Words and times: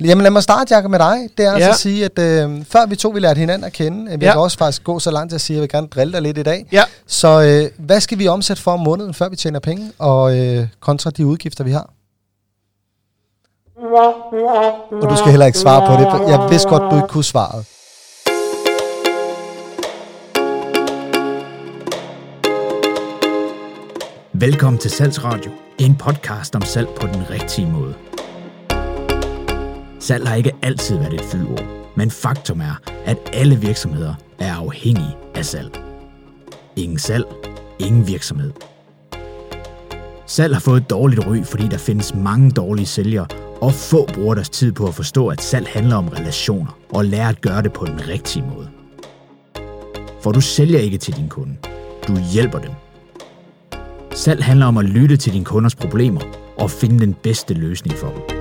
Jamen 0.00 0.22
lad 0.22 0.30
mig 0.30 0.42
starte, 0.42 0.74
Jacob, 0.74 0.90
med 0.90 0.98
dig. 0.98 1.16
Det 1.38 1.46
er 1.46 1.50
Ja. 1.50 1.54
altså 1.54 1.70
at 1.70 1.76
sige, 1.76 2.04
at 2.04 2.18
øh, 2.18 2.64
før 2.64 2.86
vi 2.86 2.96
to 2.96 3.08
vi 3.08 3.20
lærte 3.20 3.38
hinanden 3.38 3.64
at 3.66 3.72
kende, 3.72 4.12
øh, 4.12 4.20
vi 4.20 4.26
Ja. 4.26 4.32
kan 4.32 4.40
også 4.40 4.58
faktisk 4.58 4.84
gå 4.84 4.98
så 4.98 5.10
langt 5.10 5.30
til 5.30 5.34
at 5.34 5.40
sige, 5.40 5.54
at 5.54 5.56
jeg 5.56 5.62
vil 5.62 5.68
gerne 5.70 5.86
drille 5.86 6.12
dig 6.12 6.22
lidt 6.22 6.38
i 6.38 6.42
dag. 6.42 6.66
Ja. 6.72 6.82
Så 7.06 7.42
øh, 7.42 7.84
hvad 7.86 8.00
skal 8.00 8.18
vi 8.18 8.28
omsætte 8.28 8.62
for 8.62 8.70
om 8.72 8.80
måneden, 8.80 9.14
før 9.14 9.28
vi 9.28 9.36
tjener 9.36 9.58
penge, 9.60 9.92
og 9.98 10.38
øh, 10.38 10.66
kontra 10.80 11.10
de 11.10 11.26
udgifter, 11.26 11.64
vi 11.64 11.70
har? 11.72 11.90
Og 15.02 15.10
du 15.10 15.16
skal 15.16 15.30
heller 15.30 15.46
ikke 15.46 15.58
svare 15.58 15.80
på 15.86 15.92
det. 15.92 16.30
Jeg 16.30 16.50
vidste 16.50 16.68
godt, 16.68 16.82
du 16.90 16.96
ikke 16.96 17.08
kunne 17.08 17.24
svaret. 17.24 17.64
Velkommen 24.32 24.78
til 24.78 24.90
Salgsradio, 24.90 25.50
en 25.78 25.96
podcast 25.96 26.54
om 26.56 26.62
salg 26.62 26.88
på 27.00 27.06
den 27.06 27.30
rigtige 27.30 27.66
måde. 27.70 27.94
Salg 30.04 30.28
har 30.28 30.34
ikke 30.34 30.52
altid 30.62 30.96
været 30.96 31.14
et 31.14 31.20
fyldord, 31.20 31.64
men 31.96 32.10
faktum 32.10 32.60
er, 32.60 32.80
at 33.04 33.18
alle 33.32 33.56
virksomheder 33.56 34.14
er 34.38 34.54
afhængige 34.54 35.16
af 35.34 35.44
salg. 35.44 35.80
Ingen 36.76 36.98
salg, 36.98 37.24
ingen 37.78 38.06
virksomhed. 38.06 38.52
Salg 40.26 40.54
har 40.54 40.60
fået 40.60 40.80
et 40.80 40.90
dårligt 40.90 41.26
ry, 41.26 41.44
fordi 41.44 41.68
der 41.68 41.78
findes 41.78 42.14
mange 42.14 42.50
dårlige 42.50 42.86
sælgere, 42.86 43.26
og 43.60 43.74
få 43.74 44.08
bruger 44.14 44.34
deres 44.34 44.50
tid 44.50 44.72
på 44.72 44.86
at 44.86 44.94
forstå, 44.94 45.28
at 45.28 45.42
salg 45.42 45.68
handler 45.68 45.96
om 45.96 46.08
relationer, 46.08 46.78
og 46.94 47.04
lære 47.04 47.28
at 47.28 47.40
gøre 47.40 47.62
det 47.62 47.72
på 47.72 47.86
den 47.86 48.08
rigtige 48.08 48.44
måde. 48.54 48.68
For 50.22 50.32
du 50.32 50.40
sælger 50.40 50.78
ikke 50.78 50.98
til 50.98 51.16
din 51.16 51.28
kunde, 51.28 51.56
du 52.08 52.16
hjælper 52.32 52.58
dem. 52.58 52.70
Salg 54.12 54.44
handler 54.44 54.66
om 54.66 54.78
at 54.78 54.84
lytte 54.84 55.16
til 55.16 55.32
dine 55.32 55.44
kunders 55.44 55.74
problemer 55.74 56.20
og 56.58 56.70
finde 56.70 57.00
den 57.00 57.14
bedste 57.14 57.54
løsning 57.54 57.98
for 57.98 58.08
dem. 58.08 58.33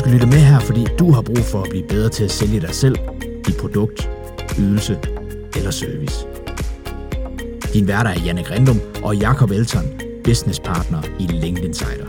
Skal 0.00 0.12
lytte 0.12 0.26
med 0.26 0.38
her, 0.38 0.60
fordi 0.60 0.86
du 0.98 1.12
har 1.12 1.22
brug 1.22 1.38
for 1.38 1.62
at 1.62 1.70
blive 1.70 1.88
bedre 1.88 2.08
til 2.08 2.24
at 2.24 2.30
sælge 2.30 2.60
dig 2.60 2.74
selv, 2.74 2.96
dit 3.46 3.56
produkt, 3.56 4.10
ydelse 4.58 4.98
eller 5.56 5.70
service. 5.70 6.26
Din 7.74 7.88
værter 7.88 8.10
er 8.10 8.20
Janne 8.20 8.42
Grindum 8.42 8.80
og 9.02 9.16
Jakob 9.16 9.50
Elton, 9.50 9.84
business 10.24 10.60
partner 10.60 11.02
i 11.18 11.26
LinkedIn 11.26 11.64
Insider. 11.64 12.06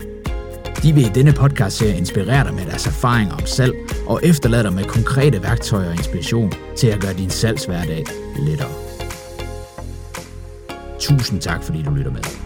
De 0.82 0.92
vil 0.92 1.06
i 1.06 1.08
denne 1.14 1.32
podcast-serie 1.32 1.96
inspirere 1.96 2.44
dig 2.44 2.54
med 2.54 2.66
deres 2.66 2.86
erfaringer 2.86 3.34
om 3.34 3.46
salg 3.46 3.74
og 4.06 4.20
efterlade 4.22 4.62
dig 4.62 4.72
med 4.72 4.84
konkrete 4.84 5.42
værktøjer 5.42 5.88
og 5.88 5.94
inspiration 5.94 6.52
til 6.76 6.86
at 6.86 7.00
gøre 7.00 7.14
din 7.14 7.30
salgshverdag 7.30 8.04
lettere. 8.38 8.72
Tusind 10.98 11.40
tak, 11.40 11.62
fordi 11.62 11.82
du 11.82 11.90
lytter 11.90 12.12
med. 12.12 12.41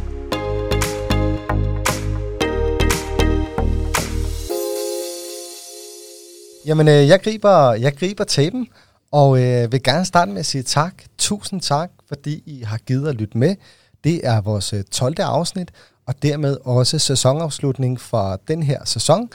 Jamen, 6.67 6.89
øh, 6.89 7.09
jeg 7.09 7.20
griber, 7.22 7.72
jeg 7.72 7.97
griber 7.97 8.25
tapen, 8.25 8.69
og 9.12 9.42
øh, 9.42 9.72
vil 9.72 9.83
gerne 9.83 10.05
starte 10.05 10.31
med 10.31 10.39
at 10.39 10.47
sige 10.47 10.62
tak. 10.62 10.95
Tusind 11.19 11.61
tak, 11.61 11.91
fordi 12.08 12.42
I 12.47 12.62
har 12.62 12.78
givet 12.78 13.08
at 13.08 13.14
lytte 13.14 13.39
med. 13.39 13.56
Det 14.05 14.27
er 14.27 14.41
vores 14.41 14.73
øh, 14.73 14.83
12. 14.91 15.14
afsnit, 15.19 15.69
og 16.06 16.14
dermed 16.23 16.56
også 16.64 16.98
sæsonafslutning 16.98 18.00
for 18.00 18.41
den 18.48 18.62
her 18.62 18.78
sæson. 18.84 19.28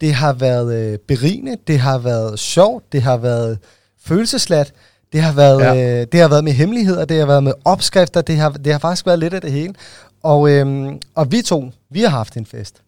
Det 0.00 0.14
har 0.14 0.32
været 0.32 0.74
øh, 0.74 0.98
berigende, 0.98 1.56
det 1.66 1.78
har 1.78 1.98
været 1.98 2.38
sjovt, 2.38 2.92
det 2.92 3.02
har 3.02 3.16
været 3.16 3.58
følelseslat, 4.04 4.72
det 5.12 5.22
har 5.22 5.32
været, 5.32 5.60
Ja. 5.60 6.00
øh, 6.00 6.06
det 6.12 6.20
har 6.20 6.28
været 6.28 6.44
med 6.44 6.52
hemmeligheder, 6.52 7.04
det 7.04 7.18
har 7.18 7.26
været 7.26 7.42
med 7.44 7.52
opskrifter, 7.64 8.20
det 8.22 8.36
har, 8.36 8.50
det 8.50 8.72
har 8.72 8.78
faktisk 8.78 9.06
været 9.06 9.18
lidt 9.18 9.34
af 9.34 9.40
det 9.40 9.52
hele. 9.52 9.74
Og, 10.22 10.50
øh, 10.50 10.92
og 11.14 11.32
vi 11.32 11.42
to, 11.42 11.70
vi 11.90 12.00
har 12.00 12.08
haft 12.08 12.36
en 12.36 12.46
fest. 12.46 12.83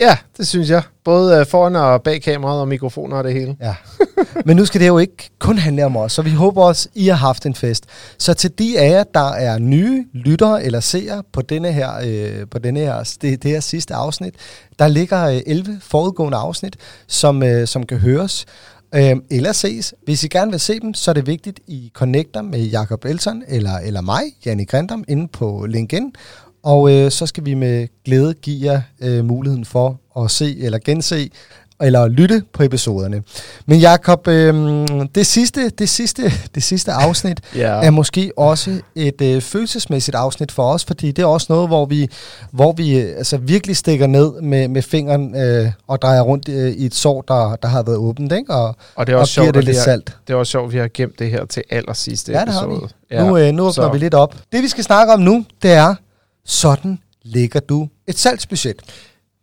Ja, 0.00 0.16
det 0.36 0.48
synes 0.48 0.70
jeg. 0.70 0.82
Både 1.04 1.38
øh, 1.38 1.46
foran 1.46 1.76
og 1.76 2.02
bag 2.02 2.22
kameraet 2.22 2.60
og 2.60 2.68
mikrofoner 2.68 3.16
og 3.16 3.24
det 3.24 3.32
hele. 3.32 3.56
Ja. 3.60 3.74
Men 4.46 4.56
nu 4.56 4.64
skal 4.64 4.80
det 4.80 4.86
jo 4.86 4.98
ikke 4.98 5.30
kun 5.38 5.58
handle 5.58 5.84
om 5.84 5.96
os, 5.96 6.12
så 6.12 6.22
vi 6.22 6.30
håber 6.30 6.62
også, 6.62 6.88
I 6.94 7.08
har 7.08 7.16
haft 7.16 7.46
en 7.46 7.54
fest. 7.54 7.84
Så 8.18 8.34
til 8.34 8.58
de 8.58 8.78
af 8.78 8.90
jer, 8.90 9.04
der 9.14 9.30
er 9.32 9.58
nye 9.58 10.04
lyttere 10.12 10.64
eller 10.64 10.80
seere 10.80 11.22
på 11.32 11.42
denne 11.42 11.72
her, 11.72 11.90
øh, 12.04 12.46
på 12.50 12.58
denne 12.58 12.80
her, 12.80 13.16
det, 13.22 13.42
det 13.42 13.50
her 13.50 13.60
sidste 13.60 13.94
afsnit, 13.94 14.34
der 14.78 14.88
ligger 14.88 15.28
øh, 15.28 15.40
11 15.46 15.80
forudgående 15.82 16.38
afsnit, 16.38 16.76
som, 17.06 17.42
øh, 17.42 17.66
som 17.66 17.86
kan 17.86 17.98
høres 17.98 18.46
øh, 18.94 19.16
eller 19.30 19.52
ses. 19.52 19.94
Hvis 20.04 20.24
I 20.24 20.28
gerne 20.28 20.50
vil 20.50 20.60
se 20.60 20.80
dem, 20.80 20.94
så 20.94 21.10
er 21.10 21.12
det 21.12 21.26
vigtigt, 21.26 21.60
I 21.66 21.90
connecter 21.94 22.42
med 22.42 22.60
Jakob 22.60 23.04
Elson 23.04 23.42
eller, 23.48 23.78
eller 23.78 24.00
mig, 24.00 24.22
Janne 24.46 24.66
Grindam, 24.66 25.04
inde 25.08 25.28
på 25.28 25.66
LinkedIn. 25.66 26.12
Og 26.64 26.92
øh, 26.92 27.10
så 27.10 27.26
skal 27.26 27.44
vi 27.44 27.54
med 27.54 27.86
glæde 28.04 28.34
give 28.34 28.72
jer 28.72 28.80
øh, 29.00 29.24
muligheden 29.24 29.64
for 29.64 30.00
at 30.24 30.30
se 30.30 30.56
eller 30.60 30.78
gense 30.84 31.30
eller 31.82 32.08
lytte 32.08 32.42
på 32.52 32.62
episoderne. 32.62 33.22
Men 33.66 33.78
Jakob, 33.78 34.28
øh, 34.28 34.54
det, 35.14 35.26
sidste, 35.26 35.68
det, 35.70 35.88
sidste, 35.88 36.22
det 36.54 36.62
sidste 36.62 36.92
afsnit 36.92 37.40
Ja. 37.56 37.66
er 37.82 37.90
måske 37.90 38.32
også 38.36 38.80
et 38.94 39.20
øh, 39.22 39.40
følelsesmæssigt 39.42 40.14
afsnit 40.14 40.52
for 40.52 40.62
os, 40.72 40.84
fordi 40.84 41.12
det 41.12 41.22
er 41.22 41.26
også 41.26 41.46
noget, 41.48 41.68
hvor 41.68 41.86
vi, 41.86 42.08
hvor 42.50 42.72
vi 42.72 42.98
øh, 43.00 43.16
altså 43.16 43.36
virkelig 43.36 43.76
stikker 43.76 44.06
ned 44.06 44.40
med, 44.42 44.68
med 44.68 44.82
fingeren 44.82 45.36
øh, 45.36 45.70
og 45.86 46.02
drejer 46.02 46.20
rundt 46.20 46.48
øh, 46.48 46.70
i 46.72 46.86
et 46.86 46.94
sår, 46.94 47.20
der, 47.28 47.56
der 47.62 47.68
har 47.68 47.82
været 47.82 47.96
åbent, 47.98 48.32
ikke? 48.32 48.54
Og, 48.54 48.76
Og 48.96 49.06
det 49.06 49.12
er 49.12 49.16
og 49.16 49.20
også 49.20 49.34
giver 49.40 49.44
sjovt, 49.46 49.54
det 49.54 49.64
lidt 49.64 49.76
har, 49.76 49.84
salt. 49.84 50.16
det 50.26 50.32
er 50.34 50.38
også 50.38 50.50
sjovt, 50.50 50.66
at 50.66 50.72
vi 50.72 50.78
har 50.78 50.88
gemt 50.94 51.18
det 51.18 51.30
her 51.30 51.44
til 51.46 51.62
allersidste 51.70 52.32
Ja, 52.32 52.40
det 52.44 52.52
har 52.54 52.62
episode. 52.66 52.88
vi. 53.10 53.16
Nu, 53.16 53.36
øh, 53.38 53.52
nu 53.52 53.62
åbner 53.62 53.72
så- 53.72 53.88
vi 53.92 53.98
lidt 53.98 54.14
op. 54.14 54.34
Det 54.52 54.62
vi 54.62 54.68
skal 54.68 54.84
snakke 54.84 55.12
om 55.12 55.20
nu, 55.20 55.44
det 55.62 55.72
er, 55.72 55.94
sådan 56.44 56.98
lægger 57.22 57.60
du 57.60 57.88
et 58.06 58.18
salgsbudget. 58.18 58.82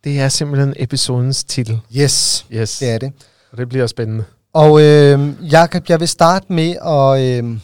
Det 0.04 0.20
er 0.20 0.28
simpelthen 0.28 0.74
episodens 0.76 1.44
titel. 1.44 1.80
Yes, 1.96 2.46
Yes. 2.52 2.78
det 2.78 2.90
er 2.90 2.98
det. 2.98 3.12
Og 3.52 3.58
det 3.58 3.68
bliver 3.68 3.86
spændende. 3.86 4.24
Og 4.52 4.82
øh, 4.82 5.28
Jakob, 5.52 5.88
jeg 5.88 6.00
vil 6.00 6.08
starte 6.08 6.52
med 6.52 6.70
at, 6.86 7.44
øh, 7.44 7.58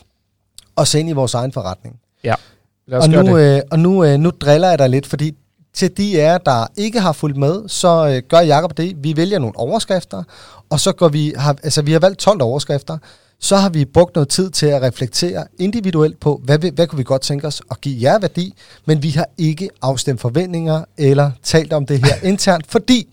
at 0.78 0.88
se 0.88 1.00
ind 1.00 1.08
i 1.08 1.12
vores 1.12 1.34
egen 1.34 1.52
forretning. 1.52 1.96
Ja. 2.24 2.34
Lad 2.86 2.98
os 2.98 3.04
Og 3.06 3.10
gøre 3.12 3.24
nu, 3.24 3.38
det. 3.38 3.56
øh, 3.56 3.62
og 3.70 3.78
nu, 3.78 4.04
øh, 4.04 4.18
nu 4.18 4.30
driller 4.30 4.68
jeg 4.68 4.78
dig 4.78 4.88
lidt, 4.88 5.06
fordi 5.06 5.34
til 5.74 5.96
de 5.96 6.22
af 6.22 6.24
jer, 6.32 6.38
der 6.38 6.66
ikke 6.76 7.00
har 7.00 7.12
fulgt 7.12 7.36
med, 7.36 7.68
så 7.68 8.08
øh, 8.08 8.22
gør 8.28 8.40
Jakob 8.40 8.76
det. 8.76 8.96
Vi 9.04 9.16
vælger 9.16 9.38
nogle 9.38 9.56
overskrifter, 9.58 10.22
og 10.70 10.80
så 10.80 10.92
går 10.92 11.08
vi, 11.08 11.34
har, 11.36 11.56
altså 11.62 11.82
vi 11.82 11.92
har 11.92 11.98
valgt 12.00 12.18
12 12.18 12.42
overskrifter, 12.42 12.98
så 13.40 13.56
har 13.56 13.68
vi 13.68 13.84
brugt 13.84 14.14
noget 14.14 14.28
tid 14.28 14.50
til 14.50 14.66
at 14.66 14.82
reflektere 14.82 15.44
individuelt 15.58 16.20
på, 16.20 16.40
hvad, 16.44 16.58
vi- 16.58 16.70
hvad 16.74 16.86
kunne 16.86 16.96
vi 16.96 17.04
godt 17.04 17.22
tænke 17.22 17.46
os 17.46 17.62
at 17.70 17.80
give 17.80 17.96
jer 18.02 18.18
værdi, 18.18 18.54
men 18.86 19.02
vi 19.02 19.10
har 19.10 19.26
ikke 19.38 19.68
afstemt 19.82 20.20
forventninger 20.20 20.84
eller 20.98 21.30
talt 21.42 21.72
om 21.72 21.86
det 21.86 21.98
her 22.06 22.14
internt, 22.30 22.66
fordi 22.70 23.08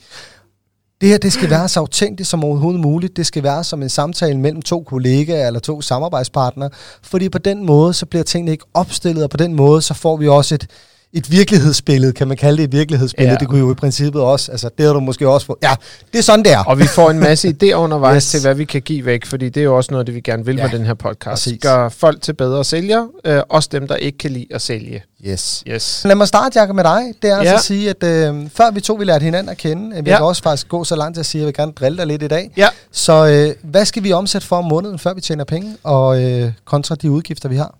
det 1.01 1.09
her, 1.09 1.17
det 1.17 1.33
skal 1.33 1.49
være 1.49 1.69
så 1.69 1.79
autentisk 1.79 2.29
som 2.29 2.43
overhovedet 2.43 2.81
muligt. 2.81 3.17
Det 3.17 3.25
skal 3.25 3.43
være 3.43 3.63
som 3.63 3.81
en 3.83 3.89
samtale 3.89 4.37
mellem 4.39 4.61
to 4.61 4.83
kollegaer 4.83 5.47
eller 5.47 5.59
to 5.59 5.81
samarbejdspartnere. 5.81 6.69
Fordi 7.01 7.29
på 7.29 7.37
den 7.37 7.65
måde, 7.65 7.93
så 7.93 8.05
bliver 8.05 8.23
tingene 8.23 8.51
ikke 8.51 8.65
opstillet, 8.73 9.23
og 9.23 9.29
på 9.29 9.37
den 9.37 9.53
måde, 9.53 9.81
så 9.81 9.93
får 9.93 10.17
vi 10.17 10.27
også 10.27 10.55
et, 10.55 10.67
et 11.17 11.31
virkelighedsbillede. 11.31 12.13
Kan 12.13 12.27
man 12.27 12.37
kalde 12.37 12.57
det 12.57 12.63
et 12.63 12.71
virkelighedsbillede? 12.71 13.31
Ja. 13.33 13.37
Det 13.39 13.47
kunne 13.47 13.59
jo 13.59 13.71
i 13.71 13.73
princippet 13.75 14.21
også. 14.21 14.51
Altså, 14.51 14.69
det 14.77 14.85
har 14.85 14.93
du 14.93 14.99
måske 14.99 15.29
også 15.29 15.45
fået. 15.45 15.57
Ja, 15.63 15.75
det 16.13 16.19
er 16.19 16.23
sådan, 16.23 16.45
det 16.45 16.51
er. 16.53 16.63
Og 16.63 16.79
vi 16.79 16.87
får 16.87 17.09
en 17.11 17.19
masse 17.19 17.47
idéer 17.63 17.73
undervejs 17.73 18.23
Yes. 18.23 18.31
til, 18.31 18.41
hvad 18.41 18.55
vi 18.55 18.65
kan 18.65 18.81
give 18.81 19.05
væk, 19.05 19.25
fordi 19.25 19.49
det 19.49 19.59
er 19.59 19.63
jo 19.63 19.77
også 19.77 19.91
noget 19.91 20.07
det, 20.07 20.15
vi 20.15 20.21
gerne 20.21 20.45
vil 20.45 20.55
Ja, 20.55 20.63
med 20.63 20.77
den 20.79 20.85
her 20.85 20.93
podcast. 20.93 21.29
præcis. 21.43 21.59
Gør 21.61 21.89
folk 21.89 22.21
til 22.21 22.33
bedre 22.33 22.63
sælgere, 22.63 23.07
øh, 23.25 23.41
også 23.49 23.69
dem, 23.71 23.87
der 23.87 23.95
ikke 23.95 24.17
kan 24.17 24.31
lide 24.31 24.47
at 24.51 24.61
sælge. 24.61 25.03
Yes. 25.27 25.63
Yes. 25.67 26.01
Lad 26.05 26.15
mig 26.15 26.27
starte, 26.27 26.59
Jacob, 26.59 26.75
med 26.75 26.83
dig. 26.83 27.01
Det 27.21 27.29
er 27.29 27.37
altså 27.37 27.51
Ja. 27.51 27.57
at 27.57 27.63
sige, 27.63 27.89
at 27.89 28.03
øh, 28.03 28.49
før 28.55 28.71
vi 28.71 28.81
to 28.81 28.93
vi 28.93 29.03
lærte 29.05 29.23
hinanden 29.23 29.49
at 29.49 29.57
kende, 29.57 29.97
øh, 29.97 30.05
vi 30.05 30.09
Ja. 30.09 30.17
kan 30.17 30.25
også 30.25 30.43
faktisk 30.43 30.67
gå 30.67 30.83
så 30.83 30.95
langt 30.95 31.15
til 31.15 31.19
at 31.19 31.25
sige, 31.25 31.39
at 31.39 31.41
jeg 31.41 31.47
vil 31.47 31.53
gerne 31.53 31.71
drille 31.71 31.97
dig 31.97 32.07
lidt 32.07 32.23
i 32.23 32.27
dag. 32.27 32.51
Ja. 32.57 32.67
Så 32.91 33.25
øh, 33.27 33.69
hvad 33.71 33.85
skal 33.85 34.03
vi 34.03 34.11
omsætte 34.11 34.47
for 34.47 34.55
om 34.55 34.65
måneden, 34.65 34.99
før 34.99 35.13
vi 35.13 35.21
tjener 35.21 35.43
penge, 35.43 35.75
og 35.83 36.23
øh, 36.23 36.51
kontra 36.65 36.95
de 36.95 37.11
udgifter, 37.11 37.49
vi 37.49 37.55
har? 37.55 37.75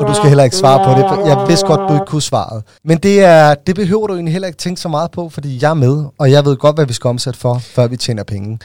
Og 0.00 0.08
du 0.08 0.14
skal 0.14 0.28
heller 0.28 0.44
ikke 0.44 0.56
svare 0.56 0.84
på 0.84 0.90
det, 1.00 1.28
jeg 1.28 1.48
vidste 1.48 1.66
godt, 1.66 1.80
du 1.88 1.94
ikke 1.94 2.06
kunne 2.06 2.22
svaret. 2.22 2.62
Men 2.84 2.98
det, 2.98 3.24
er, 3.24 3.54
det 3.54 3.74
behøver 3.74 4.06
du 4.06 4.14
egentlig 4.14 4.32
heller 4.32 4.48
ikke 4.48 4.58
tænke 4.58 4.80
så 4.80 4.88
meget 4.88 5.10
på, 5.10 5.28
fordi 5.28 5.58
jeg 5.62 5.70
er 5.70 5.74
med, 5.74 6.04
og 6.18 6.30
jeg 6.30 6.44
ved 6.44 6.56
godt, 6.56 6.76
hvad 6.76 6.86
vi 6.86 6.92
skal 6.92 7.08
omsætte 7.08 7.38
for, 7.38 7.58
før 7.58 7.86
vi 7.86 7.96
tjener 7.96 8.22
penge. 8.22 8.58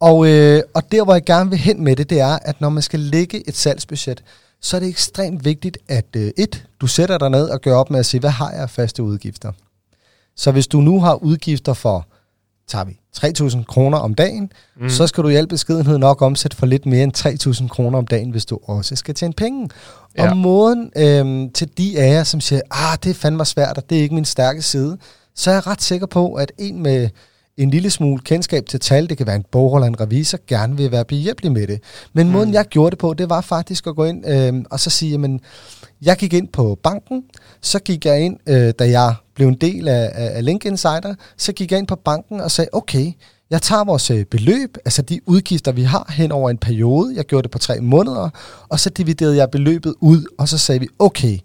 Og, 0.00 0.28
øh, 0.28 0.62
og 0.74 0.82
der, 0.92 1.04
hvor 1.04 1.12
jeg 1.12 1.24
gerne 1.24 1.50
vil 1.50 1.58
hen 1.58 1.84
med 1.84 1.96
det, 1.96 2.10
det 2.10 2.20
er, 2.20 2.38
at 2.42 2.60
når 2.60 2.68
man 2.68 2.82
skal 2.82 3.00
lægge 3.00 3.48
et 3.48 3.56
salgsbudget, 3.56 4.22
så 4.62 4.76
er 4.76 4.80
det 4.80 4.88
ekstremt 4.88 5.44
vigtigt, 5.44 5.78
at 5.88 6.06
øh, 6.16 6.30
et, 6.38 6.66
du 6.80 6.86
sætter 6.86 7.18
dig 7.18 7.30
ned 7.30 7.48
og 7.48 7.60
gør 7.60 7.76
op 7.76 7.90
med 7.90 7.98
at 7.98 8.06
sige, 8.06 8.20
hvad 8.20 8.30
har 8.30 8.50
jeg 8.50 8.60
af 8.60 8.70
faste 8.70 9.02
udgifter? 9.02 9.52
Så 10.36 10.52
hvis 10.52 10.66
du 10.66 10.80
nu 10.80 11.00
har 11.00 11.14
udgifter 11.14 11.72
for, 11.74 12.06
tager 12.68 12.84
vi 12.84 13.00
3.000 13.16 13.64
kroner 13.64 13.98
om 13.98 14.14
dagen, 14.14 14.52
mm. 14.80 14.88
så 14.88 15.06
skal 15.06 15.24
du 15.24 15.28
i 15.28 15.34
al 15.34 15.48
beskedenhed 15.48 15.98
nok 15.98 16.22
omsætte 16.22 16.56
for 16.56 16.66
lidt 16.66 16.86
mere 16.86 17.02
end 17.02 17.16
3.000 17.62 17.68
kroner 17.68 17.98
om 17.98 18.06
dagen, 18.06 18.30
hvis 18.30 18.46
du 18.46 18.58
også 18.62 18.96
skal 18.96 19.14
tjene 19.14 19.32
penge. 19.32 19.68
Ja. 20.18 20.30
Og 20.30 20.36
måden 20.36 20.90
øhm, 20.96 21.50
til 21.50 21.78
de 21.78 21.98
af 21.98 22.14
jer, 22.14 22.24
som 22.24 22.40
siger, 22.40 22.60
ah, 22.70 22.98
det 23.04 23.10
er 23.10 23.14
fandme 23.14 23.44
svært, 23.44 23.76
og 23.76 23.90
det 23.90 23.98
er 23.98 24.02
ikke 24.02 24.14
min 24.14 24.24
stærke 24.24 24.62
side, 24.62 24.98
så 25.34 25.50
er 25.50 25.54
jeg 25.54 25.66
ret 25.66 25.82
sikker 25.82 26.06
på, 26.06 26.34
at 26.34 26.52
en 26.58 26.82
med 26.82 27.08
en 27.56 27.70
lille 27.70 27.90
smule 27.90 28.22
kendskab 28.22 28.66
til 28.66 28.80
tal, 28.80 29.08
det 29.08 29.16
kan 29.16 29.26
være 29.26 29.36
en 29.36 29.44
bogholder, 29.50 29.86
en 29.86 30.00
revisor, 30.00 30.38
gerne 30.46 30.76
vil 30.76 30.90
være 30.90 31.04
behjælpelig 31.04 31.52
med 31.52 31.66
det. 31.66 31.80
Men 32.12 32.26
mm. 32.26 32.32
måden, 32.32 32.52
jeg 32.52 32.64
gjorde 32.64 32.90
det 32.90 32.98
på, 32.98 33.14
det 33.14 33.30
var 33.30 33.40
faktisk 33.40 33.86
at 33.86 33.96
gå 33.96 34.04
ind 34.04 34.28
øh, 34.28 34.64
og 34.70 34.80
så 34.80 34.90
sige, 34.90 35.10
jamen, 35.10 35.40
jeg 36.02 36.16
gik 36.16 36.32
ind 36.32 36.48
på 36.48 36.78
banken, 36.82 37.24
så 37.60 37.78
gik 37.78 38.06
jeg 38.06 38.20
ind, 38.20 38.36
øh, 38.46 38.72
da 38.78 38.88
jeg 38.88 39.14
blev 39.34 39.48
en 39.48 39.54
del 39.54 39.88
af, 39.88 40.10
af 40.14 40.44
Link 40.44 40.64
Insider, 40.64 41.14
så 41.36 41.52
gik 41.52 41.70
jeg 41.70 41.78
ind 41.78 41.86
på 41.86 41.96
banken 41.96 42.40
og 42.40 42.50
sagde, 42.50 42.68
okay, 42.72 43.12
jeg 43.50 43.62
tager 43.62 43.84
vores 43.84 44.10
øh, 44.10 44.24
beløb, 44.24 44.76
altså 44.84 45.02
de 45.02 45.20
udgifter, 45.26 45.72
vi 45.72 45.82
har 45.82 46.12
hen 46.12 46.32
over 46.32 46.50
en 46.50 46.58
periode, 46.58 47.12
jeg 47.16 47.24
gjorde 47.24 47.42
det 47.42 47.50
på 47.50 47.58
tre 47.58 47.80
måneder, 47.80 48.30
og 48.68 48.80
så 48.80 48.90
dividerede 48.90 49.36
jeg 49.36 49.50
beløbet 49.50 49.94
ud, 50.00 50.24
og 50.38 50.48
så 50.48 50.58
sagde 50.58 50.80
vi, 50.80 50.88
okay, 50.98 51.38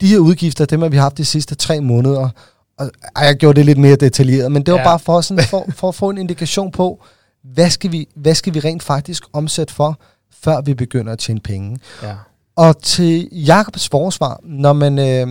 de 0.00 0.06
her 0.06 0.18
udgifter, 0.18 0.64
dem 0.64 0.82
har 0.82 0.88
vi 0.88 0.96
haft 0.96 1.18
de 1.18 1.24
sidste 1.24 1.54
tre 1.54 1.80
måneder, 1.80 2.28
og 2.78 2.90
ej, 3.16 3.26
jeg 3.26 3.36
gjorde 3.36 3.56
det 3.56 3.66
lidt 3.66 3.78
mere 3.78 3.96
detaljeret, 3.96 4.52
men 4.52 4.62
det 4.62 4.72
var 4.72 4.80
ja. 4.80 4.84
bare 4.84 4.98
for, 4.98 5.20
sådan, 5.20 5.44
for, 5.44 5.66
for 5.70 5.88
at 5.88 5.94
få 5.94 6.10
en 6.10 6.18
indikation 6.18 6.70
på, 6.70 7.04
hvad 7.42 7.70
skal, 7.70 7.92
vi, 7.92 8.08
hvad 8.16 8.34
skal 8.34 8.54
vi 8.54 8.60
rent 8.60 8.82
faktisk 8.82 9.24
omsætte 9.32 9.74
for, 9.74 10.00
før 10.42 10.60
vi 10.60 10.74
begynder 10.74 11.12
at 11.12 11.18
tjene 11.18 11.40
penge. 11.40 11.78
Ja. 12.02 12.14
Og 12.56 12.82
til 12.82 13.28
Jakobs 13.32 13.88
forsvar, 13.88 14.40
når 14.42 14.72
man, 14.72 14.98
øh, 14.98 15.26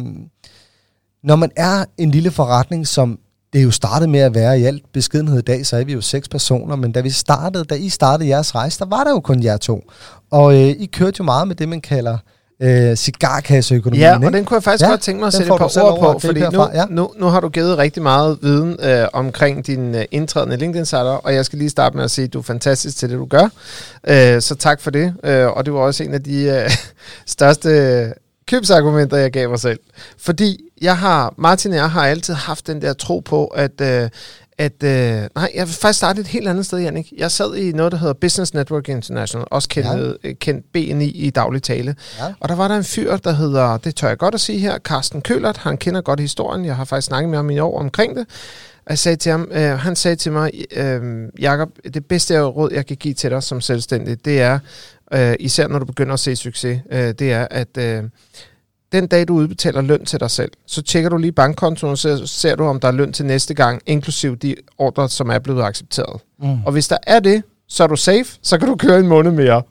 når 1.24 1.36
man 1.36 1.52
er 1.56 1.86
en 1.98 2.12
lille 2.12 2.32
forretning, 2.32 2.88
som 2.88 3.20
det 3.54 3.64
jo 3.64 3.72
startet 3.72 4.10
med 4.10 4.20
at 4.20 4.34
være 4.34 4.60
i 4.60 4.64
alt 4.64 4.84
beskedenhed 4.94 5.40
i 5.40 5.42
dag, 5.42 5.66
så 5.66 5.78
er 5.78 5.84
vi 5.84 5.94
jo 5.94 6.02
seks 6.02 6.30
personer, 6.30 6.76
men 6.76 6.92
da 6.92 7.02
vi 7.02 7.10
startede, 7.10 7.66
da 7.66 7.76
I 7.76 7.90
startede 7.90 8.30
jeres 8.30 8.56
rejse, 8.56 8.80
der 8.80 8.86
var 8.86 9.04
der 9.04 9.12
jo 9.12 9.20
kun 9.20 9.44
jer 9.44 9.58
to. 9.58 9.92
Og 10.32 10.54
øh, 10.54 10.70
I 10.70 10.86
kørte 10.86 11.16
jo 11.20 11.24
meget 11.24 11.48
med 11.48 11.56
det, 11.56 11.70
man 11.70 11.82
kalder 11.82 12.18
øh, 12.64 12.96
cigarkasseøkonomien. 12.96 14.02
Ja, 14.02 14.26
og 14.26 14.34
den 14.34 14.46
kunne 14.46 14.56
jeg 14.56 14.64
faktisk 14.64 14.86
ja, 14.86 14.90
godt 14.90 15.02
tænke 15.02 15.20
mig 15.20 15.28
at 15.28 15.34
sætte 15.34 15.54
et 15.54 15.58
par 15.58 15.84
ord 15.84 16.00
på, 16.00 16.20
fordi 16.20 16.40
nu, 16.40 16.68
ja. 16.74 16.86
nu, 16.90 17.10
nu 17.18 17.26
har 17.26 17.40
du 17.40 17.50
givet 17.50 17.78
rigtig 17.78 18.04
meget 18.04 18.38
viden 18.42 18.78
øh, 18.84 19.08
omkring 19.14 19.68
din 19.68 19.96
øh, 19.96 20.06
indtrædende 20.12 20.58
LinkedIn-sider, 20.58 21.02
og 21.02 21.34
jeg 21.34 21.46
skal 21.46 21.60
lige 21.60 21.70
starte 21.70 21.96
med 21.96 22.04
at 22.04 22.12
sige, 22.12 22.26
at 22.26 22.34
du 22.34 22.40
er 22.40 22.44
fantastisk 22.44 22.98
til 22.98 23.10
det, 23.10 23.18
du 23.18 23.26
gør. 23.26 23.50
Øh, 24.08 24.42
så 24.42 24.56
tak 24.56 24.82
for 24.82 24.92
det, 24.92 25.14
øh, 25.24 25.48
og 25.48 25.66
det 25.66 25.74
var 25.74 25.80
også 25.80 26.04
en 26.04 26.14
af 26.14 26.24
de 26.24 26.44
øh, 26.44 26.72
største 27.26 28.14
købsargumenter, 28.48 29.18
jeg 29.18 29.32
gav 29.32 29.50
mig 29.50 29.60
selv. 29.60 29.80
Fordi 30.18 30.60
jeg 30.82 30.98
har, 30.98 31.34
Martin 31.38 31.72
og 31.72 31.78
jeg 31.78 31.90
har 31.90 32.08
altid 32.08 32.34
haft 32.34 32.68
den 32.68 32.82
der 32.82 32.94
tro 32.94 33.20
på, 33.20 33.46
at, 33.46 33.82
øh, 33.82 34.10
at 34.58 34.84
øh, 34.84 35.30
nej, 35.36 35.52
jeg 35.56 35.68
vil 35.68 35.74
faktisk 35.74 35.98
starte 35.98 36.22
et 36.22 36.28
helt 36.28 36.48
andet 36.48 36.66
sted, 36.66 36.80
Jannik. 36.80 37.14
Jeg 37.18 37.32
sad 37.32 37.56
i 37.56 37.72
noget, 37.72 37.92
der 37.92 37.98
hedder 37.98 38.14
Business 38.14 38.54
Network 38.54 38.90
International, 38.90 39.48
også 39.52 39.70
kendt, 39.70 40.18
ja. 40.24 40.34
kendt 40.34 40.72
BNI 40.72 41.06
i 41.06 41.30
daglig 41.30 41.64
tale. 41.64 41.96
Ja. 42.20 42.34
Og 42.40 42.50
der 42.50 42.56
var 42.56 42.68
der 42.68 42.76
en 42.78 42.84
fyr, 42.84 43.18
der 43.18 43.32
hedder, 43.32 43.78
det 43.78 43.96
tør 43.96 44.08
jeg 44.08 44.18
godt 44.18 44.34
at 44.34 44.42
sige 44.42 44.60
her, 44.60 44.78
Carsten 44.78 45.22
Kølert. 45.22 45.58
Han 45.58 45.78
kender 45.78 46.02
godt 46.02 46.20
historien. 46.20 46.66
Jeg 46.66 46.76
har 46.76 46.86
faktisk 46.86 47.08
snakket 47.08 47.30
med 47.30 47.38
ham 47.38 47.50
i 47.50 47.60
år 47.60 47.80
omkring 47.80 48.16
det. 48.16 48.26
Jeg 48.90 49.00
sagde 49.00 49.16
til 49.16 49.32
ham, 49.32 49.48
øh, 49.52 49.80
han 49.80 49.96
sagde 49.96 50.16
til 50.16 50.32
mig, 50.32 50.52
øh, 50.72 51.30
Jakob, 51.40 51.70
det 51.94 52.06
bedste 52.06 52.42
råd, 52.42 52.70
jeg 52.74 52.86
kan 52.86 52.98
give 52.98 53.14
til 53.14 53.30
dig 53.30 53.44
som 53.44 53.62
selvstændig, 53.62 54.26
det 54.26 54.42
er, 54.42 54.60
øh, 55.14 55.36
især 55.40 55.68
når 55.68 55.80
du 55.80 55.86
begynder 55.86 56.14
at 56.14 56.20
se 56.20 56.36
succes, 56.36 56.80
øh, 56.92 57.14
det 57.20 57.34
er, 57.34 57.48
at 57.52 57.78
øh, 57.78 58.04
den 58.94 59.08
dag, 59.08 59.28
du 59.28 59.34
udbetaler 59.34 59.82
løn 59.82 60.06
til 60.06 60.20
dig 60.20 60.32
selv, 60.32 60.52
så 60.68 60.82
tjekker 60.82 61.10
du 61.10 61.18
lige 61.18 61.32
bankkontoen, 61.32 61.92
og 61.92 61.98
så 61.98 62.28
ser 62.28 62.56
du, 62.56 62.64
om 62.64 62.80
der 62.80 62.88
er 62.88 62.92
løn 62.92 63.14
til 63.14 63.26
næste 63.26 63.54
gang, 63.54 63.82
inklusiv 63.86 64.38
de 64.38 64.56
ordre, 64.78 65.10
som 65.10 65.30
er 65.30 65.40
blevet 65.40 65.64
accepteret. 65.64 66.22
Mm. 66.40 66.64
Og 66.66 66.72
hvis 66.72 66.88
der 66.88 66.98
er 67.08 67.20
det, 67.20 67.44
så 67.68 67.84
er 67.84 67.88
du 67.88 67.96
safe, 67.96 68.26
så 68.42 68.58
kan 68.58 68.68
du 68.68 68.76
køre 68.76 69.00
en 69.00 69.08
måned 69.08 69.32
mere. 69.32 69.62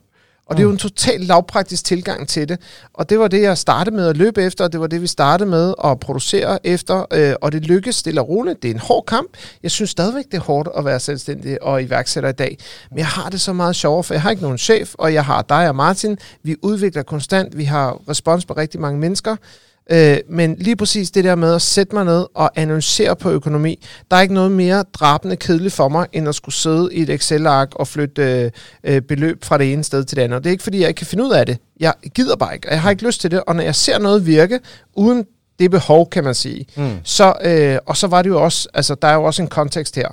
Og 0.45 0.57
det 0.57 0.63
er 0.63 0.65
jo 0.65 0.71
en 0.71 0.77
totalt 0.77 1.25
lavpraktisk 1.25 1.85
tilgang 1.85 2.27
til 2.27 2.49
det. 2.49 2.59
Og 2.93 3.09
det 3.09 3.19
var 3.19 3.27
det, 3.27 3.41
jeg 3.41 3.57
startede 3.57 3.95
med 3.95 4.07
at 4.07 4.17
løbe 4.17 4.43
efter, 4.43 4.63
og 4.63 4.71
det 4.71 4.79
var 4.79 4.87
det, 4.87 5.01
vi 5.01 5.07
startede 5.07 5.49
med 5.49 5.73
at 5.83 5.99
producere 5.99 6.67
efter. 6.67 7.05
Øh, 7.13 7.33
og 7.41 7.51
det 7.51 7.61
lykkedes 7.61 7.95
stille 7.95 8.21
og 8.21 8.29
roligt. 8.29 8.63
Det 8.63 8.69
er 8.69 8.73
en 8.73 8.79
hård 8.79 9.05
kamp. 9.05 9.29
Jeg 9.63 9.71
synes 9.71 9.89
stadigvæk, 9.89 10.25
det 10.25 10.33
er 10.33 10.41
hårdt 10.41 10.69
at 10.77 10.85
være 10.85 10.99
selvstændig 10.99 11.63
og 11.63 11.83
iværksætter 11.83 12.29
i 12.29 12.33
dag. 12.33 12.57
Men 12.89 12.99
jeg 12.99 13.07
har 13.07 13.29
det 13.29 13.41
så 13.41 13.53
meget 13.53 13.75
sjovere, 13.75 14.03
for 14.03 14.13
jeg 14.13 14.21
har 14.21 14.29
ikke 14.29 14.43
nogen 14.43 14.57
chef, 14.57 14.93
og 14.97 15.13
jeg 15.13 15.25
har 15.25 15.41
dig 15.41 15.69
og 15.69 15.75
Martin. 15.75 16.17
Vi 16.43 16.55
udvikler 16.61 17.03
konstant. 17.03 17.57
Vi 17.57 17.63
har 17.63 17.99
respons 18.09 18.45
på 18.45 18.53
rigtig 18.53 18.81
mange 18.81 18.99
mennesker. 18.99 19.35
Øh, 19.91 20.17
men 20.29 20.55
lige 20.59 20.75
præcis 20.75 21.11
det 21.11 21.23
der 21.23 21.35
med 21.35 21.55
at 21.55 21.61
sætte 21.61 21.95
mig 21.95 22.05
ned 22.05 22.25
og 22.35 22.51
analysere 22.55 23.15
på 23.15 23.31
økonomi, 23.31 23.85
der 24.11 24.17
er 24.17 24.21
ikke 24.21 24.33
noget 24.33 24.51
mere 24.51 24.83
drabende 24.93 25.35
kedeligt 25.35 25.73
for 25.73 25.89
mig, 25.89 26.07
end 26.13 26.29
at 26.29 26.35
skulle 26.35 26.55
sidde 26.55 26.89
i 26.91 27.01
et 27.01 27.09
Excel-ark 27.09 27.75
og 27.75 27.87
flytte 27.87 28.21
øh, 28.23 28.51
øh, 28.83 29.01
beløb 29.01 29.43
fra 29.43 29.57
det 29.57 29.73
ene 29.73 29.83
sted 29.83 30.03
til 30.03 30.17
det 30.17 30.23
andet. 30.23 30.35
Og 30.37 30.43
det 30.43 30.49
er 30.49 30.51
ikke, 30.51 30.63
fordi 30.63 30.79
jeg 30.79 30.87
ikke 30.87 30.97
kan 30.97 31.07
finde 31.07 31.23
ud 31.23 31.31
af 31.31 31.45
det. 31.45 31.57
Jeg 31.79 31.93
gider 32.15 32.35
bare 32.35 32.53
ikke, 32.53 32.67
og 32.67 32.73
jeg 32.73 32.81
har 32.81 32.89
ikke 32.89 33.05
lyst 33.05 33.21
til 33.21 33.31
det. 33.31 33.43
Og 33.47 33.55
når 33.55 33.63
jeg 33.63 33.75
ser 33.75 33.99
noget 33.99 34.25
virke, 34.25 34.59
uden 34.95 35.25
det 35.59 35.71
behov, 35.71 36.09
kan 36.09 36.23
man 36.23 36.35
sige, 36.35 36.65
mm. 36.77 36.97
så, 37.03 37.33
øh, 37.43 37.77
og 37.85 37.97
så 37.97 38.07
var 38.07 38.21
det 38.21 38.29
jo 38.29 38.43
også, 38.43 38.69
altså 38.73 38.95
der 38.95 39.07
er 39.07 39.13
jo 39.13 39.23
også 39.23 39.41
en 39.41 39.47
kontekst 39.47 39.95
her. 39.95 40.07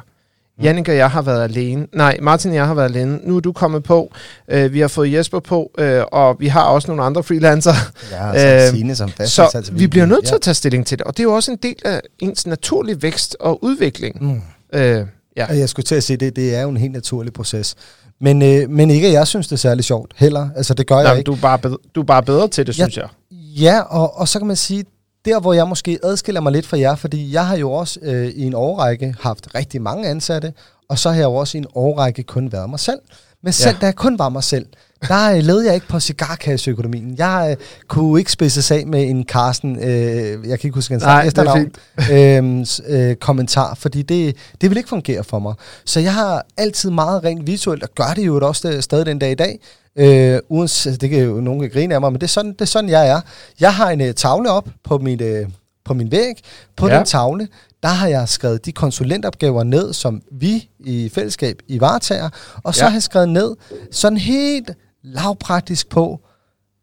Mm. 0.60 0.64
Jannik 0.64 0.88
og 0.88 0.96
jeg 0.96 1.10
har 1.10 1.22
været 1.22 1.42
alene. 1.42 1.86
Nej, 1.94 2.18
Martin 2.22 2.50
og 2.50 2.56
jeg 2.56 2.66
har 2.66 2.74
været 2.74 2.88
alene. 2.88 3.18
Nu 3.22 3.36
er 3.36 3.40
du 3.40 3.52
kommet 3.52 3.82
på. 3.82 4.12
Uh, 4.54 4.72
vi 4.72 4.80
har 4.80 4.88
fået 4.88 5.12
Jesper 5.12 5.40
på, 5.40 5.70
uh, 5.80 5.84
og 6.12 6.36
vi 6.38 6.46
har 6.46 6.62
også 6.62 6.88
nogle 6.88 7.02
andre 7.02 7.22
freelancer. 7.22 7.74
Ja, 8.10 8.58
som 8.58 8.72
uh, 8.72 8.78
Signe, 8.78 8.96
som 8.96 9.08
fast, 9.08 9.34
Så 9.34 9.70
vi 9.72 9.86
bliver 9.86 10.06
nødt 10.06 10.24
til 10.24 10.32
ja. 10.32 10.36
at 10.36 10.42
tage 10.42 10.54
stilling 10.54 10.86
til 10.86 10.98
det, 10.98 11.06
og 11.06 11.16
det 11.16 11.20
er 11.20 11.24
jo 11.24 11.34
også 11.34 11.50
en 11.50 11.58
del 11.62 11.76
af 11.84 12.00
ens 12.18 12.46
naturlige 12.46 13.02
vækst 13.02 13.36
og 13.40 13.64
udvikling. 13.64 14.22
Mm. 14.24 14.42
Uh, 14.76 15.06
ja. 15.36 15.46
Jeg 15.46 15.68
skulle 15.68 15.84
til 15.84 15.94
at 15.94 16.02
sige, 16.02 16.16
det, 16.16 16.36
det 16.36 16.54
er 16.54 16.62
jo 16.62 16.68
en 16.68 16.76
helt 16.76 16.92
naturlig 16.92 17.32
proces. 17.32 17.76
Men, 18.20 18.42
øh, 18.42 18.70
men 18.70 18.90
ikke, 18.90 19.06
at 19.06 19.12
jeg 19.12 19.26
synes, 19.26 19.46
det 19.46 19.52
er 19.52 19.58
særlig 19.58 19.84
sjovt 19.84 20.12
heller. 20.16 20.48
Altså, 20.56 20.74
det 20.74 20.86
gør 20.86 20.94
Nej, 20.94 21.04
jeg 21.04 21.18
ikke. 21.18 21.26
Du 21.26 21.32
er, 21.32 21.40
bare 21.42 21.58
bedre, 21.58 21.76
du 21.94 22.00
er 22.00 22.04
bare 22.04 22.22
bedre 22.22 22.48
til 22.48 22.66
det, 22.66 22.74
synes 22.74 22.96
jeg. 22.96 23.08
Ja, 23.32 23.80
og, 23.80 24.18
og 24.18 24.28
så 24.28 24.38
kan 24.38 24.46
man 24.46 24.56
sige, 24.56 24.84
der 25.24 25.40
hvor 25.40 25.52
jeg 25.52 25.68
måske 25.68 25.98
adskiller 26.02 26.40
mig 26.40 26.52
lidt 26.52 26.66
fra 26.66 26.78
jer, 26.78 26.94
fordi 26.94 27.32
jeg 27.32 27.46
har 27.46 27.56
jo 27.56 27.72
også 27.72 28.00
øh, 28.02 28.26
i 28.26 28.42
en 28.42 28.54
årrække 28.54 29.14
haft 29.20 29.54
rigtig 29.54 29.82
mange 29.82 30.08
ansatte, 30.08 30.52
og 30.88 30.98
så 30.98 31.08
har 31.10 31.16
jeg 31.16 31.24
jo 31.24 31.34
også 31.34 31.58
i 31.58 31.60
en 31.60 31.66
årrække 31.74 32.22
kun 32.22 32.52
været 32.52 32.70
mig 32.70 32.80
selv. 32.80 33.00
Men 33.42 33.52
selv 33.52 33.74
ja. 33.74 33.80
da 33.80 33.86
jeg 33.86 33.94
kun 33.94 34.18
var 34.18 34.28
mig 34.28 34.44
selv, 34.44 34.66
der 35.08 35.32
øh, 35.32 35.42
levede 35.42 35.66
jeg 35.66 35.74
ikke 35.74 35.88
på 35.88 36.00
cigarkasseøkonomien. 36.00 37.14
Jeg 37.18 37.56
øh, 37.60 37.66
kunne 37.88 38.20
ikke 38.20 38.32
spidse 38.32 38.74
af 38.74 38.86
med 38.86 39.02
en 39.02 39.24
Carsten, 39.24 39.76
øh, 39.76 40.48
jeg 40.48 40.60
kan 40.60 40.68
ikke 40.68 40.74
huske 40.74 40.94
hans 40.94 41.04
Nej, 41.04 41.26
efternavn, 41.26 41.72
øh, 42.12 42.66
øh, 43.10 43.16
kommentar, 43.16 43.74
fordi 43.74 44.02
det, 44.02 44.36
det 44.60 44.70
vil 44.70 44.76
ikke 44.76 44.88
fungere 44.88 45.24
for 45.24 45.38
mig. 45.38 45.54
Så 45.84 46.00
jeg 46.00 46.14
har 46.14 46.46
altid 46.56 46.90
meget 46.90 47.24
rent 47.24 47.46
visuelt, 47.46 47.82
og 47.82 47.88
gør 47.94 48.12
det 48.16 48.26
jo 48.26 48.46
også 48.46 48.68
det, 48.68 48.84
stadig 48.84 49.06
den 49.06 49.18
dag 49.18 49.30
i 49.30 49.34
dag. 49.34 49.58
Øh, 49.96 50.38
uanset, 50.48 51.00
det 51.00 51.10
kan 51.10 51.18
jo 51.18 51.40
nogen 51.40 51.60
kan 51.60 51.70
grine 51.70 51.94
af 51.94 52.00
mig, 52.00 52.12
men 52.12 52.20
det 52.20 52.26
er 52.26 52.30
sådan, 52.30 52.52
det 52.52 52.60
er 52.60 52.64
sådan 52.64 52.90
jeg 52.90 53.08
er. 53.08 53.20
Jeg 53.60 53.74
har 53.74 53.90
en 53.90 54.00
uh, 54.00 54.10
tavle 54.10 54.50
op 54.50 54.68
på 54.84 54.98
mit, 54.98 55.22
uh, 55.22 55.50
på 55.84 55.94
min 55.94 56.10
væg. 56.10 56.34
På 56.76 56.88
ja. 56.88 56.96
den 56.96 57.04
tavle, 57.04 57.48
der 57.82 57.88
har 57.88 58.08
jeg 58.08 58.28
skrevet 58.28 58.66
de 58.66 58.72
konsulentopgaver 58.72 59.64
ned, 59.64 59.92
som 59.92 60.22
vi 60.32 60.68
i 60.80 61.10
fællesskab 61.14 61.56
i 61.68 61.80
varetager, 61.80 62.28
og 62.64 62.74
så 62.74 62.84
ja. 62.84 62.88
har 62.88 62.96
jeg 62.96 63.02
skrevet 63.02 63.28
ned 63.28 63.56
sådan 63.92 64.18
helt 64.18 64.70
lavpraktisk 65.02 65.88
på, 65.88 66.20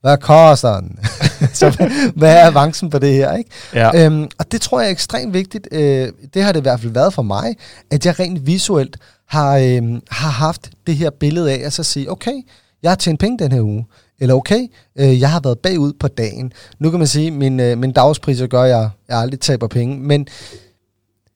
hvad 0.01 0.17
koster 0.17 0.79
den? 0.79 0.99
så, 1.59 1.89
hvad 2.15 2.35
er 2.35 2.45
avancen 2.45 2.89
på 2.89 2.99
det 2.99 3.13
her? 3.13 3.33
Ikke? 3.37 3.49
Ja. 3.73 4.05
Øhm, 4.05 4.29
og 4.39 4.51
det 4.51 4.61
tror 4.61 4.79
jeg 4.79 4.87
er 4.87 4.91
ekstremt 4.91 5.33
vigtigt. 5.33 5.67
Øh, 5.71 6.11
det 6.33 6.43
har 6.43 6.51
det 6.51 6.59
i 6.59 6.61
hvert 6.61 6.79
fald 6.79 6.93
været 6.93 7.13
for 7.13 7.21
mig, 7.21 7.55
at 7.91 8.05
jeg 8.05 8.19
rent 8.19 8.47
visuelt 8.47 8.97
har, 9.27 9.57
øh, 9.57 10.01
har 10.09 10.29
haft 10.29 10.69
det 10.87 10.95
her 10.95 11.09
billede 11.09 11.51
af 11.51 11.65
at 11.65 11.73
så 11.73 11.83
sige, 11.83 12.11
okay, 12.11 12.43
jeg 12.83 12.91
har 12.91 12.95
tjent 12.95 13.19
penge 13.19 13.39
den 13.39 13.51
her 13.51 13.61
uge. 13.61 13.85
Eller 14.19 14.35
okay, 14.35 14.67
øh, 14.95 15.19
jeg 15.19 15.31
har 15.31 15.39
været 15.39 15.59
bagud 15.59 15.93
på 15.93 16.07
dagen. 16.07 16.53
Nu 16.79 16.89
kan 16.89 16.99
man 16.99 17.07
sige, 17.07 17.27
at 17.27 17.33
min, 17.33 17.59
øh, 17.59 17.77
min 17.77 17.91
dagspriser 17.91 18.47
gør, 18.47 18.61
at 18.61 18.69
jeg, 18.69 18.89
jeg 19.07 19.17
aldrig 19.17 19.39
taber 19.39 19.67
penge. 19.67 19.99
Men 19.99 20.27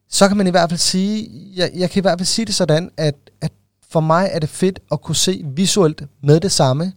så 0.09 0.27
kan 0.27 0.37
man 0.37 0.47
i 0.47 0.49
hvert 0.49 0.69
fald 0.69 0.79
sige, 0.79 1.29
jeg, 1.55 1.71
jeg 1.75 1.89
kan 1.89 1.99
i 1.99 2.01
hvert 2.01 2.19
fald 2.19 2.25
sige 2.25 2.45
det 2.45 2.55
sådan, 2.55 2.89
at, 2.97 3.15
at 3.41 3.51
for 3.91 3.99
mig 3.99 4.29
er 4.31 4.39
det 4.39 4.49
fedt 4.49 4.79
at 4.91 5.01
kunne 5.01 5.15
se 5.15 5.43
visuelt 5.55 6.03
med 6.23 6.39
det 6.39 6.51
samme, 6.51 6.93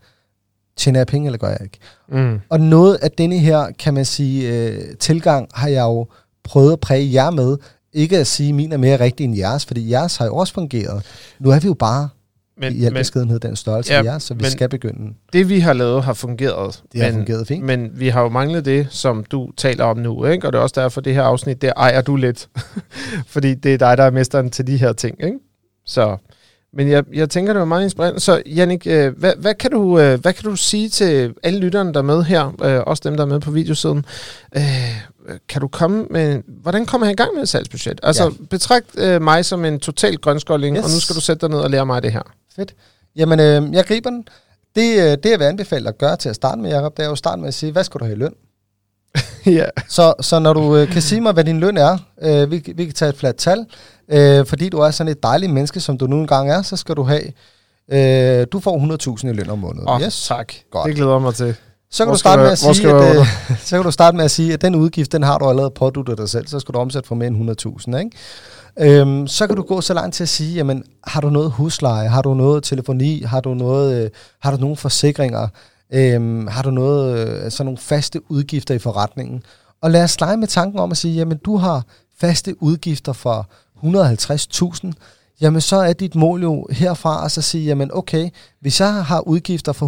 tjener 0.77 1.01
jeg 1.01 1.07
penge, 1.07 1.27
eller 1.27 1.39
gør 1.39 1.49
jeg 1.49 1.61
ikke? 1.63 1.79
Mm. 2.09 2.41
Og 2.49 2.61
noget 2.61 2.95
af 3.03 3.11
denne 3.11 3.39
her, 3.39 3.71
kan 3.79 3.95
man 3.95 4.05
sige, 4.05 4.53
øh, 4.53 4.97
tilgang 4.97 5.49
har 5.55 5.69
jeg 5.69 5.83
jo 5.83 6.07
prøvet 6.45 6.73
at 6.73 6.81
præge 6.81 7.13
jer 7.13 7.31
med. 7.31 7.57
Ikke 7.93 8.19
at 8.19 8.27
sige, 8.27 8.49
at 8.49 8.55
min 8.55 8.73
er 8.73 8.77
mere 8.77 9.01
rigtig 9.01 9.25
end 9.25 9.37
jeres, 9.37 9.67
fordi 9.67 9.91
jeres 9.91 10.17
har 10.17 10.27
jo 10.27 10.37
også 10.37 10.55
fungeret. 10.55 11.03
Nu 11.39 11.51
er 11.51 11.61
vi 11.61 11.67
jo 11.67 11.75
bare 11.75 12.09
men, 12.57 12.73
i 12.73 12.85
al 12.85 12.93
beskedenhed 12.93 13.41
den 13.41 13.57
størrelse, 13.57 13.93
ja, 13.93 14.03
vi 14.03 14.09
er, 14.09 14.19
så 14.19 14.35
vi 14.35 14.45
skal 14.45 14.69
begynde. 14.69 15.15
Det, 15.33 15.49
vi 15.49 15.59
har 15.59 15.73
lavet, 15.73 16.03
har 16.05 16.15
fungeret. 16.15 16.83
Det 16.93 17.01
har 17.03 17.11
men, 17.11 17.15
fungeret 17.15 17.47
fint. 17.47 17.65
Men 17.65 17.91
vi 17.95 18.09
har 18.09 18.23
jo 18.23 18.29
manglet 18.29 18.65
det, 18.65 18.87
som 18.91 19.25
du 19.25 19.51
taler 19.57 19.85
om 19.85 19.97
nu, 19.97 20.27
ikke? 20.27 20.47
og 20.47 20.53
det 20.53 20.59
er 20.59 20.63
også 20.63 20.81
derfor, 20.81 21.01
det 21.01 21.15
her 21.15 21.23
afsnit, 21.23 21.63
det 21.63 21.73
ejer 21.77 22.01
du 22.01 22.17
lidt. 22.17 22.49
Fordi 23.35 23.55
det 23.55 23.75
er 23.75 23.79
dig, 23.79 23.97
der 23.97 24.05
er 24.05 24.11
mesteren 24.11 24.51
til 24.51 24.67
de 24.67 24.77
her 24.77 24.93
ting. 24.93 25.25
Ikke? 25.25 25.39
Så, 25.87 26.17
men 26.77 26.89
jeg, 26.89 27.05
jeg 27.13 27.31
tænker, 27.31 27.53
det 27.53 27.61
var 27.61 27.67
meget 27.67 27.85
inspirerende. 27.85 28.21
Så 28.21 28.43
Jannik, 28.47 28.87
øh, 28.87 29.19
hvad, 29.19 29.33
hvad, 29.39 29.55
kan 29.55 29.71
du, 29.71 29.99
øh, 29.99 30.21
hvad 30.21 30.33
kan 30.33 30.45
du 30.45 30.57
sige 30.57 30.89
til 30.89 31.35
alle 31.43 31.61
lytterne, 31.61 31.93
der 31.93 31.99
er 31.99 32.05
med 32.05 32.23
her, 32.23 32.55
øh, 32.65 32.83
også 32.87 33.03
dem, 33.05 33.17
der 33.17 33.25
er 33.25 33.29
med 33.29 33.41
på 33.41 33.51
videosiden? 33.51 34.05
Øh, 34.57 34.63
kan 35.49 35.61
du 35.61 35.69
komme 35.69 36.07
med, 36.11 36.43
hvordan 36.63 36.87
kommer 36.87 37.07
jeg 37.07 37.13
i 37.13 37.17
gang 37.17 37.35
med 37.35 37.43
et 37.43 37.49
salgsbudget? 37.49 38.01
Altså, 38.03 38.25
ja. 38.25 38.31
betragt 38.51 38.87
øh, 38.99 39.23
mig 39.23 39.45
som 39.45 39.65
en 39.65 39.81
total 39.81 40.17
grønskolding, 40.17 40.77
yes. 40.77 40.85
og 40.85 40.91
nu 40.91 41.01
skal 41.01 41.17
du 41.17 41.21
sætte 41.21 41.41
dig 41.41 41.51
ned 41.51 41.59
og 41.59 41.71
lære 41.71 41.87
mig 41.87 42.03
det 42.03 42.13
her. 42.13 42.23
Fedt. 42.57 42.75
Jamen, 43.17 43.41
øh, 43.41 43.75
jeg 43.75 43.85
griber 43.85 44.11
den. 44.11 44.29
Det, 44.77 44.97
øh, 44.97 45.19
det, 45.23 45.31
jeg 45.31 45.39
vil 45.39 45.45
anbefale 45.45 45.89
at 45.89 45.99
gøre 45.99 46.17
til 46.17 46.29
at 46.29 46.37
starte 46.37 46.61
med, 46.61 46.71
Jacob, 46.71 46.97
det 46.97 47.03
er 47.03 47.07
jo 47.07 47.13
at 47.13 47.19
starte 47.19 47.41
med 47.41 47.49
at 47.49 47.55
sige, 47.55 47.73
hvad 47.73 47.85
skal 47.85 48.01
du 48.01 48.05
have 48.05 48.17
i 48.17 48.19
løn? 48.19 48.35
ja. 49.47 49.67
så, 49.89 50.15
så 50.21 50.39
når 50.39 50.53
du 50.53 50.77
øh, 50.77 50.89
kan 50.89 51.03
sige 51.03 51.21
mig, 51.21 51.33
hvad 51.33 51.45
din 51.45 51.61
løn 51.61 51.77
er, 51.77 51.99
øh, 52.23 52.51
vi, 52.51 52.73
vi 52.77 52.85
kan 52.85 52.95
tage 52.95 53.09
et 53.09 53.17
fladt 53.17 53.37
tal, 53.37 53.67
øh, 54.09 54.47
fordi 54.47 54.69
du 54.69 54.79
er 54.79 54.91
sådan 54.91 55.11
et 55.11 55.23
dejligt 55.23 55.53
menneske, 55.53 55.81
som 55.81 55.99
du 55.99 56.07
nu 56.07 56.21
engang 56.21 56.51
er, 56.51 56.63
så 56.63 56.77
skal 56.77 56.95
du 56.95 57.03
have, 57.03 57.23
øh, 57.93 58.47
du 58.53 58.61
får 58.61 59.17
100.000 59.19 59.29
i 59.29 59.33
løn 59.33 59.51
om 59.51 59.59
måneden. 59.59 59.89
Oh, 59.89 60.03
yes. 60.03 60.27
tak. 60.27 60.53
Godt. 60.71 60.87
Det 60.87 60.95
glæder 60.95 61.19
mig 61.19 61.35
til. 61.35 61.57
Så 61.91 62.05
kan, 62.05 62.13
du 62.13 62.19
starte 62.19 62.43
med 62.43 62.51
at 62.51 62.59
sige, 62.59 62.91
at, 62.91 63.17
øh, 63.17 63.27
så 63.65 63.77
kan 63.77 63.85
du 63.85 63.91
starte 63.91 64.17
med 64.17 64.25
at 64.25 64.31
sige, 64.31 64.53
at 64.53 64.63
den 64.63 64.75
udgift, 64.75 65.13
den 65.13 65.23
har 65.23 65.39
du 65.39 65.49
allerede 65.49 65.71
påduttet 65.71 66.19
dig 66.19 66.29
selv, 66.29 66.47
så 66.47 66.61
skal 66.61 66.75
du 66.75 66.79
omsætte 66.79 67.07
for 67.07 67.15
mere 67.15 67.29
end 67.29 67.51
100.000, 67.91 67.99
ikke? 67.99 68.11
Øhm, 68.81 69.27
så 69.27 69.47
kan 69.47 69.57
du 69.57 69.63
gå 69.63 69.81
så 69.81 69.95
langt 69.95 70.15
til 70.15 70.23
at 70.23 70.29
sige, 70.29 70.55
jamen, 70.55 70.85
har 71.07 71.21
du 71.21 71.31
noget 71.31 71.51
husleje, 71.51 72.09
har 72.09 72.23
du 72.23 72.35
noget 72.35 72.63
telefoni, 72.63 73.23
har 73.23 73.41
du, 73.41 73.55
noget, 73.55 74.05
øh, 74.05 74.11
har 74.41 74.51
du 74.51 74.57
nogle 74.57 74.77
forsikringer, 74.77 75.49
øhm, 75.93 76.47
har 76.47 76.63
du 76.63 76.71
noget, 76.71 77.19
øh, 77.19 77.51
sådan 77.51 77.67
nogle 77.67 77.79
faste 77.79 78.31
udgifter 78.31 78.75
i 78.75 78.79
forretningen. 78.79 79.43
Og 79.81 79.91
lad 79.91 80.05
os 80.05 80.21
lege 80.21 80.37
med 80.37 80.49
tanken 80.49 80.81
om 80.81 80.91
at 80.91 80.97
sige, 80.97 81.15
jamen, 81.15 81.39
du 81.39 81.57
har 81.57 81.85
faste 82.21 82.63
udgifter 82.63 83.13
for 83.13 83.49
150.000, 83.77 84.93
jamen 85.41 85.61
så 85.61 85.77
er 85.77 85.93
dit 85.93 86.15
mål 86.15 86.43
jo 86.43 86.67
herfra 86.71 87.25
at 87.25 87.33
så 87.33 87.43
sige, 87.43 87.65
jamen 87.65 87.91
okay, 87.93 88.29
hvis 88.61 88.81
jeg 88.81 89.05
har 89.05 89.21
udgifter 89.21 89.73
for 89.73 89.87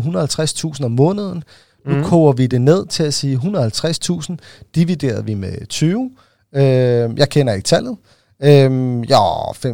150.000 0.74 0.84
om 0.84 0.90
måneden, 0.90 1.44
nu 1.86 1.96
mm. 1.96 2.04
koger 2.04 2.32
vi 2.32 2.46
det 2.46 2.60
ned 2.60 2.86
til 2.86 3.02
at 3.02 3.14
sige 3.14 3.36
150.000, 3.36 4.36
divideret 4.74 5.26
vi 5.26 5.34
med 5.34 5.66
20. 5.66 6.10
Øh, 6.54 6.62
jeg 7.18 7.28
kender 7.28 7.52
ikke 7.52 7.66
tallet. 7.66 7.96
Øhm, 8.42 9.02
ja, 9.02 9.50
5.000, 9.50 9.66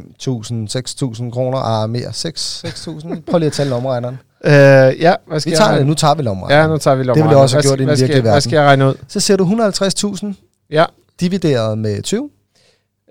6.000 0.69 1.31
kroner, 1.31 1.59
ah, 1.59 1.91
mere, 1.91 2.09
6.000. 2.09 3.21
Prøv 3.31 3.39
lige 3.39 3.47
at 3.47 3.53
tælle 3.53 3.75
omregneren. 3.75 4.19
Øh, 4.45 4.53
ja, 4.53 5.15
hvad 5.27 5.41
skal 5.41 5.53
vi 5.53 5.57
tager 5.57 5.71
jeg 5.71 5.79
det, 5.79 5.87
nu 5.87 5.95
tager 5.95 6.15
vi 6.15 6.23
lomregnen. 6.23 6.59
Ja, 6.59 6.67
nu 6.67 6.79
tager 6.79 6.95
vi 6.95 7.03
lomregnen. 7.03 7.17
Det 7.17 7.25
ville 7.25 7.37
jeg 7.37 7.43
også 7.43 7.57
have 7.57 7.63
gjort 7.63 7.81
i 7.81 7.83
den 7.83 7.89
virkelige 7.89 8.15
verden. 8.15 8.31
Hvad 8.31 8.41
skal 8.41 8.57
jeg 8.57 8.65
regne 8.65 8.89
ud? 8.89 8.95
Så 9.09 9.21
ser 9.21 9.37
du 9.37 9.45
150.000 9.45 10.67
ja. 10.71 10.85
divideret 11.21 11.79
med 11.79 12.03
20. 12.03 12.31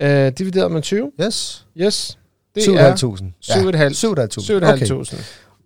Øh, 0.01 0.31
divideret 0.37 0.71
med 0.71 0.81
20? 0.81 1.11
Yes. 1.21 1.65
Yes. 1.77 2.17
Det 2.55 2.61
7.500. 2.61 2.73
Ja. 2.77 2.93
7.500. 2.93 3.01
7.500. 4.41 4.65
Okay. 4.73 5.17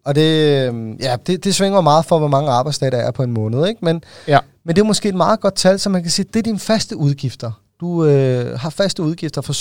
Og 0.06 0.16
det, 0.16 0.60
øhm, 0.68 0.94
ja, 0.94 1.16
det, 1.28 1.44
det 1.44 1.56
svinger 1.56 1.82
meget 1.82 2.06
for, 2.06 2.20
hvor 2.20 2.28
mange 2.28 2.52
arbejdsdage 2.52 2.92
der 2.92 2.98
er 2.98 3.12
på 3.12 3.24
en 3.24 3.32
måned. 3.32 3.68
Ikke? 3.68 3.86
Men, 3.86 4.04
ja. 4.28 4.40
men 4.64 4.76
det 4.76 4.82
er 4.82 4.86
måske 4.86 5.10
et 5.10 5.16
meget 5.16 5.40
godt 5.40 5.56
tal, 5.56 5.80
så 5.80 5.90
man 5.90 6.02
kan 6.02 6.12
sige, 6.12 6.26
det 6.34 6.40
er 6.40 6.44
dine 6.44 6.60
faste 6.60 6.98
udgifter. 6.98 7.52
Du 7.86 8.06
øh, 8.06 8.60
har 8.60 8.70
faste 8.70 9.04
udgifter 9.04 9.42
for 9.42 9.54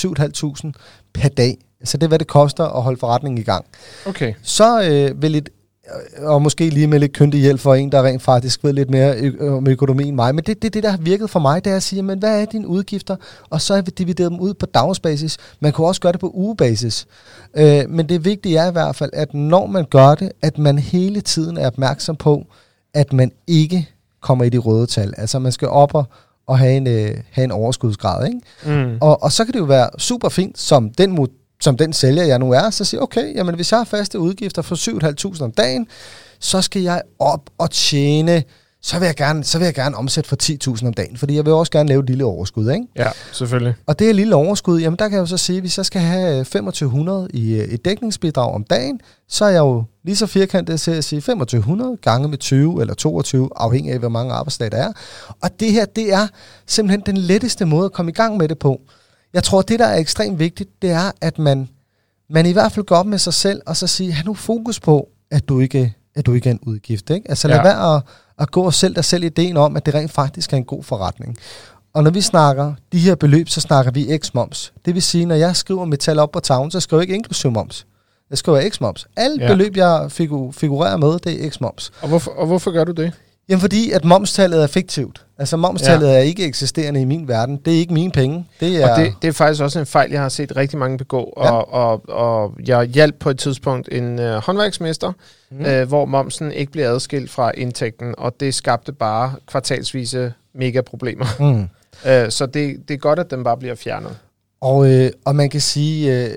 7.500 0.66 0.72
per 1.14 1.28
dag. 1.28 1.58
Så 1.84 1.96
det 1.96 2.04
er, 2.04 2.08
hvad 2.08 2.18
det 2.18 2.26
koster 2.26 2.64
at 2.64 2.82
holde 2.82 2.98
forretningen 2.98 3.38
i 3.38 3.42
gang. 3.42 3.64
Okay. 4.06 4.34
Så 4.42 4.82
øh, 4.82 5.22
vil 5.22 5.34
et 5.34 5.48
Øh, 5.86 6.26
og 6.26 6.42
måske 6.42 6.68
lige 6.68 6.86
med 6.86 6.98
lidt 6.98 7.12
køndig 7.12 7.40
hjælp 7.40 7.60
for 7.60 7.74
en, 7.74 7.92
der 7.92 8.02
rent 8.02 8.22
faktisk 8.22 8.64
ved 8.64 8.72
lidt 8.72 8.90
mere 8.90 9.32
om 9.40 9.66
økonomi 9.68 10.04
end 10.04 10.16
mig. 10.16 10.34
Men 10.34 10.44
det, 10.44 10.62
det, 10.62 10.74
det, 10.74 10.82
der 10.82 10.90
har 10.90 10.98
virket 10.98 11.30
for 11.30 11.40
mig, 11.40 11.64
det 11.64 11.72
er 11.72 11.76
at 11.76 11.82
sige, 11.82 12.02
men 12.02 12.18
hvad 12.18 12.40
er 12.40 12.44
dine 12.44 12.68
udgifter? 12.68 13.16
Og 13.50 13.60
så 13.60 13.74
har 13.74 13.82
vi 13.82 13.90
divideret 13.98 14.30
dem 14.30 14.40
ud 14.40 14.54
på 14.54 14.66
dagsbasis. 14.66 15.36
Man 15.60 15.72
kan 15.72 15.84
også 15.84 16.00
gøre 16.00 16.12
det 16.12 16.20
på 16.20 16.30
ugebasis. 16.34 17.06
Øh, 17.56 17.90
men 17.90 18.08
det 18.08 18.24
vigtige 18.24 18.58
er 18.58 18.68
i 18.68 18.72
hvert 18.72 18.96
fald, 18.96 19.10
at 19.12 19.34
når 19.34 19.66
man 19.66 19.84
gør 19.90 20.14
det, 20.14 20.32
at 20.42 20.58
man 20.58 20.78
hele 20.78 21.20
tiden 21.20 21.56
er 21.56 21.66
opmærksom 21.66 22.16
på, 22.16 22.46
at 22.94 23.12
man 23.12 23.32
ikke 23.46 23.88
kommer 24.20 24.44
i 24.44 24.48
de 24.48 24.58
røde 24.58 24.86
tal. 24.86 25.14
Altså 25.16 25.38
man 25.38 25.52
skal 25.52 25.68
op 25.68 25.94
og, 25.94 26.04
og 26.46 26.58
have, 26.58 26.76
en, 26.76 26.86
øh, 26.86 27.16
have 27.30 27.44
en 27.44 27.50
overskudsgrad. 27.50 28.26
Ikke? 28.26 28.40
Mm. 28.84 28.98
Og, 29.00 29.22
og 29.22 29.32
så 29.32 29.44
kan 29.44 29.54
det 29.54 29.58
jo 29.58 29.64
være 29.64 29.90
super 29.98 30.28
fint, 30.28 30.58
som 30.58 30.90
den 30.90 31.28
som 31.60 31.76
den 31.76 31.92
sælger, 31.92 32.24
jeg 32.24 32.38
nu 32.38 32.52
er, 32.52 32.70
så 32.70 32.84
siger 32.84 33.00
okay, 33.00 33.34
jamen 33.34 33.54
hvis 33.54 33.72
jeg 33.72 33.80
har 33.80 33.84
faste 33.84 34.18
udgifter 34.18 34.62
for 34.62 34.74
7.500 35.34 35.42
om 35.42 35.52
dagen, 35.52 35.86
så 36.38 36.62
skal 36.62 36.82
jeg 36.82 37.02
op 37.18 37.50
og 37.58 37.70
tjene, 37.70 38.42
så 38.84 38.98
vil 38.98 39.06
jeg 39.06 39.14
gerne, 39.14 39.44
så 39.44 39.58
vil 39.58 39.64
jeg 39.64 39.74
gerne 39.74 39.96
omsætte 39.96 40.28
for 40.28 40.36
10.000 40.76 40.86
om 40.86 40.94
dagen, 40.94 41.16
fordi 41.16 41.34
jeg 41.34 41.44
vil 41.44 41.52
også 41.52 41.72
gerne 41.72 41.88
lave 41.88 42.00
et 42.00 42.06
lille 42.06 42.24
overskud, 42.24 42.70
ikke? 42.70 42.86
Ja, 42.96 43.10
selvfølgelig. 43.32 43.74
Og 43.86 43.98
det 43.98 44.04
er 44.04 44.08
et 44.10 44.16
lille 44.16 44.34
overskud, 44.34 44.80
jamen 44.80 44.98
der 44.98 45.08
kan 45.08 45.14
jeg 45.14 45.20
jo 45.20 45.26
så 45.26 45.36
sige, 45.36 45.56
at 45.56 45.62
hvis 45.62 45.76
jeg 45.76 45.86
skal 45.86 46.00
have 46.00 46.42
2.500 46.42 47.10
i 47.30 47.54
et 47.54 47.84
dækningsbidrag 47.84 48.54
om 48.54 48.64
dagen, 48.64 49.00
så 49.28 49.44
er 49.44 49.48
jeg 49.48 49.58
jo 49.58 49.84
lige 50.04 50.16
så 50.16 50.26
firkantet 50.26 50.80
til 50.80 50.90
at 50.90 51.04
sige 51.04 51.22
2.500 51.32 51.96
gange 52.02 52.28
med 52.28 52.38
20 52.38 52.80
eller 52.80 52.94
22, 52.94 53.50
afhængig 53.56 53.92
af, 53.92 53.98
hvor 53.98 54.08
mange 54.08 54.32
arbejdsdage 54.32 54.70
der 54.70 54.76
er. 54.76 54.92
Og 55.42 55.60
det 55.60 55.72
her, 55.72 55.84
det 55.84 56.12
er 56.12 56.26
simpelthen 56.66 57.02
den 57.06 57.16
letteste 57.16 57.64
måde 57.66 57.84
at 57.84 57.92
komme 57.92 58.10
i 58.10 58.14
gang 58.14 58.36
med 58.36 58.48
det 58.48 58.58
på. 58.58 58.80
Jeg 59.32 59.42
tror, 59.42 59.62
det, 59.62 59.78
der 59.78 59.86
er 59.86 59.98
ekstremt 59.98 60.38
vigtigt, 60.38 60.70
det 60.82 60.90
er, 60.90 61.12
at 61.20 61.38
man, 61.38 61.68
man 62.30 62.46
i 62.46 62.52
hvert 62.52 62.72
fald 62.72 62.86
går 62.86 62.96
op 62.96 63.06
med 63.06 63.18
sig 63.18 63.34
selv, 63.34 63.62
og 63.66 63.76
så 63.76 63.86
siger, 63.86 64.12
have 64.12 64.26
nu 64.26 64.34
fokus 64.34 64.80
på, 64.80 65.08
at 65.30 65.48
du 65.48 65.60
ikke, 65.60 65.94
at 66.14 66.26
du 66.26 66.32
ikke 66.32 66.48
er 66.48 66.52
en 66.52 66.60
udgift. 66.62 67.10
Ikke? 67.10 67.30
Altså 67.30 67.48
lad 67.48 67.56
ja. 67.56 67.62
være 67.62 67.96
at, 67.96 68.02
at 68.38 68.50
gå 68.50 68.62
og 68.62 68.74
sælge 68.74 68.94
dig 68.94 69.04
selv 69.04 69.24
ideen 69.24 69.56
om, 69.56 69.76
at 69.76 69.86
det 69.86 69.94
rent 69.94 70.10
faktisk 70.10 70.52
er 70.52 70.56
en 70.56 70.64
god 70.64 70.82
forretning. 70.82 71.36
Og 71.94 72.02
når 72.02 72.10
vi 72.10 72.20
snakker 72.20 72.74
de 72.92 72.98
her 72.98 73.14
beløb, 73.14 73.48
så 73.48 73.60
snakker 73.60 73.92
vi 73.92 74.18
x-moms. 74.18 74.72
Det 74.84 74.94
vil 74.94 75.02
sige, 75.02 75.26
når 75.26 75.34
jeg 75.34 75.56
skriver 75.56 75.84
metal 75.84 76.18
op 76.18 76.30
på 76.30 76.40
tavlen, 76.40 76.70
så 76.70 76.80
skriver 76.80 77.00
jeg 77.00 77.04
ikke 77.04 77.14
inklusiv 77.14 77.50
moms. 77.50 77.86
Jeg 78.30 78.38
skriver 78.38 78.68
x-moms. 78.70 79.06
Alle 79.16 79.44
ja. 79.44 79.48
beløb, 79.48 79.76
jeg 79.76 80.12
figurerer 80.52 80.96
med, 80.96 81.18
det 81.18 81.44
er 81.44 81.50
x-moms. 81.50 81.90
Og 82.02 82.08
hvorfor, 82.08 82.30
og 82.30 82.46
hvorfor 82.46 82.70
gør 82.70 82.84
du 82.84 82.92
det? 82.92 83.12
Jamen 83.48 83.60
fordi, 83.60 83.90
at 83.90 84.04
momstallet 84.04 84.62
er 84.62 84.66
fiktivt. 84.66 85.26
Altså 85.38 85.56
momstallet 85.56 86.06
ja. 86.06 86.12
er 86.12 86.18
ikke 86.18 86.44
eksisterende 86.44 87.00
i 87.00 87.04
min 87.04 87.28
verden. 87.28 87.56
Det 87.56 87.74
er 87.74 87.78
ikke 87.78 87.94
mine 87.94 88.10
penge. 88.10 88.46
Det 88.60 88.82
er, 88.82 88.90
og 88.90 89.00
det, 89.00 89.14
det 89.22 89.28
er 89.28 89.32
faktisk 89.32 89.62
også 89.62 89.78
en 89.78 89.86
fejl, 89.86 90.10
jeg 90.10 90.20
har 90.20 90.28
set 90.28 90.56
rigtig 90.56 90.78
mange 90.78 90.98
begå. 90.98 91.32
Ja. 91.36 91.50
Og, 91.50 91.72
og, 91.72 92.08
og 92.08 92.54
jeg 92.66 92.84
hjalp 92.84 93.18
på 93.18 93.30
et 93.30 93.38
tidspunkt 93.38 93.88
en 93.92 94.18
øh, 94.18 94.34
håndværksmester, 94.36 95.12
mm. 95.50 95.64
øh, 95.64 95.88
hvor 95.88 96.04
momsen 96.04 96.52
ikke 96.52 96.72
blev 96.72 96.84
adskilt 96.84 97.30
fra 97.30 97.52
indtægten, 97.56 98.14
og 98.18 98.40
det 98.40 98.54
skabte 98.54 98.92
bare 98.92 99.34
kvartalsvise 99.46 100.32
mega 100.54 100.80
problemer. 100.80 101.26
Mm. 101.40 101.68
øh, 102.10 102.30
så 102.30 102.46
det, 102.46 102.88
det 102.88 102.94
er 102.94 102.98
godt, 102.98 103.18
at 103.18 103.30
den 103.30 103.44
bare 103.44 103.56
bliver 103.56 103.74
fjernet. 103.74 104.16
Og, 104.60 104.92
øh, 104.92 105.10
og 105.24 105.36
man 105.36 105.50
kan 105.50 105.60
sige, 105.60 106.24
øh, 106.24 106.30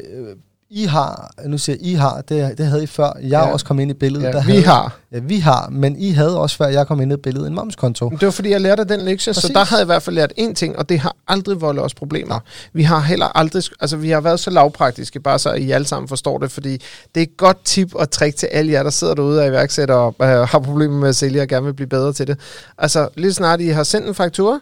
i 0.69 0.85
har, 0.85 1.31
nu 1.45 1.57
siger 1.57 1.77
I 1.79 1.93
har, 1.93 2.21
det, 2.21 2.57
det 2.57 2.65
havde 2.65 2.83
I 2.83 2.85
før, 2.85 3.11
jeg 3.21 3.29
ja. 3.29 3.51
også 3.51 3.65
kom 3.65 3.79
ind 3.79 3.91
i 3.91 3.93
billedet. 3.93 4.25
Ja, 4.25 4.31
der 4.31 4.43
vi 4.43 4.51
havde, 4.51 4.65
har. 4.65 4.97
Ja, 5.11 5.19
vi 5.19 5.39
har, 5.39 5.69
men 5.69 5.95
I 5.99 6.11
havde 6.11 6.39
også 6.39 6.57
før 6.57 6.67
jeg 6.67 6.87
kom 6.87 7.01
ind 7.01 7.13
i 7.13 7.17
billedet 7.17 7.47
en 7.47 7.53
momskonto. 7.53 8.09
Det 8.09 8.21
var 8.21 8.31
fordi, 8.31 8.49
jeg 8.49 8.61
lærte 8.61 8.83
den 8.83 9.01
lektie, 9.01 9.33
Præcis. 9.33 9.47
så 9.47 9.53
der 9.53 9.65
havde 9.65 9.79
jeg 9.79 9.85
i 9.85 9.85
hvert 9.85 10.03
fald 10.03 10.15
lært 10.15 10.33
én 10.39 10.53
ting, 10.53 10.77
og 10.77 10.89
det 10.89 10.99
har 10.99 11.15
aldrig 11.27 11.61
voldt 11.61 11.79
os 11.79 11.93
problemer. 11.93 12.35
Ja. 12.35 12.39
Vi 12.73 12.83
har 12.83 12.99
heller 12.99 13.37
aldrig, 13.37 13.63
altså 13.79 13.97
vi 13.97 14.09
har 14.09 14.21
været 14.21 14.39
så 14.39 14.49
lavpraktiske, 14.49 15.19
bare 15.19 15.39
så 15.39 15.53
I 15.53 15.71
alle 15.71 15.87
sammen 15.87 16.07
forstår 16.07 16.37
det, 16.37 16.51
fordi 16.51 16.71
det 17.15 17.21
er 17.21 17.21
et 17.21 17.37
godt 17.37 17.65
tip 17.65 17.95
og 17.95 18.11
trick 18.11 18.35
til 18.35 18.47
alle 18.47 18.71
jer, 18.71 18.83
der 18.83 18.89
sidder 18.89 19.13
derude 19.13 19.41
og 19.41 19.47
iværksætter 19.47 19.95
og 19.95 20.15
øh, 20.21 20.27
har 20.27 20.59
problemer 20.59 20.99
med 20.99 21.09
at 21.09 21.15
sælge 21.15 21.41
og 21.41 21.47
gerne 21.47 21.65
vil 21.65 21.73
blive 21.73 21.87
bedre 21.87 22.13
til 22.13 22.27
det. 22.27 22.39
Altså 22.77 23.09
lige 23.15 23.33
snart 23.33 23.61
I 23.61 23.67
har 23.67 23.83
sendt 23.83 24.07
en 24.07 24.15
faktura, 24.15 24.59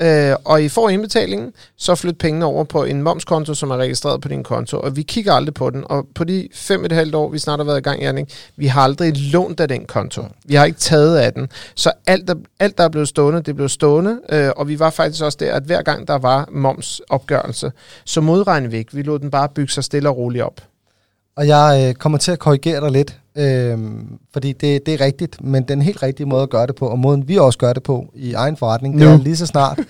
øh, 0.00 0.36
og 0.44 0.62
I 0.62 0.68
får 0.68 0.88
indbetalingen, 0.88 1.52
så 1.76 1.94
flyt 1.94 2.18
pengene 2.18 2.44
over 2.44 2.64
på 2.64 2.84
en 2.84 3.02
momskonto, 3.02 3.54
som 3.54 3.70
er 3.70 3.76
registreret 3.76 4.20
på 4.20 4.28
din 4.28 4.44
konto, 4.44 4.80
og 4.80 4.96
vi 4.96 5.02
kigger 5.02 5.32
aldrig 5.32 5.54
på 5.54 5.70
den. 5.70 5.84
Og 5.86 6.06
på 6.14 6.24
de 6.24 6.48
fem 6.54 6.84
et 6.84 6.92
halvt 6.92 7.14
år, 7.14 7.28
vi 7.28 7.38
snart 7.38 7.58
har 7.58 7.64
været 7.64 7.78
i 7.78 7.82
gang, 7.82 8.00
Jannik, 8.00 8.32
vi 8.56 8.66
har 8.66 8.82
aldrig 8.82 9.16
lånt 9.16 9.60
af 9.60 9.68
den 9.68 9.84
konto. 9.84 10.22
Vi 10.44 10.54
har 10.54 10.64
ikke 10.64 10.78
taget 10.78 11.18
af 11.18 11.32
den. 11.32 11.48
Så 11.74 11.92
alt, 12.06 12.28
der, 12.28 12.34
alt, 12.60 12.78
der 12.78 12.84
er 12.84 12.88
blevet 12.88 13.08
stående, 13.08 13.42
det 13.42 13.56
blev 13.56 13.68
stående, 13.68 14.20
øh, 14.28 14.50
og 14.56 14.68
vi 14.68 14.78
var 14.78 14.90
faktisk 14.90 15.22
også 15.22 15.38
der, 15.40 15.54
at 15.54 15.62
hver 15.62 15.82
gang 15.82 16.08
der 16.08 16.18
var 16.18 16.48
momsopgørelse, 16.52 17.72
så 18.04 18.20
modregnede 18.20 18.70
vi 18.70 18.78
ikke. 18.78 18.94
Vi 18.94 19.02
lod 19.02 19.18
den 19.18 19.30
bare 19.30 19.48
bygge 19.48 19.72
sig 19.72 19.84
stille 19.84 20.08
og 20.08 20.16
roligt 20.16 20.44
op. 20.44 20.60
Og 21.36 21.46
jeg 21.48 21.86
øh, 21.88 21.94
kommer 21.94 22.18
til 22.18 22.32
at 22.32 22.38
korrigere 22.38 22.80
dig 22.80 22.90
lidt, 22.90 23.16
øh, 23.36 23.78
fordi 24.32 24.52
det, 24.52 24.86
det 24.86 24.94
er 24.94 25.00
rigtigt, 25.00 25.44
men 25.44 25.62
den 25.62 25.82
helt 25.82 26.02
rigtige 26.02 26.26
måde 26.26 26.42
at 26.42 26.50
gøre 26.50 26.66
det 26.66 26.74
på, 26.74 26.88
og 26.88 26.98
måden 26.98 27.28
vi 27.28 27.36
også 27.36 27.58
gør 27.58 27.72
det 27.72 27.82
på 27.82 28.06
i 28.14 28.32
egen 28.32 28.56
forretning, 28.56 28.98
det 28.98 29.08
er 29.08 29.18
lige 29.18 29.36
så 29.36 29.46
snart, 29.46 29.80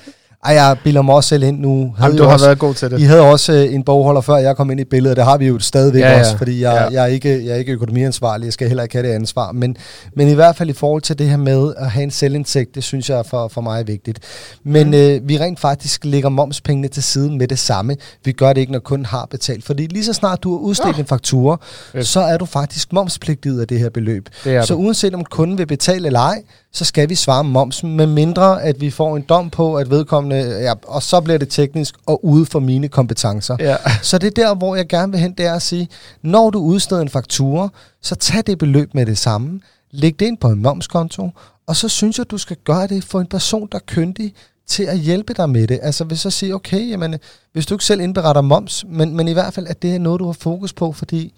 ej, 0.46 0.54
jeg 0.54 0.76
bilder 0.84 1.02
mig 1.02 1.14
også 1.14 1.28
selv 1.28 1.42
ind 1.42 1.60
nu. 1.60 1.94
Jamen, 2.00 2.18
du 2.18 2.24
har 2.24 2.32
også, 2.32 2.46
været 2.46 2.58
god 2.58 2.74
til 2.74 2.90
det. 2.90 3.00
I 3.00 3.02
havde 3.02 3.22
også 3.22 3.52
øh, 3.52 3.74
en 3.74 3.82
bogholder 3.82 4.20
før 4.20 4.36
jeg 4.36 4.56
kom 4.56 4.70
ind 4.70 4.80
i 4.80 4.84
billedet, 4.84 5.16
det 5.16 5.24
har 5.24 5.38
vi 5.38 5.46
jo 5.46 5.58
stadigvæk 5.58 6.02
ja, 6.02 6.12
ja. 6.12 6.20
også, 6.20 6.36
fordi 6.36 6.62
jeg, 6.62 6.88
ja. 6.92 7.00
jeg, 7.00 7.02
er 7.02 7.12
ikke, 7.14 7.46
jeg 7.46 7.52
er 7.52 7.56
ikke 7.56 7.72
økonomiansvarlig, 7.72 8.44
jeg 8.44 8.52
skal 8.52 8.68
heller 8.68 8.82
ikke 8.82 8.94
have 8.94 9.08
det 9.08 9.14
ansvar. 9.14 9.52
Men, 9.52 9.76
men 10.14 10.28
i 10.28 10.34
hvert 10.34 10.56
fald 10.56 10.70
i 10.70 10.72
forhold 10.72 11.02
til 11.02 11.18
det 11.18 11.28
her 11.28 11.36
med 11.36 11.74
at 11.76 11.90
have 11.90 12.02
en 12.02 12.10
selvindsigt, 12.10 12.74
det 12.74 12.84
synes 12.84 13.10
jeg 13.10 13.26
for, 13.26 13.48
for 13.48 13.60
mig 13.60 13.80
er 13.80 13.84
vigtigt. 13.84 14.18
Men 14.64 14.86
mm. 14.86 14.94
øh, 14.94 15.28
vi 15.28 15.38
rent 15.38 15.60
faktisk 15.60 16.04
lægger 16.04 16.28
momspengene 16.28 16.88
til 16.88 17.02
side 17.02 17.36
med 17.36 17.48
det 17.48 17.58
samme. 17.58 17.96
Vi 18.24 18.32
gør 18.32 18.52
det 18.52 18.60
ikke, 18.60 18.72
når 18.72 18.78
kunden 18.78 19.06
har 19.06 19.26
betalt. 19.30 19.64
Fordi 19.64 19.86
lige 19.86 20.04
så 20.04 20.12
snart 20.12 20.42
du 20.42 20.52
har 20.52 20.58
udstedt 20.58 20.96
ja. 20.96 21.00
en 21.00 21.06
faktura, 21.06 21.56
så 22.00 22.20
er 22.20 22.36
du 22.36 22.44
faktisk 22.44 22.92
momspligtig 22.92 23.60
af 23.60 23.68
det 23.68 23.78
her 23.78 23.90
beløb. 23.90 24.28
Det 24.44 24.66
så 24.66 24.74
uanset 24.74 25.14
om 25.14 25.24
kunden 25.24 25.58
vil 25.58 25.66
betale 25.66 26.06
eller 26.06 26.20
ej, 26.20 26.42
så 26.72 26.84
skal 26.84 27.08
vi 27.08 27.14
svare 27.14 27.44
momsen, 27.44 27.96
med 27.96 28.06
mindre 28.06 28.62
at 28.62 28.80
vi 28.80 28.90
får 28.90 29.16
en 29.16 29.22
dom 29.22 29.50
på, 29.50 29.74
at 29.74 29.90
vedkommende, 29.90 30.35
ja, 30.38 30.72
og 30.86 31.02
så 31.02 31.20
bliver 31.20 31.38
det 31.38 31.48
teknisk 31.48 31.94
og 32.06 32.24
ude 32.24 32.46
for 32.46 32.60
mine 32.60 32.88
kompetencer. 32.88 33.56
Ja. 33.60 33.76
Så 34.02 34.18
det 34.18 34.26
er 34.26 34.44
der, 34.44 34.54
hvor 34.54 34.76
jeg 34.76 34.88
gerne 34.88 35.12
vil 35.12 35.20
hen, 35.20 35.32
det 35.32 35.46
er 35.46 35.54
at 35.54 35.62
sige, 35.62 35.88
når 36.22 36.50
du 36.50 36.58
udsteder 36.58 37.00
en 37.00 37.08
faktura, 37.08 37.68
så 38.02 38.14
tag 38.14 38.42
det 38.46 38.58
beløb 38.58 38.94
med 38.94 39.06
det 39.06 39.18
samme, 39.18 39.60
læg 39.90 40.20
det 40.20 40.26
ind 40.26 40.38
på 40.38 40.48
en 40.48 40.62
momskonto, 40.62 41.30
og 41.66 41.76
så 41.76 41.88
synes 41.88 42.18
jeg, 42.18 42.30
du 42.30 42.38
skal 42.38 42.56
gøre 42.64 42.86
det 42.86 43.04
for 43.04 43.20
en 43.20 43.26
person, 43.26 43.68
der 43.72 43.78
er 43.78 43.82
kyndig 43.86 44.34
til 44.66 44.82
at 44.82 44.98
hjælpe 44.98 45.34
dig 45.34 45.50
med 45.50 45.66
det. 45.66 45.78
Altså 45.82 46.04
hvis 46.04 46.20
så 46.20 46.30
sige, 46.30 46.54
okay, 46.54 46.90
jamen, 46.90 47.18
hvis 47.52 47.66
du 47.66 47.74
ikke 47.74 47.84
selv 47.84 48.00
indberetter 48.00 48.42
moms, 48.42 48.84
men, 48.88 49.16
men 49.16 49.28
i 49.28 49.32
hvert 49.32 49.54
fald, 49.54 49.66
at 49.66 49.82
det 49.82 49.94
er 49.94 49.98
noget, 49.98 50.20
du 50.20 50.26
har 50.26 50.32
fokus 50.32 50.72
på, 50.72 50.92
fordi 50.92 51.32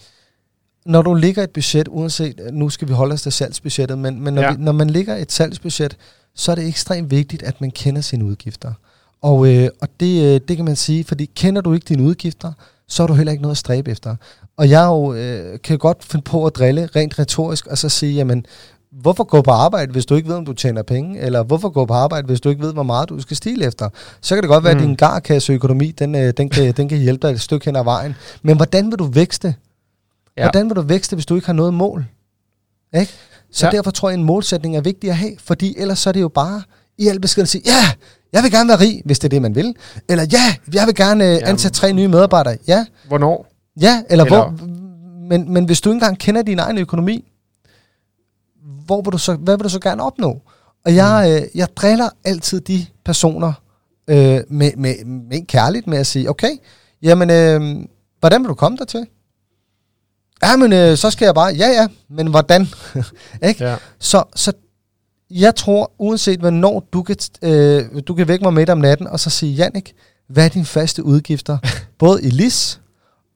når 0.86 1.02
du 1.02 1.14
ligger 1.14 1.42
et 1.42 1.50
budget, 1.50 1.88
uanset, 1.88 2.40
nu 2.52 2.68
skal 2.68 2.88
vi 2.88 2.92
holde 2.92 3.12
os 3.12 3.22
til 3.22 3.32
salgsbudgettet, 3.32 3.98
men, 3.98 4.20
men 4.20 4.34
når, 4.34 4.42
ja. 4.42 4.52
vi, 4.52 4.62
når 4.62 4.72
man 4.72 4.90
ligger 4.90 5.16
et 5.16 5.32
salgsbudget 5.32 5.96
så 6.38 6.50
er 6.50 6.54
det 6.54 6.68
ekstremt 6.68 7.10
vigtigt, 7.10 7.42
at 7.42 7.60
man 7.60 7.70
kender 7.70 8.00
sine 8.00 8.24
udgifter. 8.24 8.72
Og, 9.22 9.54
øh, 9.54 9.68
og 9.80 9.88
det, 10.00 10.24
øh, 10.24 10.40
det 10.48 10.56
kan 10.56 10.64
man 10.64 10.76
sige, 10.76 11.04
fordi 11.04 11.30
kender 11.34 11.60
du 11.60 11.72
ikke 11.72 11.84
dine 11.88 12.02
udgifter, 12.02 12.52
så 12.88 13.02
har 13.02 13.06
du 13.06 13.14
heller 13.14 13.32
ikke 13.32 13.42
noget 13.42 13.54
at 13.54 13.58
stræbe 13.58 13.90
efter. 13.90 14.16
Og 14.56 14.70
jeg 14.70 14.84
jo, 14.84 15.14
øh, 15.14 15.58
kan 15.64 15.78
godt 15.78 16.04
finde 16.04 16.24
på 16.24 16.46
at 16.46 16.56
drille 16.56 16.88
rent 16.96 17.18
retorisk, 17.18 17.66
og 17.66 17.78
så 17.78 17.88
sige, 17.88 18.14
jamen, 18.14 18.46
hvorfor 18.90 19.24
gå 19.24 19.42
på 19.42 19.50
arbejde, 19.50 19.92
hvis 19.92 20.06
du 20.06 20.14
ikke 20.14 20.28
ved, 20.28 20.36
om 20.36 20.44
du 20.44 20.52
tjener 20.52 20.82
penge? 20.82 21.20
Eller 21.20 21.42
hvorfor 21.42 21.68
gå 21.68 21.84
på 21.84 21.94
arbejde, 21.94 22.26
hvis 22.26 22.40
du 22.40 22.48
ikke 22.48 22.62
ved, 22.62 22.72
hvor 22.72 22.82
meget 22.82 23.08
du 23.08 23.20
skal 23.20 23.36
stile 23.36 23.66
efter? 23.66 23.88
Så 24.20 24.34
kan 24.34 24.42
det 24.42 24.48
godt 24.48 24.64
være, 24.64 24.74
mm. 24.74 24.80
at 24.80 24.86
din 24.86 24.94
garkasseøkonomi, 24.94 25.90
den, 25.90 26.14
øh, 26.14 26.32
den, 26.36 26.48
kan, 26.48 26.72
den 26.72 26.88
kan 26.88 26.98
hjælpe 26.98 27.26
dig 27.26 27.34
et 27.34 27.40
stykke 27.40 27.64
hen 27.64 27.76
ad 27.76 27.84
vejen. 27.84 28.14
Men 28.42 28.56
hvordan 28.56 28.90
vil 28.90 28.98
du 28.98 29.04
vækste? 29.04 29.54
Ja. 30.36 30.42
Hvordan 30.42 30.68
vil 30.68 30.76
du 30.76 30.82
vækste, 30.82 31.16
hvis 31.16 31.26
du 31.26 31.34
ikke 31.34 31.46
har 31.46 31.52
noget 31.52 31.74
mål? 31.74 32.06
Ikke? 32.94 33.12
Så 33.50 33.66
ja. 33.66 33.72
derfor 33.72 33.90
tror 33.90 34.08
jeg, 34.08 34.14
at 34.14 34.18
en 34.18 34.24
målsætning 34.24 34.76
er 34.76 34.80
vigtig 34.80 35.10
at 35.10 35.16
have, 35.16 35.32
fordi 35.38 35.74
ellers 35.78 35.98
så 35.98 36.10
er 36.10 36.12
det 36.12 36.20
jo 36.20 36.28
bare 36.28 36.62
i 36.98 37.08
al 37.08 37.20
besked 37.20 37.46
sige, 37.46 37.62
ja, 37.66 37.92
jeg 38.32 38.42
vil 38.42 38.50
gerne 38.50 38.68
være 38.68 38.80
rig, 38.80 39.02
hvis 39.04 39.18
det 39.18 39.24
er 39.24 39.28
det, 39.28 39.42
man 39.42 39.54
vil. 39.54 39.74
Eller 40.08 40.26
ja, 40.32 40.74
jeg 40.74 40.86
vil 40.86 40.94
gerne 40.94 41.34
øh, 41.34 41.40
ansætte 41.44 41.78
tre 41.78 41.92
nye 41.92 42.08
medarbejdere. 42.08 42.56
Ja. 42.68 42.86
Hvornår? 43.08 43.46
Ja, 43.80 44.02
eller, 44.10 44.24
eller 44.24 44.36
hvor. 44.36 44.54
Men, 45.28 45.52
men 45.52 45.64
hvis 45.64 45.80
du 45.80 45.90
ikke 45.90 45.96
engang 45.96 46.18
kender 46.18 46.42
din 46.42 46.58
egen 46.58 46.78
økonomi, 46.78 47.32
hvor 48.84 49.02
vil 49.02 49.12
du 49.12 49.18
så, 49.18 49.34
hvad 49.34 49.56
vil 49.56 49.64
du 49.64 49.68
så 49.68 49.80
gerne 49.80 50.02
opnå? 50.02 50.40
Og 50.84 50.94
jeg, 50.94 51.24
mm. 51.28 51.44
øh, 51.44 51.48
jeg 51.54 51.68
driller 51.76 52.08
altid 52.24 52.60
de 52.60 52.86
personer 53.04 53.52
øh, 54.08 54.40
med, 54.48 54.76
med, 54.76 55.04
med 55.04 55.46
kærligt 55.46 55.86
med 55.86 55.98
at 55.98 56.06
sige, 56.06 56.30
okay, 56.30 56.50
jamen, 57.02 57.30
øh, 57.30 57.86
hvordan 58.20 58.42
vil 58.42 58.48
du 58.48 58.54
komme 58.54 58.78
der 58.78 58.84
til? 58.84 59.06
Ja, 60.42 60.56
men 60.56 60.72
øh, 60.72 60.96
så 60.96 61.10
skal 61.10 61.24
jeg 61.24 61.34
bare, 61.34 61.54
ja 61.54 61.68
ja, 61.68 61.86
men 62.08 62.26
hvordan? 62.26 62.66
ikke? 63.48 63.64
Ja. 63.64 63.76
Så, 63.98 64.24
så 64.34 64.52
jeg 65.30 65.54
tror, 65.54 65.92
uanset 65.98 66.40
hvornår 66.40 66.88
du 66.92 67.02
kan, 67.02 67.16
øh, 67.42 67.84
du 68.08 68.14
kan 68.14 68.28
vække 68.28 68.44
mig 68.44 68.54
midt 68.54 68.70
om 68.70 68.78
natten, 68.78 69.06
og 69.06 69.20
så 69.20 69.30
sige, 69.30 69.52
Jannik, 69.52 69.92
hvad 70.28 70.44
er 70.44 70.48
dine 70.48 70.64
faste 70.64 71.04
udgifter? 71.04 71.58
Både 71.98 72.22
i 72.22 72.30
LIS, 72.30 72.80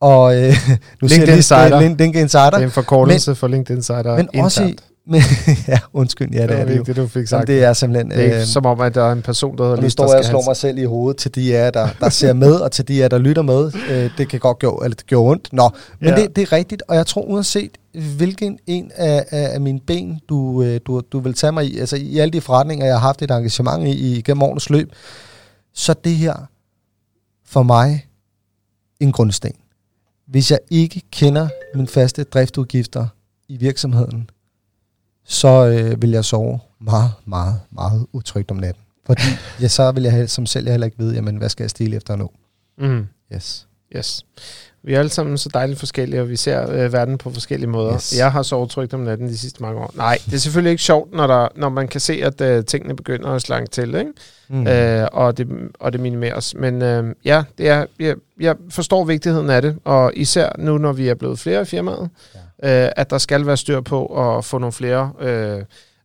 og 0.01 0.37
øh, 0.37 0.55
nu 1.03 1.09
LinkedIn 1.09 1.35
Insider. 1.37 1.81
LinkedIn 1.81 2.15
Insider. 2.15 2.51
Det 2.51 2.61
er 2.61 2.65
en 2.65 2.71
forkortelse 2.71 3.31
men, 3.31 3.37
for 3.37 3.49
LinkedIn 3.49 3.77
Insider. 3.77 4.17
Men 4.17 4.29
også 4.41 4.65
i, 4.65 4.77
men, 5.07 5.21
ja, 5.69 5.79
undskyld, 5.93 6.31
ja, 6.33 6.43
det, 6.43 6.49
det 6.49 6.61
er 6.61 6.65
det 6.65 6.77
jo. 6.77 6.83
Det, 6.83 6.97
du 6.97 7.07
fik 7.07 7.27
sagt. 7.27 7.47
det 7.47 7.65
er 7.65 7.73
simpelthen... 7.73 8.11
Det 8.11 8.19
er 8.19 8.25
ikke 8.25 8.37
øh, 8.37 8.45
som 8.45 8.67
om, 8.67 8.81
at 8.81 8.95
der 8.95 9.03
er 9.03 9.13
en 9.13 9.23
person, 9.23 9.59
der 9.59 9.65
hedder 9.65 9.83
Nu 9.83 9.91
står 9.91 10.09
jeg 10.09 10.19
og 10.19 10.25
slår 10.25 10.45
mig 10.47 10.57
selv 10.57 10.79
i 10.79 10.85
hovedet 10.85 11.17
til 11.17 11.35
de 11.35 11.57
af 11.57 11.73
der, 11.73 11.89
der 12.01 12.09
ser 12.09 12.33
med, 12.33 12.55
og 12.55 12.73
til 12.73 12.89
de 12.89 13.05
af 13.05 13.11
der 13.11 13.19
lytter 13.19 13.43
med. 13.43 13.73
Øh, 13.91 14.11
det 14.19 14.29
kan 14.29 14.41
godt 14.41 14.59
gå, 14.59 14.81
eller 14.85 14.95
det 14.95 15.07
gør 15.07 15.17
ondt. 15.17 15.53
Nå, 15.53 15.71
men 16.01 16.09
ja. 16.09 16.17
det, 16.17 16.37
det 16.37 16.43
er 16.43 16.53
rigtigt, 16.53 16.83
og 16.89 16.97
jeg 16.97 17.07
tror 17.07 17.23
uanset 17.23 17.79
hvilken 18.17 18.59
en 18.67 18.91
af, 18.95 19.25
af, 19.31 19.55
af 19.55 19.61
mine 19.61 19.81
ben, 19.81 20.21
du, 20.29 20.63
øh, 20.63 20.81
du, 20.87 21.03
du 21.13 21.21
vil 21.21 21.35
tage 21.35 21.53
mig 21.53 21.67
i, 21.67 21.79
altså 21.79 21.97
i 21.97 22.19
alle 22.19 22.33
de 22.33 22.41
forretninger, 22.41 22.87
jeg 22.87 22.95
har 22.95 23.01
haft 23.01 23.23
et 23.23 23.31
engagement 23.31 23.89
i, 23.89 23.91
i 23.91 24.23
gennem 24.23 24.43
årenes 24.43 24.71
løb, 24.71 24.93
så 25.75 25.95
det 26.05 26.13
her 26.13 26.35
for 27.47 27.63
mig 27.63 28.07
en 29.01 29.13
grundsten. 29.13 29.53
Hvis 30.27 30.51
jeg 30.51 30.59
ikke 30.71 31.03
kender 31.11 31.49
mine 31.75 31.89
faste 31.89 32.25
driftudgifter 32.25 33.07
i 33.49 33.57
virksomheden, 33.57 34.31
så 35.33 35.67
øh, 35.67 36.03
vil 36.03 36.11
jeg 36.11 36.25
sove 36.25 36.59
meget, 36.81 37.11
meget, 37.25 37.61
meget 37.71 38.07
utrygt 38.13 38.51
om 38.51 38.57
natten. 38.57 38.83
Fordi 39.07 39.23
ja, 39.61 39.69
så 39.69 39.93
vil 39.93 40.03
jeg 40.03 40.31
som 40.31 40.47
selv 40.47 40.65
jeg 40.65 40.73
heller 40.73 40.85
ikke 40.85 40.99
vide, 40.99 41.15
jamen, 41.15 41.37
hvad 41.37 41.49
skal 41.49 41.65
jeg 41.65 41.71
stille 41.71 41.97
efter 41.97 42.17
nu. 42.17 42.31
Mm. 42.79 43.07
Yes. 43.35 43.67
Yes. 43.97 44.27
Vi 44.85 44.95
er 44.95 44.99
alle 44.99 45.11
sammen 45.11 45.39
så 45.39 45.49
dejligt 45.55 45.79
forskellige, 45.79 46.21
og 46.21 46.29
vi 46.29 46.37
ser 46.37 46.71
øh, 46.71 46.93
verden 46.93 47.19
på 47.19 47.31
forskellige 47.31 47.71
måder. 47.71 47.95
Yes. 47.95 48.19
Jeg 48.19 48.33
har 48.33 48.43
sovet 48.43 48.71
trygt 48.71 48.95
om 48.95 49.01
natten 49.01 49.29
de 49.29 49.39
sidste 49.39 49.63
mange 49.63 49.81
år. 49.81 49.93
Nej, 49.97 50.19
det 50.27 50.35
er 50.35 50.39
selvfølgelig 50.39 50.71
ikke 50.71 50.83
sjovt, 50.83 51.15
når, 51.15 51.27
der, 51.27 51.49
når 51.57 51.69
man 51.69 51.89
kan 51.89 52.01
se, 52.01 52.13
at 52.13 52.41
øh, 52.41 52.65
tingene 52.65 52.97
begynder 52.97 53.29
at 53.29 53.43
slange 53.43 53.67
til, 53.67 53.95
ikke? 53.95 54.13
Mm. 54.49 54.67
Øh, 54.67 55.09
og, 55.13 55.39
det, 55.39 55.49
og 55.81 55.93
det 55.93 56.01
minimeres. 56.01 56.55
Men 56.55 56.83
øh, 56.83 57.15
ja, 57.25 57.43
det 57.59 57.69
er, 57.69 57.87
jeg, 57.99 58.17
jeg 58.41 58.57
forstår 58.71 59.05
vigtigheden 59.05 59.51
af 59.51 59.63
det, 59.63 59.77
og 59.85 60.13
især 60.15 60.53
nu, 60.59 60.79
når 60.79 60.93
vi 60.93 61.09
er 61.09 61.15
blevet 61.15 61.39
flere 61.39 61.63
i 61.63 61.65
firmaet, 61.65 62.11
ja. 62.35 62.41
Øh, 62.65 62.89
at 62.97 63.11
der 63.11 63.19
skal 63.19 63.47
være 63.47 63.57
styr 63.57 63.81
på 63.81 64.07
at 64.07 64.45
få 64.45 64.59
nogle 64.59 64.73
flere... 64.73 65.13
Øh, 65.21 65.63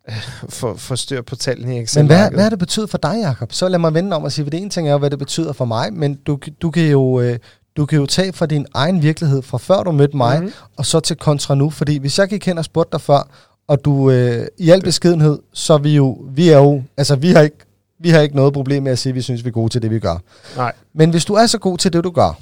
for, 0.50 0.74
for 0.76 0.96
styr 0.96 1.22
på 1.22 1.36
tallene 1.36 1.78
i 1.78 1.80
Excel. 1.80 2.02
Men 2.04 2.08
hvad, 2.08 2.32
hvad 2.32 2.44
har 2.44 2.50
det 2.50 2.60
betydet 2.60 2.90
for 2.90 2.98
dig, 2.98 3.16
Jacob? 3.24 3.54
Så 3.54 3.68
lad 3.68 3.80
mig 3.80 3.94
vende 3.94 4.16
om 4.16 4.24
og 4.24 4.32
sige, 4.32 4.46
for 4.46 4.50
det 4.50 4.62
ene 4.62 4.70
ting 4.70 4.90
er 4.90 4.98
hvad 4.98 5.10
det 5.10 5.20
betyder 5.20 5.54
for 5.54 5.66
mig, 5.66 5.94
men 5.94 6.16
du, 6.16 6.40
du 6.62 6.72
kan 6.72 6.84
jo... 6.84 7.22
Øh, 7.22 7.40
du 7.78 7.86
kan 7.86 8.00
jo 8.00 8.06
tage 8.06 8.34
fra 8.34 8.46
din 8.46 8.66
egen 8.74 9.02
virkelighed, 9.02 9.42
fra 9.42 9.58
før 9.58 9.84
du 9.84 9.92
mødte 9.92 10.18
mig, 10.18 10.40
mm-hmm. 10.40 10.54
og 10.78 10.86
så 10.86 11.00
til 11.00 11.16
kontra 11.16 11.56
nu. 11.56 11.70
Fordi 11.70 11.98
hvis 11.98 12.20
jeg 12.20 12.28
gik 12.28 12.46
hen 12.46 12.58
og 12.58 12.66
spurgte 12.66 12.92
dig 12.92 13.02
før, 13.02 13.30
og 13.68 13.86
du 13.86 14.12
øh, 14.12 14.48
i 14.58 14.70
al 14.70 14.82
beskedenhed, 14.82 15.40
så 15.54 15.74
er 15.74 15.78
vi 15.78 15.96
jo, 15.96 16.18
vi 16.30 16.50
er 16.50 16.58
jo, 16.58 16.84
altså 16.98 17.16
vi 17.16 17.32
har 17.32 17.42
ikke, 17.42 17.58
vi 18.00 18.10
har 18.10 18.20
ikke 18.20 18.36
noget 18.36 18.54
problem 18.54 18.84
med 18.84 18.92
at 18.92 19.00
sige, 19.00 19.12
at 19.12 19.16
vi 19.16 19.22
synes, 19.22 19.44
vi 19.44 19.50
er 19.50 19.54
gode 19.54 19.70
til 19.70 19.82
det, 19.82 19.92
vi 19.92 20.00
gør. 20.00 20.18
Nej. 20.56 20.74
Men 20.94 21.10
hvis 21.10 21.26
du 21.26 21.34
er 21.34 21.46
så 21.46 21.58
god 21.58 21.78
til 21.78 21.94
det, 21.94 22.04
du 22.04 22.12
gør, 22.12 22.40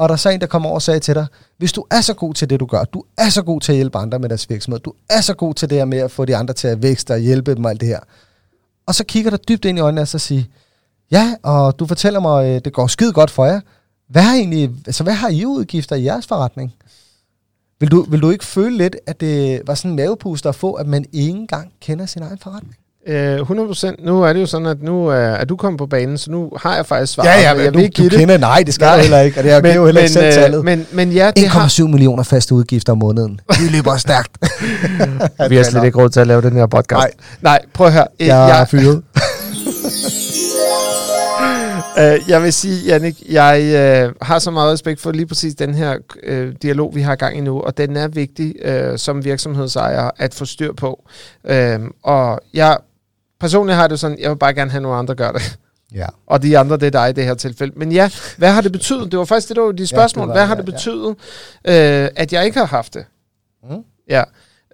og 0.00 0.08
der 0.08 0.12
er 0.12 0.16
så 0.16 0.28
en, 0.28 0.40
der 0.40 0.46
kommer 0.46 0.68
over 0.68 0.74
og 0.74 0.82
sagde 0.82 1.00
til 1.00 1.14
dig, 1.14 1.26
hvis 1.58 1.72
du 1.72 1.84
er 1.90 2.00
så 2.00 2.14
god 2.14 2.34
til 2.34 2.50
det, 2.50 2.60
du 2.60 2.66
gør, 2.66 2.84
du 2.84 3.04
er 3.18 3.28
så 3.28 3.42
god 3.42 3.60
til 3.60 3.72
at 3.72 3.76
hjælpe 3.76 3.98
andre 3.98 4.18
med 4.18 4.28
deres 4.28 4.50
virksomhed, 4.50 4.80
du 4.80 4.92
er 5.10 5.20
så 5.20 5.34
god 5.34 5.54
til 5.54 5.70
det 5.70 5.78
her 5.78 5.84
med 5.84 5.98
at 5.98 6.10
få 6.10 6.24
de 6.24 6.36
andre 6.36 6.54
til 6.54 6.68
at 6.68 6.82
vækste 6.82 7.12
og 7.12 7.18
hjælpe 7.18 7.54
dem 7.54 7.64
og 7.64 7.70
alt 7.70 7.80
det 7.80 7.88
her. 7.88 8.00
Og 8.86 8.94
så 8.94 9.04
kigger 9.04 9.30
du 9.30 9.36
dybt 9.48 9.64
ind 9.64 9.78
i 9.78 9.80
øjnene 9.80 10.00
og 10.00 10.08
så 10.08 10.18
siger, 10.18 10.42
ja, 11.10 11.34
og 11.42 11.78
du 11.78 11.86
fortæller 11.86 12.20
mig, 12.20 12.46
øh, 12.46 12.60
det 12.64 12.72
går 12.72 12.86
skide 12.86 13.12
godt 13.12 13.30
for 13.30 13.44
jer. 13.44 13.60
Hvad 14.08 14.22
har, 14.22 14.34
egentlig, 14.34 14.70
altså, 14.86 15.02
hvad 15.02 15.14
har 15.14 15.28
I 15.28 15.44
udgifter 15.44 15.96
i 15.96 16.04
jeres 16.04 16.26
forretning? 16.26 16.74
Vil 17.80 17.90
du, 17.90 18.02
vil 18.02 18.22
du 18.22 18.30
ikke 18.30 18.44
føle 18.44 18.76
lidt, 18.76 18.96
at 19.06 19.20
det 19.20 19.62
var 19.66 19.74
sådan 19.74 19.90
en 19.90 19.96
mavepuster 19.96 20.48
at 20.48 20.54
få, 20.54 20.72
at 20.72 20.86
man 20.86 21.04
ikke 21.12 21.30
engang 21.30 21.72
kender 21.80 22.06
sin 22.06 22.22
egen 22.22 22.38
forretning? 22.38 22.76
Øh, 23.08 23.40
100% 23.40 24.04
Nu 24.04 24.22
er 24.22 24.32
det 24.32 24.40
jo 24.40 24.46
sådan, 24.46 24.66
at 24.66 24.82
nu 24.82 25.06
er, 25.06 25.14
er 25.14 25.44
du 25.44 25.56
kommet 25.56 25.78
på 25.78 25.86
banen, 25.86 26.18
så 26.18 26.30
nu 26.30 26.52
har 26.56 26.76
jeg 26.76 26.86
faktisk 26.86 27.12
svaret. 27.12 27.28
Ja, 27.28 27.40
ja, 27.40 27.54
men 27.54 27.64
jeg 27.64 27.74
du, 27.96 28.04
du 28.04 28.08
kender, 28.08 28.38
nej, 28.38 28.62
det 28.66 28.74
skal 28.74 28.84
nej. 28.84 28.96
du 28.96 29.02
heller 29.02 29.20
ikke, 29.20 29.40
og 29.40 29.44
det 29.44 29.52
er 29.52 29.74
jo 29.74 29.84
heller 29.84 30.00
ikke 30.00 30.12
selv 30.12 30.32
tallet. 30.32 30.64
Men, 30.64 30.86
men 30.92 31.12
ja, 31.12 31.30
1,7 31.38 31.48
har... 31.48 31.86
millioner 31.86 32.22
faste 32.22 32.54
udgifter 32.54 32.92
om 32.92 32.98
måneden. 32.98 33.40
Det 33.60 33.72
løber 33.72 33.96
stærkt. 33.96 34.38
Vi 35.50 35.56
har 35.56 35.62
slet 35.62 35.84
ikke 35.84 35.98
råd 35.98 36.10
til 36.10 36.20
at 36.20 36.26
lave 36.26 36.42
den 36.42 36.52
her 36.52 36.66
podcast. 36.66 36.98
Nej, 36.98 37.10
nej 37.40 37.58
prøv 37.74 37.86
at 37.86 37.92
høre. 37.92 38.06
Jeg, 38.18 38.26
jeg 38.26 38.60
er 38.60 38.64
fyret. 38.64 39.02
Uh, 41.96 42.28
jeg 42.30 42.42
vil 42.42 42.52
sige, 42.52 42.84
Jannik, 42.86 43.22
jeg 43.30 43.60
uh, 44.06 44.14
har 44.22 44.38
så 44.38 44.50
meget 44.50 44.72
respekt 44.72 45.00
for 45.00 45.12
lige 45.12 45.26
præcis 45.26 45.54
den 45.54 45.74
her 45.74 45.96
uh, 46.30 46.54
dialog, 46.62 46.94
vi 46.94 47.00
har 47.00 47.14
gang 47.14 47.38
i 47.38 47.40
nu, 47.40 47.60
og 47.60 47.78
den 47.78 47.96
er 47.96 48.08
vigtig 48.08 48.54
uh, 48.68 48.96
som 48.96 49.24
virksomhedsejer 49.24 50.10
at 50.16 50.34
få 50.34 50.44
styr 50.44 50.72
på. 50.72 51.04
Uh, 51.50 51.54
og 52.02 52.40
jeg 52.54 52.76
personligt 53.40 53.76
har 53.76 53.88
det 53.88 54.00
sådan, 54.00 54.18
jeg 54.20 54.30
vil 54.30 54.36
bare 54.36 54.54
gerne 54.54 54.70
have 54.70 54.80
nogle 54.80 54.96
andre 54.96 55.14
gøre 55.14 55.32
det. 55.32 55.58
Ja. 55.94 56.06
Og 56.26 56.42
de 56.42 56.58
andre, 56.58 56.76
det 56.76 56.86
er 56.86 56.90
dig 56.90 57.10
i 57.10 57.12
det 57.12 57.24
her 57.24 57.34
tilfælde. 57.34 57.72
Men 57.76 57.92
ja, 57.92 58.10
hvad 58.36 58.52
har 58.52 58.60
det 58.60 58.72
betydet? 58.72 59.12
Det 59.12 59.18
var 59.18 59.24
faktisk 59.24 59.48
det, 59.48 59.56
der 59.56 59.62
var 59.62 59.72
de 59.72 59.86
spørgsmål. 59.86 60.22
Ja, 60.22 60.26
var, 60.26 60.34
hvad 60.34 60.46
har 60.46 60.54
det 60.54 60.64
betydet, 60.64 61.16
ja. 61.64 62.04
uh, 62.04 62.08
at 62.16 62.32
jeg 62.32 62.44
ikke 62.44 62.58
har 62.58 62.66
haft 62.66 62.94
det? 62.94 63.04
Mm. 63.70 63.84
Ja. 64.08 64.22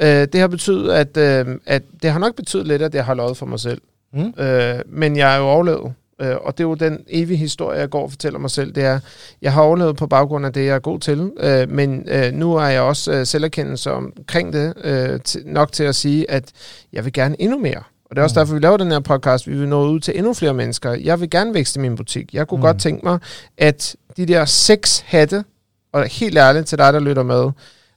Uh, 0.02 0.28
det 0.32 0.40
har 0.40 0.48
betydet, 0.48 0.92
at, 0.92 1.46
uh, 1.46 1.54
at 1.66 1.82
det 2.02 2.10
har 2.10 2.18
nok 2.18 2.34
betydet 2.34 2.66
lidt, 2.66 2.82
at 2.82 2.94
jeg 2.94 3.04
har 3.04 3.14
lovet 3.14 3.36
for 3.36 3.46
mig 3.46 3.60
selv. 3.60 3.80
Mm. 4.12 4.20
Uh, 4.20 4.80
men 4.86 5.16
jeg 5.16 5.34
er 5.34 5.38
jo 5.38 5.44
overlevet. 5.44 5.92
Øh, 6.20 6.36
og 6.36 6.58
det 6.58 6.64
er 6.64 6.68
jo 6.68 6.74
den 6.74 7.04
evige 7.08 7.36
historie, 7.36 7.78
jeg 7.78 7.90
går 7.90 8.02
og 8.02 8.10
fortæller 8.10 8.38
mig 8.38 8.50
selv, 8.50 8.72
det 8.72 8.84
er, 8.84 9.00
jeg 9.42 9.52
har 9.52 9.62
overlevet 9.62 9.96
på 9.96 10.06
baggrund 10.06 10.46
af 10.46 10.52
det, 10.52 10.66
jeg 10.66 10.74
er 10.74 10.78
god 10.78 11.00
til, 11.00 11.32
øh, 11.40 11.70
men 11.70 12.08
øh, 12.08 12.32
nu 12.32 12.54
er 12.54 12.66
jeg 12.66 12.82
også 12.82 13.12
øh, 13.12 13.26
selverkendelse 13.26 13.92
omkring 13.92 14.52
det, 14.52 14.74
øh, 14.84 15.20
nok 15.44 15.72
til 15.72 15.84
at 15.84 15.94
sige, 15.94 16.30
at 16.30 16.44
jeg 16.92 17.04
vil 17.04 17.12
gerne 17.12 17.42
endnu 17.42 17.58
mere. 17.58 17.82
Og 18.10 18.16
det 18.16 18.18
er 18.18 18.22
også 18.22 18.34
mm. 18.34 18.40
derfor, 18.40 18.54
vi 18.54 18.60
laver 18.60 18.76
den 18.76 18.90
her 18.90 19.00
podcast. 19.00 19.46
Vi 19.46 19.56
vil 19.56 19.68
nå 19.68 19.88
ud 19.88 20.00
til 20.00 20.18
endnu 20.18 20.34
flere 20.34 20.54
mennesker. 20.54 20.92
Jeg 20.92 21.20
vil 21.20 21.30
gerne 21.30 21.54
vækste 21.54 21.80
min 21.80 21.96
butik. 21.96 22.34
Jeg 22.34 22.48
kunne 22.48 22.58
mm. 22.58 22.62
godt 22.62 22.80
tænke 22.80 23.06
mig, 23.06 23.18
at 23.58 23.96
de 24.16 24.26
der 24.26 24.44
seks 24.44 25.04
hatte, 25.06 25.44
og 25.92 26.04
helt 26.04 26.38
ærligt 26.38 26.66
til 26.66 26.78
dig, 26.78 26.92
der 26.92 27.00
lytter 27.00 27.22
med, 27.22 27.50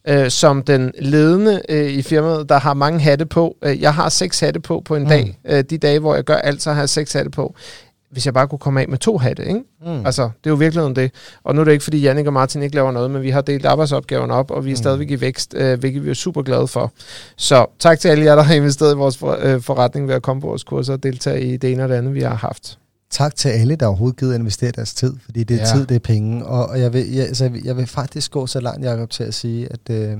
øh, 0.08 0.32
som 0.32 0.64
den 0.64 0.92
ledende 1.00 1.62
øh, 1.70 1.90
i 1.90 2.02
firmaet, 2.02 2.50
der 2.50 2.60
har 2.60 2.74
mange 2.74 3.00
hatte 3.00 3.26
på. 3.26 3.58
Øh, 3.64 3.82
jeg 3.82 3.94
har 3.94 4.10
seks 4.10 4.40
hatte 4.40 4.60
på 4.60 4.82
på 4.86 4.96
en 4.96 5.04
mm. 5.04 5.10
dag. 5.10 5.40
Øh, 5.46 5.64
de 5.64 5.78
dage, 5.78 6.00
hvor 6.00 6.16
jeg 6.16 6.24
gør 6.24 6.36
alt, 6.36 6.62
så 6.62 6.74
har 6.74 6.82
jeg 6.82 6.90
seks 6.90 7.14
hatte 7.14 7.30
på 7.30 7.56
hvis 8.12 8.26
jeg 8.26 8.34
bare 8.34 8.48
kunne 8.48 8.60
komme 8.60 8.82
af 8.82 8.88
med 8.90 8.98
to 8.98 9.18
hatte, 9.18 9.46
ikke? 9.46 9.64
Mm. 9.82 10.06
Altså, 10.06 10.24
det 10.24 10.46
er 10.46 10.50
jo 10.50 10.56
virkelig 10.56 10.96
det. 10.96 11.12
Og 11.44 11.56
nu 11.56 11.62
er 11.62 11.66
det 11.66 11.72
ikke, 11.72 11.84
fordi 11.84 12.00
Jannik 12.00 12.28
og 12.28 12.34
Martin 12.34 12.64
ikke 12.64 12.76
laver 12.76 12.92
noget, 12.92 13.12
men 13.12 13.22
vi 13.22 13.30
har 13.30 13.42
delt 13.42 13.66
arbejdsopgaven 13.66 14.32
op, 14.32 14.52
og 14.52 14.66
vi 14.66 14.70
er 14.70 14.74
mm. 14.74 14.78
stadigvæk 14.78 15.12
i 15.12 15.22
vækst, 15.22 15.54
øh, 15.58 15.80
hvilket 15.80 16.06
vi 16.06 16.10
er 16.10 16.14
super 16.14 16.42
glade 16.42 16.68
for. 16.68 16.92
Så 17.38 17.66
tak 17.80 18.00
til 18.00 18.10
alle 18.10 18.26
jer, 18.26 18.36
der 18.36 18.44
har 18.44 18.54
investeret 18.54 18.94
i 18.94 18.98
vores 18.98 19.18
for, 19.18 19.38
øh, 19.42 19.62
forretning 19.62 20.08
ved 20.08 20.16
at 20.16 20.22
komme 20.22 20.42
på 20.42 20.48
vores 20.48 20.64
kurser 20.64 20.94
og 20.94 21.04
deltage 21.04 21.42
i 21.42 21.58
det 21.58 21.72
ene 21.72 21.84
og 21.84 21.90
det 21.90 21.96
andet, 21.96 22.14
vi 22.14 22.22
har 22.22 22.36
haft. 22.36 22.78
Tak 23.12 23.36
til 23.36 23.50
alle, 23.50 23.76
der 23.76 23.86
overhovedet 23.86 24.20
givet 24.20 24.34
at 24.34 24.40
investere 24.40 24.72
deres 24.72 24.94
tid, 24.94 25.14
fordi 25.26 25.44
det 25.44 25.62
er 25.62 25.68
ja. 25.68 25.78
tid, 25.78 25.86
det 25.86 25.96
er 25.96 26.00
penge. 26.00 26.46
Og, 26.46 26.66
og 26.66 26.80
jeg, 26.80 26.94
vil, 26.94 27.12
jeg, 27.12 27.26
altså, 27.26 27.52
jeg 27.64 27.78
vil 27.78 27.88
faktisk 27.88 28.32
gå 28.32 28.48
så 28.48 28.60
langt, 28.60 28.86
Jacob, 28.86 29.10
til 29.10 29.24
at 29.24 29.34
sige, 29.34 29.68
at... 29.72 29.96
Øh, 29.96 30.18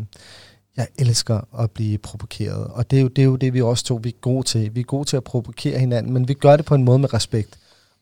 jeg 0.78 0.88
elsker 0.98 1.62
at 1.64 1.72
blive 1.72 1.98
provokeret. 1.98 2.68
Og 2.68 2.92
det 2.92 2.98
er, 2.98 3.02
jo, 3.02 3.08
det 3.08 3.22
er 3.22 3.26
jo 3.26 3.36
det, 3.36 3.54
vi 3.54 3.62
også 3.62 3.84
to 3.84 4.00
vi 4.04 4.10
er 4.10 4.14
gode 4.22 4.48
til. 4.48 4.76
Vi 4.76 4.80
er 4.80 4.84
gode 4.84 5.06
til 5.06 5.18
at 5.18 5.24
provokere 5.24 5.80
hinanden, 5.80 6.14
men 6.14 6.28
vi 6.28 6.34
gør 6.34 6.56
det 6.56 6.66
på 6.66 6.76
en 6.76 6.84
måde 6.84 7.00
med 7.00 7.14
respekt. 7.14 7.58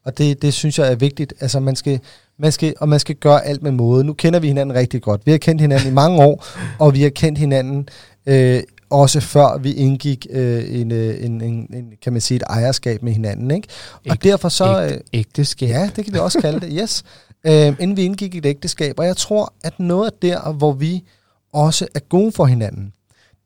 Og 0.07 0.17
det, 0.17 0.41
det 0.41 0.53
synes 0.53 0.79
jeg 0.79 0.91
er 0.91 0.95
vigtigt. 0.95 1.33
Altså 1.39 1.59
man 1.59 1.75
skal, 1.75 1.99
man 2.39 2.51
skal, 2.51 2.73
og 2.79 2.89
man 2.89 2.99
skal 2.99 3.15
gøre 3.15 3.45
alt 3.45 3.63
med 3.63 3.71
måde. 3.71 4.03
Nu 4.03 4.13
kender 4.13 4.39
vi 4.39 4.47
hinanden 4.47 4.75
rigtig 4.75 5.01
godt. 5.01 5.21
Vi 5.25 5.31
har 5.31 5.37
kendt 5.37 5.61
hinanden 5.61 5.87
i 5.87 5.93
mange 5.93 6.23
år, 6.23 6.45
og 6.79 6.93
vi 6.93 7.01
har 7.01 7.09
kendt 7.09 7.39
hinanden 7.39 7.89
øh, 8.25 8.63
også 8.89 9.19
før 9.19 9.57
vi 9.57 9.73
indgik 9.73 10.27
øh, 10.29 10.79
en, 10.81 10.91
øh, 10.91 11.25
en, 11.25 11.41
en, 11.41 11.73
en, 11.73 11.93
kan 12.03 12.13
man 12.13 12.21
sige, 12.21 12.35
et 12.35 12.43
ejerskab 12.49 13.03
med 13.03 13.13
hinanden. 13.13 13.51
Ikke? 13.51 13.67
Og 13.93 14.11
Æg, 14.11 14.23
derfor 14.23 14.49
så... 14.49 14.83
Øh, 14.83 14.99
ægteskab. 15.13 15.69
Ja, 15.69 15.89
det 15.95 16.05
kan 16.05 16.13
vi 16.13 16.19
også 16.19 16.41
kalde 16.41 16.59
det, 16.59 16.79
yes. 16.81 17.03
Øh, 17.43 17.67
inden 17.79 17.97
vi 17.97 18.03
indgik 18.03 18.35
et 18.35 18.45
ægteskab. 18.45 18.99
Og 18.99 19.05
jeg 19.05 19.17
tror, 19.17 19.53
at 19.63 19.79
noget 19.79 20.05
af 20.05 20.17
der, 20.21 20.51
hvor 20.51 20.71
vi 20.71 21.03
også 21.53 21.87
er 21.95 21.99
gode 21.99 22.31
for 22.31 22.45
hinanden, 22.45 22.93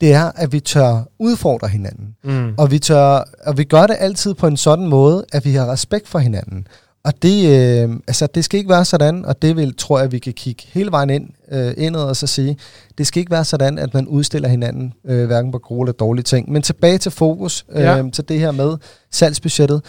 det 0.01 0.13
er, 0.13 0.31
at 0.35 0.51
vi 0.51 0.59
tør 0.59 1.03
udfordre 1.19 1.67
hinanden. 1.67 2.15
Mm. 2.23 2.53
Og, 2.57 2.71
vi 2.71 2.79
tør, 2.79 3.23
og 3.45 3.57
vi 3.57 3.63
gør 3.63 3.87
det 3.87 3.95
altid 3.99 4.33
på 4.33 4.47
en 4.47 4.57
sådan 4.57 4.87
måde, 4.87 5.25
at 5.33 5.45
vi 5.45 5.53
har 5.53 5.71
respekt 5.71 6.07
for 6.07 6.19
hinanden. 6.19 6.67
Og 7.03 7.21
det, 7.21 7.47
øh, 7.49 7.89
altså, 8.07 8.27
det 8.27 8.45
skal 8.45 8.57
ikke 8.57 8.69
være 8.69 8.85
sådan, 8.85 9.25
og 9.25 9.41
det 9.41 9.55
vil, 9.55 9.75
tror 9.75 9.99
jeg, 9.99 10.11
vi 10.11 10.19
kan 10.19 10.33
kigge 10.33 10.63
hele 10.67 10.91
vejen 10.91 11.09
ind, 11.09 11.29
øh, 11.51 11.73
indad 11.77 12.01
og 12.01 12.15
så 12.15 12.27
sige, 12.27 12.57
det 12.97 13.07
skal 13.07 13.19
ikke 13.19 13.31
være 13.31 13.45
sådan, 13.45 13.79
at 13.79 13.93
man 13.93 14.07
udstiller 14.07 14.49
hinanden, 14.49 14.93
øh, 15.05 15.25
hverken 15.25 15.51
på 15.51 15.57
gode 15.57 15.81
eller 15.81 15.93
dårlige 15.93 16.23
ting. 16.23 16.51
Men 16.51 16.61
tilbage 16.61 16.97
til 16.97 17.11
fokus, 17.11 17.65
øh, 17.71 17.81
ja. 17.81 18.03
til 18.13 18.29
det 18.29 18.39
her 18.39 18.51
med 18.51 18.77
salgsbudgettet. 19.11 19.81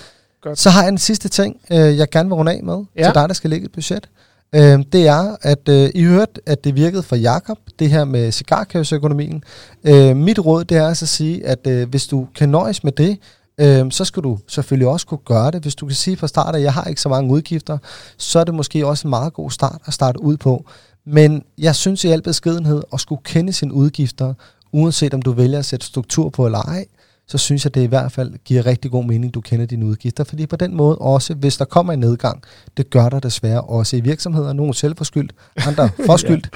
Godt. 0.42 0.58
Så 0.58 0.70
har 0.70 0.82
jeg 0.82 0.88
en 0.88 0.98
sidste 0.98 1.28
ting, 1.28 1.56
øh, 1.70 1.98
jeg 1.98 2.08
gerne 2.10 2.28
vil 2.28 2.34
runde 2.34 2.52
af 2.52 2.62
med, 2.62 2.84
ja. 2.96 3.04
til 3.04 3.14
dig, 3.14 3.28
der 3.28 3.34
skal 3.34 3.50
lægge 3.50 3.64
et 3.64 3.72
budget. 3.72 4.08
Øh, 4.54 4.78
det 4.92 5.06
er, 5.06 5.36
at 5.42 5.68
øh, 5.68 5.90
I 5.94 6.02
hørte, 6.02 6.40
at 6.46 6.64
det 6.64 6.76
virkede 6.76 7.02
for 7.02 7.16
Jakob 7.16 7.58
det 7.78 7.90
her 7.90 8.04
med 8.04 8.32
cigarkævsøkonomien. 8.32 9.44
Øh, 9.84 10.16
mit 10.16 10.38
råd, 10.38 10.64
det 10.64 10.76
er 10.76 10.88
altså 10.88 11.04
at 11.04 11.08
sige, 11.08 11.46
at 11.46 11.66
øh, 11.66 11.88
hvis 11.88 12.06
du 12.06 12.26
kan 12.34 12.48
nøjes 12.48 12.84
med 12.84 12.92
det, 12.92 13.18
øh, 13.58 13.90
så 13.90 14.04
skal 14.04 14.22
du 14.22 14.38
selvfølgelig 14.48 14.88
også 14.88 15.06
kunne 15.06 15.18
gøre 15.24 15.50
det. 15.50 15.62
Hvis 15.62 15.74
du 15.74 15.86
kan 15.86 15.96
sige 15.96 16.16
fra 16.16 16.26
start, 16.26 16.56
at 16.56 16.62
jeg 16.62 16.72
har 16.72 16.84
ikke 16.84 17.00
så 17.00 17.08
mange 17.08 17.32
udgifter, 17.32 17.78
så 18.16 18.38
er 18.38 18.44
det 18.44 18.54
måske 18.54 18.86
også 18.86 19.08
en 19.08 19.10
meget 19.10 19.32
god 19.32 19.50
start 19.50 19.78
at 19.86 19.92
starte 19.92 20.22
ud 20.22 20.36
på. 20.36 20.64
Men 21.06 21.42
jeg 21.58 21.74
synes 21.74 22.04
i 22.04 22.08
al 22.08 22.22
beskedenhed 22.22 22.82
at 22.92 23.00
skulle 23.00 23.22
kende 23.24 23.52
sine 23.52 23.74
udgifter, 23.74 24.34
uanset 24.72 25.14
om 25.14 25.22
du 25.22 25.32
vælger 25.32 25.58
at 25.58 25.64
sætte 25.64 25.86
struktur 25.86 26.28
på 26.28 26.46
eller 26.46 26.58
ej, 26.58 26.86
så 27.28 27.38
synes 27.38 27.64
jeg, 27.64 27.74
det 27.74 27.80
i 27.82 27.86
hvert 27.86 28.12
fald 28.12 28.32
giver 28.44 28.66
rigtig 28.66 28.90
god 28.90 29.04
mening, 29.04 29.34
du 29.34 29.40
kender 29.40 29.66
dine 29.66 29.86
udgifter. 29.86 30.24
Fordi 30.24 30.46
på 30.46 30.56
den 30.56 30.76
måde 30.76 30.96
også, 30.96 31.34
hvis 31.34 31.56
der 31.56 31.64
kommer 31.64 31.92
en 31.92 31.98
nedgang, 31.98 32.42
det 32.76 32.90
gør 32.90 33.08
der 33.08 33.20
desværre 33.20 33.60
også 33.60 33.96
i 33.96 34.00
virksomheder. 34.00 34.52
Nogle 34.52 34.74
selvforskyldt, 34.74 35.32
andre 35.66 35.88
forskyldt. 36.06 36.50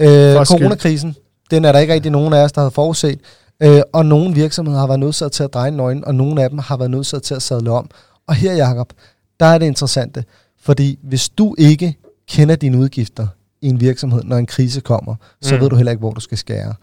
ja. 0.00 0.38
øh, 0.38 0.46
coronakrisen, 0.46 1.16
den 1.50 1.64
er 1.64 1.72
der 1.72 1.78
ikke 1.78 1.94
rigtig 1.94 2.12
nogen 2.12 2.32
af 2.32 2.44
os, 2.44 2.52
der 2.52 2.60
havde 2.60 2.70
forudset. 2.70 3.20
Øh, 3.62 3.82
og 3.92 4.06
nogle 4.06 4.34
virksomheder 4.34 4.78
har 4.78 4.86
været 4.86 5.00
nødsaget 5.00 5.32
til 5.32 5.42
at 5.42 5.54
dreje 5.54 5.70
nøglen, 5.70 6.04
og 6.04 6.14
nogle 6.14 6.42
af 6.42 6.50
dem 6.50 6.58
har 6.58 6.76
været 6.76 6.90
nødsaget 6.90 7.22
til 7.22 7.34
at 7.34 7.42
sadle 7.42 7.70
om. 7.70 7.90
Og 8.28 8.34
her, 8.34 8.54
Jacob, 8.54 8.92
der 9.40 9.46
er 9.46 9.58
det 9.58 9.66
interessante. 9.66 10.24
Fordi 10.62 10.98
hvis 11.02 11.28
du 11.28 11.54
ikke 11.58 11.96
kender 12.28 12.56
dine 12.56 12.78
udgifter, 12.78 13.26
i 13.62 13.68
en 13.68 13.80
virksomhed, 13.80 14.22
når 14.24 14.36
en 14.36 14.46
krise 14.46 14.80
kommer, 14.80 15.14
så 15.42 15.54
mm. 15.54 15.60
ved 15.60 15.70
du 15.70 15.76
heller 15.76 15.92
ikke, 15.92 16.00
hvor 16.00 16.10
du 16.10 16.20
skal 16.20 16.38
skære. 16.38 16.74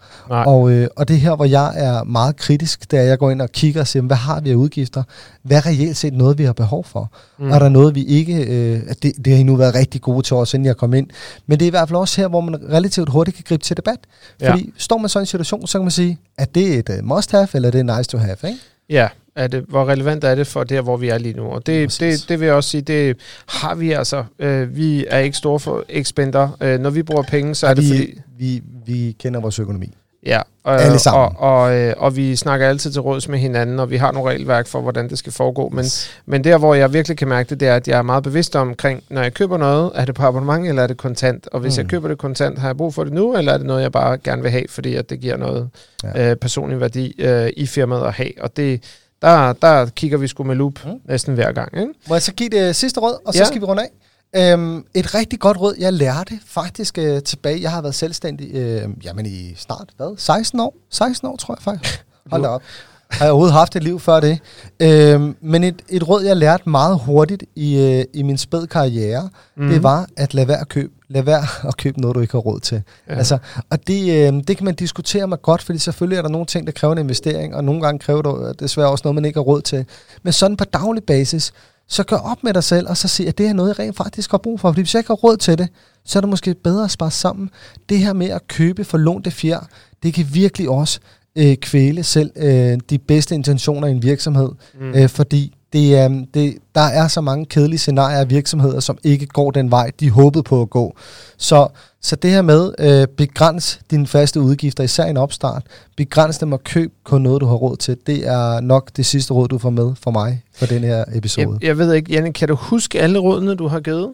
Og, 0.46 0.70
øh, 0.70 0.88
og 0.96 1.08
det 1.08 1.20
her, 1.20 1.36
hvor 1.36 1.44
jeg 1.44 1.72
er 1.76 2.04
meget 2.04 2.36
kritisk, 2.36 2.90
det 2.90 2.98
er, 2.98 3.02
at 3.02 3.08
jeg 3.08 3.18
går 3.18 3.30
ind 3.30 3.42
og 3.42 3.50
kigger 3.52 3.80
og 3.80 3.86
siger, 3.86 4.02
hvad 4.02 4.16
har 4.16 4.40
vi 4.40 4.50
af 4.50 4.54
udgifter? 4.54 5.02
Hvad 5.42 5.56
er 5.56 5.66
reelt 5.66 5.96
set 5.96 6.14
noget, 6.14 6.38
vi 6.38 6.44
har 6.44 6.52
behov 6.52 6.84
for? 6.84 7.12
Mm. 7.38 7.50
Og 7.50 7.54
er 7.54 7.58
der 7.58 7.68
noget, 7.68 7.94
vi 7.94 8.04
ikke... 8.04 8.44
Øh, 8.44 8.80
det, 9.02 9.12
det 9.24 9.32
har 9.32 9.40
I 9.40 9.42
nu 9.42 9.56
været 9.56 9.74
rigtig 9.74 10.00
gode 10.00 10.22
til 10.22 10.36
os, 10.36 10.54
inden 10.54 10.66
jeg 10.66 10.76
kom 10.76 10.94
ind. 10.94 11.06
Men 11.46 11.58
det 11.58 11.64
er 11.64 11.66
i 11.66 11.70
hvert 11.70 11.88
fald 11.88 11.96
også 11.96 12.20
her, 12.20 12.28
hvor 12.28 12.40
man 12.40 12.56
relativt 12.72 13.08
hurtigt 13.08 13.36
kan 13.36 13.44
gribe 13.48 13.64
til 13.64 13.76
debat. 13.76 13.98
Fordi 14.44 14.64
ja. 14.64 14.70
står 14.76 14.98
man 14.98 15.08
så 15.08 15.18
i 15.18 15.22
en 15.22 15.26
situation, 15.26 15.66
så 15.66 15.78
kan 15.78 15.84
man 15.84 15.90
sige, 15.90 16.18
at 16.38 16.54
det 16.54 16.74
er 16.74 16.78
et 16.78 16.88
uh, 16.88 17.08
must-have, 17.08 17.48
eller 17.54 17.66
er 17.68 17.70
det 17.70 17.88
er 17.88 17.96
nice 17.96 18.10
to 18.10 18.18
have, 18.18 18.36
ikke? 18.44 18.58
Ja, 18.90 19.08
er 19.34 19.46
det, 19.46 19.64
hvor 19.68 19.88
relevant 19.88 20.24
er 20.24 20.34
det 20.34 20.46
for 20.46 20.64
der, 20.64 20.80
hvor 20.80 20.96
vi 20.96 21.08
er 21.08 21.18
lige 21.18 21.34
nu? 21.34 21.42
Og 21.42 21.66
det, 21.66 22.00
det, 22.00 22.24
det 22.28 22.40
vil 22.40 22.46
jeg 22.46 22.54
også 22.54 22.70
sige, 22.70 22.80
det 22.80 23.16
har 23.48 23.74
vi 23.74 23.92
altså. 23.92 24.24
Øh, 24.38 24.76
vi 24.76 25.06
er 25.08 25.18
ikke 25.18 25.36
store 25.36 25.60
for 25.60 25.84
ekspender. 25.88 26.56
Øh, 26.60 26.80
når 26.80 26.90
vi 26.90 27.02
bruger 27.02 27.22
penge, 27.22 27.54
så 27.54 27.66
er 27.66 27.74
vi, 27.74 27.80
det 27.80 27.88
fordi... 27.88 28.20
Vi, 28.38 28.62
vi 28.86 29.16
kender 29.18 29.40
vores 29.40 29.58
økonomi. 29.58 29.94
Ja, 30.26 30.40
og, 30.64 30.82
Alle 30.82 30.98
sammen. 30.98 31.36
Og, 31.38 31.62
og, 31.62 31.76
øh, 31.76 31.94
og 31.96 32.16
vi 32.16 32.36
snakker 32.36 32.68
altid 32.68 32.92
til 32.92 33.02
råds 33.02 33.28
med 33.28 33.38
hinanden, 33.38 33.80
og 33.80 33.90
vi 33.90 33.96
har 33.96 34.12
nogle 34.12 34.30
regelværk 34.30 34.66
for, 34.66 34.80
hvordan 34.80 35.08
det 35.08 35.18
skal 35.18 35.32
foregå. 35.32 35.68
Men, 35.68 35.84
yes. 35.84 36.10
men 36.26 36.44
der, 36.44 36.58
hvor 36.58 36.74
jeg 36.74 36.92
virkelig 36.92 37.18
kan 37.18 37.28
mærke 37.28 37.50
det, 37.50 37.60
det 37.60 37.68
er, 37.68 37.76
at 37.76 37.88
jeg 37.88 37.98
er 37.98 38.02
meget 38.02 38.22
bevidst 38.22 38.56
omkring, 38.56 39.02
når 39.08 39.22
jeg 39.22 39.34
køber 39.34 39.56
noget, 39.56 39.92
er 39.94 40.04
det 40.04 40.14
på 40.14 40.22
abonnement, 40.22 40.68
eller 40.68 40.82
er 40.82 40.86
det 40.86 40.96
kontant? 40.96 41.48
Og 41.52 41.60
hvis 41.60 41.76
mm. 41.76 41.82
jeg 41.82 41.90
køber 41.90 42.08
det 42.08 42.18
kontant, 42.18 42.58
har 42.58 42.68
jeg 42.68 42.76
brug 42.76 42.94
for 42.94 43.04
det 43.04 43.12
nu, 43.12 43.36
eller 43.36 43.52
er 43.52 43.56
det 43.56 43.66
noget, 43.66 43.82
jeg 43.82 43.92
bare 43.92 44.18
gerne 44.18 44.42
vil 44.42 44.50
have, 44.50 44.64
fordi 44.68 44.94
at 44.94 45.10
det 45.10 45.20
giver 45.20 45.36
noget 45.36 45.68
ja. 46.04 46.30
øh, 46.30 46.36
personlig 46.36 46.80
værdi 46.80 47.14
øh, 47.18 47.50
i 47.56 47.66
firmaet 47.66 48.06
at 48.06 48.12
have? 48.12 48.32
Og 48.40 48.56
det, 48.56 48.82
der, 49.22 49.52
der 49.52 49.86
kigger 49.86 50.18
vi 50.18 50.26
sgu 50.26 50.44
med 50.44 50.54
loop 50.54 50.84
mm. 50.84 50.90
næsten 51.04 51.34
hver 51.34 51.52
gang. 51.52 51.78
Ikke? 51.78 51.92
Må 52.08 52.14
jeg 52.14 52.22
så 52.22 52.32
give 52.32 52.48
det 52.48 52.76
sidste 52.76 53.00
råd, 53.00 53.18
og 53.24 53.34
så 53.34 53.40
ja. 53.40 53.44
skal 53.44 53.60
vi 53.60 53.66
runde 53.66 53.82
af? 53.82 53.88
Um, 54.38 54.86
et 54.94 55.14
rigtig 55.14 55.40
godt 55.40 55.60
råd, 55.60 55.74
jeg 55.78 55.92
lærte 55.92 56.38
faktisk 56.46 56.98
uh, 56.98 57.18
tilbage. 57.18 57.62
Jeg 57.62 57.70
har 57.70 57.82
været 57.82 57.94
selvstændig 57.94 58.50
uh, 58.54 59.04
jamen 59.04 59.26
i 59.26 59.54
snart, 59.56 59.90
hvad? 59.96 60.16
16 60.18 60.60
år? 60.60 60.74
16 60.90 61.28
år, 61.28 61.36
tror 61.36 61.54
jeg 61.54 61.62
faktisk. 61.62 62.04
Hold 62.30 62.42
da 62.42 62.48
op. 62.48 62.62
Har 63.10 63.24
jeg 63.24 63.32
overhovedet 63.32 63.54
haft 63.54 63.76
et 63.76 63.82
liv 63.82 64.00
før 64.00 64.20
det? 64.20 64.38
Uh, 64.84 65.34
men 65.40 65.64
et, 65.64 65.82
et 65.88 66.08
råd, 66.08 66.22
jeg 66.22 66.36
lærte 66.36 66.68
meget 66.68 66.98
hurtigt 66.98 67.44
i, 67.56 67.98
uh, 67.98 68.20
i 68.20 68.22
min 68.22 68.38
spæd 68.38 68.66
karriere, 68.66 69.28
mm. 69.56 69.68
det 69.68 69.82
var 69.82 70.06
at 70.16 70.34
lade 70.34 70.48
være 70.48 70.60
at 70.60 70.68
købe 70.68 70.92
lad 71.10 71.22
være 71.22 71.42
at 71.68 71.76
købe 71.76 72.00
noget, 72.00 72.14
du 72.14 72.20
ikke 72.20 72.32
har 72.32 72.40
råd 72.40 72.60
til. 72.60 72.82
Ja. 73.08 73.14
Altså, 73.14 73.38
og 73.70 73.86
det, 73.86 74.02
øh, 74.02 74.42
det 74.48 74.56
kan 74.56 74.64
man 74.64 74.74
diskutere 74.74 75.26
med 75.26 75.42
godt, 75.42 75.62
fordi 75.62 75.78
selvfølgelig 75.78 76.16
er 76.16 76.22
der 76.22 76.28
nogle 76.28 76.46
ting, 76.46 76.66
der 76.66 76.72
kræver 76.72 76.92
en 76.92 76.98
investering, 76.98 77.54
og 77.56 77.64
nogle 77.64 77.80
gange 77.80 77.98
kræver 77.98 78.22
det 78.22 78.60
desværre 78.60 78.88
også 78.88 79.02
noget, 79.04 79.14
man 79.14 79.24
ikke 79.24 79.36
har 79.36 79.44
råd 79.44 79.62
til. 79.62 79.84
Men 80.22 80.32
sådan 80.32 80.56
på 80.56 80.64
daglig 80.64 81.04
basis, 81.04 81.52
så 81.90 82.04
gør 82.04 82.16
op 82.16 82.44
med 82.44 82.54
dig 82.54 82.64
selv, 82.64 82.88
og 82.88 82.96
så 82.96 83.08
sig, 83.08 83.28
at 83.28 83.38
det 83.38 83.46
er 83.46 83.52
noget, 83.52 83.68
jeg 83.68 83.78
rent 83.78 83.96
faktisk 83.96 84.30
har 84.30 84.38
brug 84.38 84.60
for. 84.60 84.68
Fordi 84.68 84.80
hvis 84.80 84.94
jeg 84.94 85.00
ikke 85.00 85.10
har 85.10 85.14
råd 85.14 85.36
til 85.36 85.58
det, 85.58 85.68
så 86.04 86.18
er 86.18 86.20
det 86.20 86.30
måske 86.30 86.54
bedre 86.54 86.84
at 86.84 86.90
spare 86.90 87.10
sammen. 87.10 87.50
Det 87.88 87.98
her 87.98 88.12
med 88.12 88.28
at 88.28 88.48
købe 88.48 88.84
for 88.84 88.98
lånte 88.98 89.30
fjer, 89.30 89.60
det 90.02 90.14
kan 90.14 90.26
virkelig 90.32 90.68
også 90.68 91.00
øh, 91.36 91.56
kvæle 91.56 92.02
selv 92.02 92.30
øh, 92.36 92.78
de 92.90 92.98
bedste 92.98 93.34
intentioner 93.34 93.88
i 93.88 93.90
en 93.90 94.02
virksomhed. 94.02 94.50
Mm. 94.80 94.94
Øh, 94.94 95.08
fordi 95.08 95.56
det, 95.72 96.04
øh, 96.04 96.26
det, 96.34 96.58
der 96.74 96.80
er 96.80 97.08
så 97.08 97.20
mange 97.20 97.46
kedelige 97.46 97.78
scenarier 97.78 98.18
af 98.18 98.30
virksomheder, 98.30 98.80
som 98.80 98.98
ikke 99.04 99.26
går 99.26 99.50
den 99.50 99.70
vej, 99.70 99.90
de 100.00 100.10
håbede 100.10 100.42
på 100.42 100.62
at 100.62 100.70
gå. 100.70 100.96
Så, 101.38 101.68
så 102.02 102.16
det 102.16 102.30
her 102.30 102.42
med, 102.42 102.72
øh, 102.78 103.08
begræns 103.16 103.80
dine 103.90 104.06
faste 104.06 104.40
udgifter, 104.40 104.84
især 104.84 105.04
en 105.04 105.16
opstart, 105.16 105.62
begræns 105.96 106.38
dem 106.38 106.52
og 106.52 106.64
køb 106.64 106.92
kun 107.04 107.22
noget, 107.22 107.40
du 107.40 107.46
har 107.46 107.54
råd 107.54 107.76
til. 107.76 107.96
Det 108.06 108.28
er 108.28 108.60
nok 108.60 108.90
det 108.96 109.06
sidste 109.06 109.34
råd, 109.34 109.48
du 109.48 109.58
får 109.58 109.70
med 109.70 109.92
for 110.02 110.10
mig 110.10 110.42
for 110.54 110.66
den 110.66 110.84
her 110.84 111.04
episode. 111.14 111.58
Jeg, 111.60 111.66
jeg 111.66 111.78
ved 111.78 111.94
ikke, 111.94 112.12
Janne, 112.12 112.32
kan 112.32 112.48
du 112.48 112.54
huske 112.54 113.00
alle 113.00 113.18
rådene, 113.18 113.54
du 113.54 113.66
har 113.66 113.80
givet? 113.80 114.12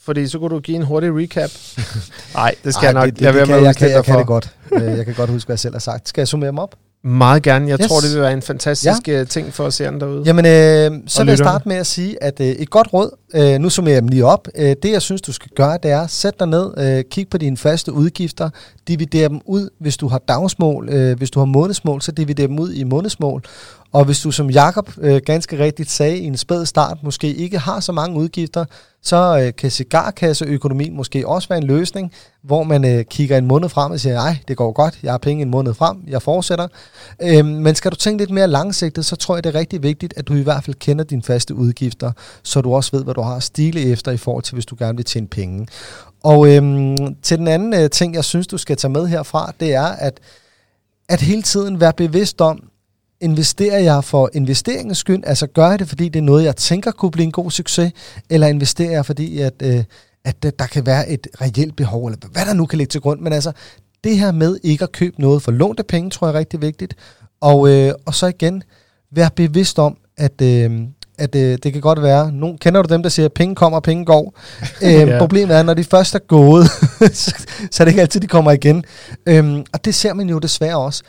Fordi 0.00 0.28
så 0.28 0.38
kunne 0.38 0.50
du 0.50 0.60
give 0.60 0.76
en 0.76 0.82
hurtig 0.82 1.10
recap. 1.12 1.50
Nej, 2.34 2.54
det 2.64 2.74
skal 2.74 2.86
Ej, 2.86 2.92
jeg 2.92 2.94
nok. 2.94 3.04
Det, 3.04 3.18
det, 3.18 3.24
jeg, 3.24 3.34
det 3.34 3.46
kan, 3.46 3.64
jeg, 3.64 3.76
kan, 3.76 3.90
jeg 3.90 4.04
kan 4.04 4.18
det 4.18 4.26
godt. 4.26 4.54
Øh, 4.72 4.82
jeg 4.82 5.04
kan 5.04 5.14
godt 5.14 5.30
huske, 5.30 5.46
hvad 5.48 5.54
jeg 5.54 5.60
selv 5.60 5.74
har 5.74 5.80
sagt. 5.80 6.08
Skal 6.08 6.20
jeg 6.20 6.28
summere 6.28 6.48
dem 6.48 6.58
op? 6.58 6.74
Meget 7.06 7.42
gerne. 7.42 7.68
Jeg 7.68 7.80
yes. 7.80 7.88
tror, 7.88 8.00
det 8.00 8.12
vil 8.14 8.20
være 8.20 8.32
en 8.32 8.42
fantastisk 8.42 9.08
ja. 9.08 9.20
Øh, 9.20 9.26
ting 9.26 9.54
for 9.54 9.64
os 9.64 9.76
derude. 9.76 10.22
Jamen, 10.26 10.46
øh, 10.46 11.02
så 11.06 11.24
vil 11.24 11.28
jeg 11.28 11.38
starte 11.38 11.68
med 11.68 11.76
at 11.76 11.86
sige, 11.86 12.22
at 12.22 12.40
øh, 12.40 12.46
et 12.46 12.70
godt 12.70 12.92
råd, 12.92 13.10
øh, 13.34 13.58
nu 13.58 13.70
summerer 13.70 13.94
jeg 13.94 14.02
dem 14.02 14.08
lige 14.08 14.24
op. 14.24 14.48
Øh, 14.54 14.76
det, 14.82 14.92
jeg 14.92 15.02
synes, 15.02 15.22
du 15.22 15.32
skal 15.32 15.50
gøre, 15.56 15.78
det 15.82 15.90
er, 15.90 16.06
sæt 16.06 16.38
dig 16.38 16.48
ned, 16.48 16.70
øh, 16.78 17.04
kig 17.10 17.28
på 17.28 17.38
dine 17.38 17.56
faste 17.56 17.92
udgifter, 17.92 18.50
divider 18.88 19.28
dem 19.28 19.40
ud, 19.44 19.68
hvis 19.78 19.96
du 19.96 20.08
har 20.08 20.18
dagsmål. 20.18 20.88
Øh, 20.88 21.16
hvis 21.16 21.30
du 21.30 21.38
har 21.38 21.46
månedsmål, 21.46 22.02
så 22.02 22.12
divider 22.12 22.46
dem 22.46 22.58
ud 22.58 22.72
i 22.72 22.84
månedsmål. 22.84 23.42
Og 23.96 24.04
hvis 24.04 24.20
du, 24.20 24.30
som 24.30 24.50
Jakob 24.50 24.90
øh, 25.00 25.20
ganske 25.26 25.58
rigtigt 25.58 25.90
sagde 25.90 26.18
i 26.18 26.24
en 26.24 26.36
spæd 26.36 26.66
start, 26.66 26.98
måske 27.02 27.34
ikke 27.34 27.58
har 27.58 27.80
så 27.80 27.92
mange 27.92 28.18
udgifter, 28.18 28.64
så 29.02 29.42
øh, 29.42 29.52
kan 29.54 29.70
cigarkasseøkonomi 29.70 30.88
måske 30.90 31.28
også 31.28 31.48
være 31.48 31.58
en 31.58 31.64
løsning, 31.64 32.12
hvor 32.42 32.62
man 32.62 32.84
øh, 32.84 33.04
kigger 33.04 33.38
en 33.38 33.46
måned 33.46 33.68
frem 33.68 33.92
og 33.92 34.00
siger, 34.00 34.14
nej, 34.14 34.38
det 34.48 34.56
går 34.56 34.72
godt, 34.72 34.98
jeg 35.02 35.12
har 35.12 35.18
penge 35.18 35.42
en 35.42 35.50
måned 35.50 35.74
frem, 35.74 35.96
jeg 36.06 36.22
fortsætter. 36.22 36.68
Øh, 37.22 37.44
men 37.44 37.74
skal 37.74 37.90
du 37.90 37.96
tænke 37.96 38.22
lidt 38.22 38.30
mere 38.30 38.48
langsigtet, 38.48 39.06
så 39.06 39.16
tror 39.16 39.36
jeg, 39.36 39.44
det 39.44 39.54
er 39.54 39.58
rigtig 39.58 39.82
vigtigt, 39.82 40.14
at 40.16 40.28
du 40.28 40.34
i 40.34 40.42
hvert 40.42 40.64
fald 40.64 40.76
kender 40.76 41.04
dine 41.04 41.22
faste 41.22 41.54
udgifter, 41.54 42.12
så 42.42 42.60
du 42.60 42.74
også 42.74 42.96
ved, 42.96 43.04
hvad 43.04 43.14
du 43.14 43.22
har 43.22 43.40
stile 43.40 43.80
efter 43.80 44.12
i 44.12 44.16
forhold 44.16 44.44
til, 44.44 44.54
hvis 44.54 44.66
du 44.66 44.76
gerne 44.78 44.96
vil 44.96 45.04
tjene 45.04 45.26
penge. 45.26 45.66
Og 46.22 46.46
øh, 46.48 46.96
til 47.22 47.38
den 47.38 47.48
anden 47.48 47.74
øh, 47.74 47.90
ting, 47.90 48.14
jeg 48.14 48.24
synes, 48.24 48.46
du 48.46 48.58
skal 48.58 48.76
tage 48.76 48.92
med 48.92 49.06
herfra, 49.06 49.52
det 49.60 49.74
er, 49.74 49.86
at 49.86 50.20
at 51.08 51.20
hele 51.20 51.42
tiden 51.42 51.80
være 51.80 51.92
bevidst 51.92 52.40
om, 52.40 52.62
investerer 53.20 53.78
jeg 53.78 54.04
for 54.04 54.30
investeringens 54.32 54.98
skyld, 54.98 55.22
altså 55.26 55.46
gør 55.46 55.70
jeg 55.70 55.78
det, 55.78 55.88
fordi 55.88 56.08
det 56.08 56.18
er 56.18 56.24
noget, 56.24 56.44
jeg 56.44 56.56
tænker 56.56 56.90
kunne 56.90 57.10
blive 57.10 57.24
en 57.24 57.32
god 57.32 57.50
succes, 57.50 57.92
eller 58.30 58.46
investerer 58.46 58.90
jeg, 58.90 59.06
fordi 59.06 59.40
at, 59.40 59.54
øh, 59.62 59.84
at 60.24 60.42
der 60.58 60.66
kan 60.66 60.86
være 60.86 61.08
et 61.08 61.26
reelt 61.40 61.76
behov, 61.76 62.06
eller 62.06 62.18
hvad 62.32 62.46
der 62.46 62.54
nu 62.54 62.66
kan 62.66 62.78
ligge 62.78 62.90
til 62.90 63.00
grund, 63.00 63.20
men 63.20 63.32
altså, 63.32 63.52
det 64.04 64.18
her 64.18 64.32
med 64.32 64.58
ikke 64.62 64.84
at 64.84 64.92
købe 64.92 65.20
noget 65.20 65.42
for 65.42 65.52
lånte 65.52 65.82
penge, 65.82 66.10
tror 66.10 66.26
jeg 66.26 66.34
er 66.34 66.38
rigtig 66.38 66.62
vigtigt, 66.62 66.94
og, 67.40 67.68
øh, 67.68 67.92
og 68.06 68.14
så 68.14 68.26
igen, 68.26 68.62
være 69.12 69.30
bevidst 69.36 69.78
om, 69.78 69.96
at, 70.16 70.42
øh, 70.42 70.80
at 71.18 71.34
øh, 71.34 71.58
det 71.62 71.72
kan 71.72 71.80
godt 71.80 72.02
være, 72.02 72.32
nogen, 72.32 72.58
kender 72.58 72.82
du 72.82 72.94
dem, 72.94 73.02
der 73.02 73.10
siger, 73.10 73.28
penge 73.28 73.54
kommer, 73.54 73.80
penge 73.80 74.04
går? 74.04 74.38
øh, 74.84 74.92
ja. 74.92 75.18
Problemet 75.18 75.56
er, 75.56 75.62
når 75.62 75.74
de 75.74 75.84
først 75.84 76.14
er 76.14 76.18
gået, 76.18 76.66
så 77.72 77.82
er 77.82 77.84
det 77.84 77.88
ikke 77.88 78.00
altid, 78.00 78.20
de 78.20 78.26
kommer 78.26 78.52
igen. 78.52 78.84
Øhm, 79.26 79.64
og 79.72 79.84
det 79.84 79.94
ser 79.94 80.14
man 80.14 80.28
jo 80.28 80.38
desværre 80.38 80.76
også. 80.76 81.02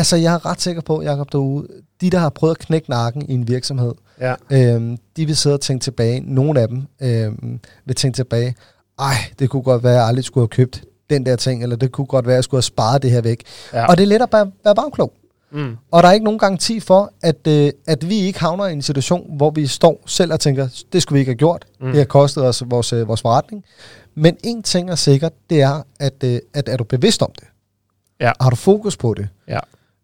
Altså, 0.00 0.16
jeg 0.16 0.34
er 0.34 0.46
ret 0.46 0.60
sikker 0.60 0.82
på, 0.82 1.02
Jacob, 1.02 1.32
derude, 1.32 1.66
de, 2.00 2.10
der 2.10 2.18
har 2.18 2.28
prøvet 2.28 2.54
at 2.54 2.58
knække 2.58 2.90
nakken 2.90 3.22
i 3.28 3.34
en 3.34 3.48
virksomhed, 3.48 3.94
ja. 4.20 4.34
øhm, 4.50 4.96
de 5.16 5.26
vil 5.26 5.36
sidde 5.36 5.54
og 5.54 5.60
tænke 5.60 5.82
tilbage. 5.82 6.20
Nogle 6.20 6.60
af 6.60 6.68
dem 6.68 6.86
øhm, 7.02 7.60
vil 7.84 7.96
tænke 7.96 8.16
tilbage, 8.16 8.54
ej, 8.98 9.14
det 9.38 9.50
kunne 9.50 9.62
godt 9.62 9.82
være, 9.82 9.92
at 9.92 9.98
jeg 9.98 10.06
aldrig 10.06 10.24
skulle 10.24 10.42
have 10.42 10.48
købt 10.48 10.84
den 11.10 11.26
der 11.26 11.36
ting, 11.36 11.62
eller 11.62 11.76
det 11.76 11.92
kunne 11.92 12.06
godt 12.06 12.26
være, 12.26 12.34
at 12.34 12.36
jeg 12.36 12.44
skulle 12.44 12.58
have 12.58 12.62
sparet 12.62 13.02
det 13.02 13.10
her 13.10 13.20
væk. 13.20 13.42
Ja. 13.72 13.86
Og 13.86 13.96
det 13.96 14.02
er 14.02 14.06
let 14.06 14.22
at 14.22 14.28
være, 14.32 14.50
være 14.64 14.74
bagklog. 14.74 15.12
Mm. 15.52 15.76
Og 15.90 16.02
der 16.02 16.08
er 16.08 16.12
ikke 16.12 16.24
nogen 16.24 16.38
garanti 16.38 16.80
for, 16.80 17.12
at, 17.22 17.46
øh, 17.46 17.72
at 17.86 18.08
vi 18.08 18.16
ikke 18.16 18.40
havner 18.40 18.66
i 18.66 18.72
en 18.72 18.82
situation, 18.82 19.36
hvor 19.36 19.50
vi 19.50 19.66
står 19.66 20.02
selv 20.06 20.32
og 20.32 20.40
tænker, 20.40 20.84
det 20.92 21.02
skulle 21.02 21.16
vi 21.16 21.20
ikke 21.20 21.30
have 21.30 21.36
gjort. 21.36 21.66
Mm. 21.80 21.86
Det 21.86 21.96
har 21.96 22.04
kostet 22.04 22.44
os 22.44 22.62
vores, 22.66 22.92
øh, 22.92 23.08
vores 23.08 23.20
forretning. 23.20 23.64
Men 24.14 24.36
en 24.44 24.62
ting 24.62 24.90
er 24.90 24.94
sikkert, 24.94 25.32
det 25.50 25.62
er, 25.62 25.82
at, 26.00 26.24
øh, 26.24 26.38
at 26.54 26.68
er 26.68 26.76
du 26.76 26.84
bevidst 26.84 27.22
om 27.22 27.32
det? 27.40 27.48
Ja. 28.20 28.32
Har 28.40 28.50
du 28.50 28.56
fokus 28.56 28.96
på 28.96 29.14
det? 29.14 29.28
Ja. 29.48 29.58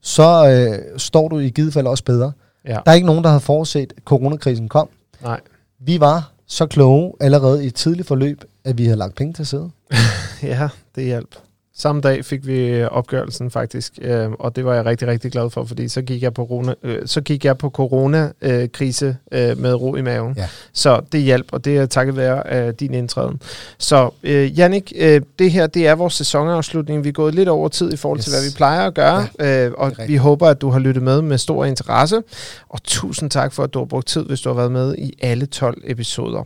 Så 0.07 0.49
øh, 0.49 0.99
står 0.99 1.29
du 1.29 1.39
i 1.39 1.49
givet 1.49 1.73
fald 1.73 1.87
også 1.87 2.05
bedre. 2.05 2.33
Ja. 2.65 2.79
Der 2.85 2.91
er 2.91 2.93
ikke 2.93 3.07
nogen, 3.07 3.25
der 3.25 3.31
havde 3.31 3.41
forudset, 3.41 3.93
at 3.97 4.03
coronakrisen 4.05 4.69
kom. 4.69 4.89
Nej. 5.23 5.41
Vi 5.79 6.01
var 6.01 6.33
så 6.47 6.67
kloge 6.67 7.13
allerede 7.21 7.65
i 7.65 7.67
et 7.67 7.75
tidligt 7.75 8.09
forløb, 8.09 8.45
at 8.65 8.79
vi 8.79 8.85
havde 8.85 8.99
lagt 8.99 9.15
penge 9.15 9.33
til 9.33 9.47
side. 9.47 9.71
ja, 10.43 10.69
det 10.95 11.05
hjælp. 11.05 11.37
Samme 11.79 12.01
dag 12.01 12.25
fik 12.25 12.47
vi 12.47 12.59
øh, 12.59 12.89
opgørelsen 12.91 13.51
faktisk, 13.51 13.99
øh, 14.03 14.31
og 14.31 14.57
det 14.57 14.65
var 14.65 14.75
jeg 14.75 14.87
rigtig, 14.87 15.09
rigtig 15.09 15.33
glad 15.33 15.51
for, 15.51 15.65
fordi 15.65 15.89
så 15.89 16.03
gik 16.03 16.23
jeg 16.23 16.35
på, 16.35 16.47
corona, 16.47 16.75
øh, 16.83 17.03
så 17.07 17.21
gik 17.21 17.45
jeg 17.45 17.59
på 17.59 17.71
coronakrise 17.71 19.17
øh, 19.33 19.59
med 19.59 19.75
ro 19.75 19.97
i 19.97 20.03
maven. 20.03 20.35
Ja. 20.37 20.49
Så 20.73 21.01
det 21.13 21.21
hjalp, 21.21 21.47
og 21.53 21.65
det 21.65 21.77
er 21.77 21.87
takket 21.87 22.17
være 22.17 22.47
af 22.47 22.75
din 22.75 22.95
indtræden. 22.95 23.41
Så 23.79 24.11
øh, 24.23 24.59
Jannik, 24.59 24.93
øh, 24.97 25.21
det 25.39 25.51
her 25.51 25.67
det 25.67 25.87
er 25.87 25.95
vores 25.95 26.15
sæsonafslutning. 26.15 27.05
Vi 27.05 27.09
er 27.09 27.13
gået 27.13 27.35
lidt 27.35 27.49
over 27.49 27.69
tid 27.69 27.93
i 27.93 27.97
forhold 27.97 28.19
yes. 28.19 28.25
til, 28.25 28.33
hvad 28.33 28.51
vi 28.51 28.57
plejer 28.57 28.87
at 28.87 28.95
gøre, 28.95 29.27
ja, 29.41 29.67
øh, 29.67 29.73
og 29.79 29.93
vi 30.07 30.17
håber, 30.17 30.49
at 30.49 30.61
du 30.61 30.71
har 30.71 30.79
lyttet 30.79 31.03
med 31.03 31.23
med 31.23 31.39
stor 31.39 31.65
interesse. 31.65 32.23
Og 32.69 32.83
tusind 32.83 33.31
tak 33.31 33.53
for, 33.53 33.63
at 33.63 33.75
du 33.75 33.79
har 33.79 33.87
brugt 33.87 34.07
tid, 34.07 34.25
hvis 34.25 34.41
du 34.41 34.49
har 34.49 34.57
været 34.57 34.73
med 34.73 34.95
i 34.99 35.13
alle 35.23 35.47
12 35.47 35.83
episoder. 35.85 36.43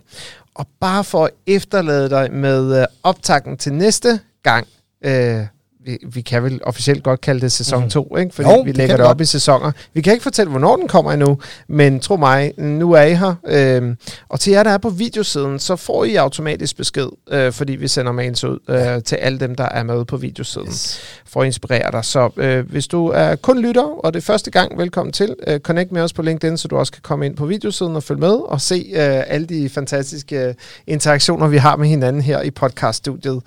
Og 0.54 0.66
bare 0.80 1.04
for 1.04 1.24
at 1.24 1.30
efterlade 1.46 2.10
dig 2.10 2.32
med 2.32 2.80
øh, 2.80 2.86
optakten 3.02 3.56
til 3.56 3.72
næste 3.72 4.20
gang, 4.42 4.66
Øh, 5.04 5.46
vi, 5.84 5.98
vi 6.12 6.20
kan 6.20 6.42
vel 6.42 6.60
officielt 6.62 7.04
godt 7.04 7.20
kalde 7.20 7.40
det 7.40 7.52
sæson 7.52 7.90
2, 7.90 8.08
mm. 8.10 8.18
ikke? 8.18 8.34
fordi 8.34 8.48
jo, 8.48 8.60
vi 8.60 8.72
lægger 8.72 8.96
det, 8.96 9.06
op 9.06 9.16
godt. 9.16 9.20
i 9.20 9.24
sæsoner. 9.24 9.72
Vi 9.94 10.00
kan 10.00 10.12
ikke 10.12 10.22
fortælle, 10.22 10.50
hvornår 10.50 10.76
den 10.76 10.88
kommer 10.88 11.12
endnu, 11.12 11.38
men 11.68 12.00
tro 12.00 12.16
mig, 12.16 12.52
nu 12.58 12.92
er 12.92 13.02
I 13.02 13.14
her. 13.14 13.34
Øh, 13.46 13.96
og 14.28 14.40
til 14.40 14.50
jer, 14.50 14.62
der 14.62 14.70
er 14.70 14.78
på 14.78 14.88
videosiden, 14.90 15.58
så 15.58 15.76
får 15.76 16.04
I 16.04 16.14
automatisk 16.14 16.76
besked, 16.76 17.08
øh, 17.30 17.52
fordi 17.52 17.72
vi 17.72 17.88
sender 17.88 18.12
mails 18.12 18.44
ud 18.44 18.58
øh, 18.68 18.76
ja. 18.76 19.00
til 19.00 19.16
alle 19.16 19.40
dem, 19.40 19.54
der 19.54 19.64
er 19.64 19.82
med 19.82 20.04
på 20.04 20.16
videosiden, 20.16 20.68
yes. 20.68 21.00
for 21.26 21.40
at 21.40 21.46
inspirere 21.46 21.92
dig. 21.92 22.04
Så 22.04 22.30
øh, 22.36 22.70
hvis 22.70 22.86
du 22.86 23.06
er 23.06 23.36
kun 23.36 23.62
lytter, 23.62 24.04
og 24.04 24.14
det 24.14 24.20
er 24.20 24.24
første 24.24 24.50
gang, 24.50 24.78
velkommen 24.78 25.12
til. 25.12 25.34
Øh, 25.46 25.60
connect 25.60 25.92
med 25.92 26.02
os 26.02 26.12
på 26.12 26.22
LinkedIn, 26.22 26.56
så 26.56 26.68
du 26.68 26.76
også 26.76 26.92
kan 26.92 27.02
komme 27.02 27.26
ind 27.26 27.36
på 27.36 27.46
videosiden 27.46 27.96
og 27.96 28.02
følge 28.02 28.20
med 28.20 28.34
og 28.34 28.60
se 28.60 28.74
øh, 28.74 29.22
alle 29.26 29.46
de 29.46 29.68
fantastiske 29.68 30.54
interaktioner, 30.86 31.48
vi 31.48 31.56
har 31.56 31.76
med 31.76 31.88
hinanden 31.88 32.22
her 32.22 32.42
i 32.42 32.50
podcaststudiet 32.50 33.42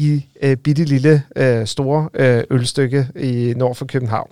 i 0.00 0.26
øh, 0.42 0.56
bitte 0.56 0.84
lille 0.84 1.22
øh, 1.36 1.66
store 1.66 2.08
øh, 2.14 2.44
ølstykke 2.50 3.08
i 3.16 3.54
nord 3.56 3.74
for 3.74 3.84
København. 3.84 4.30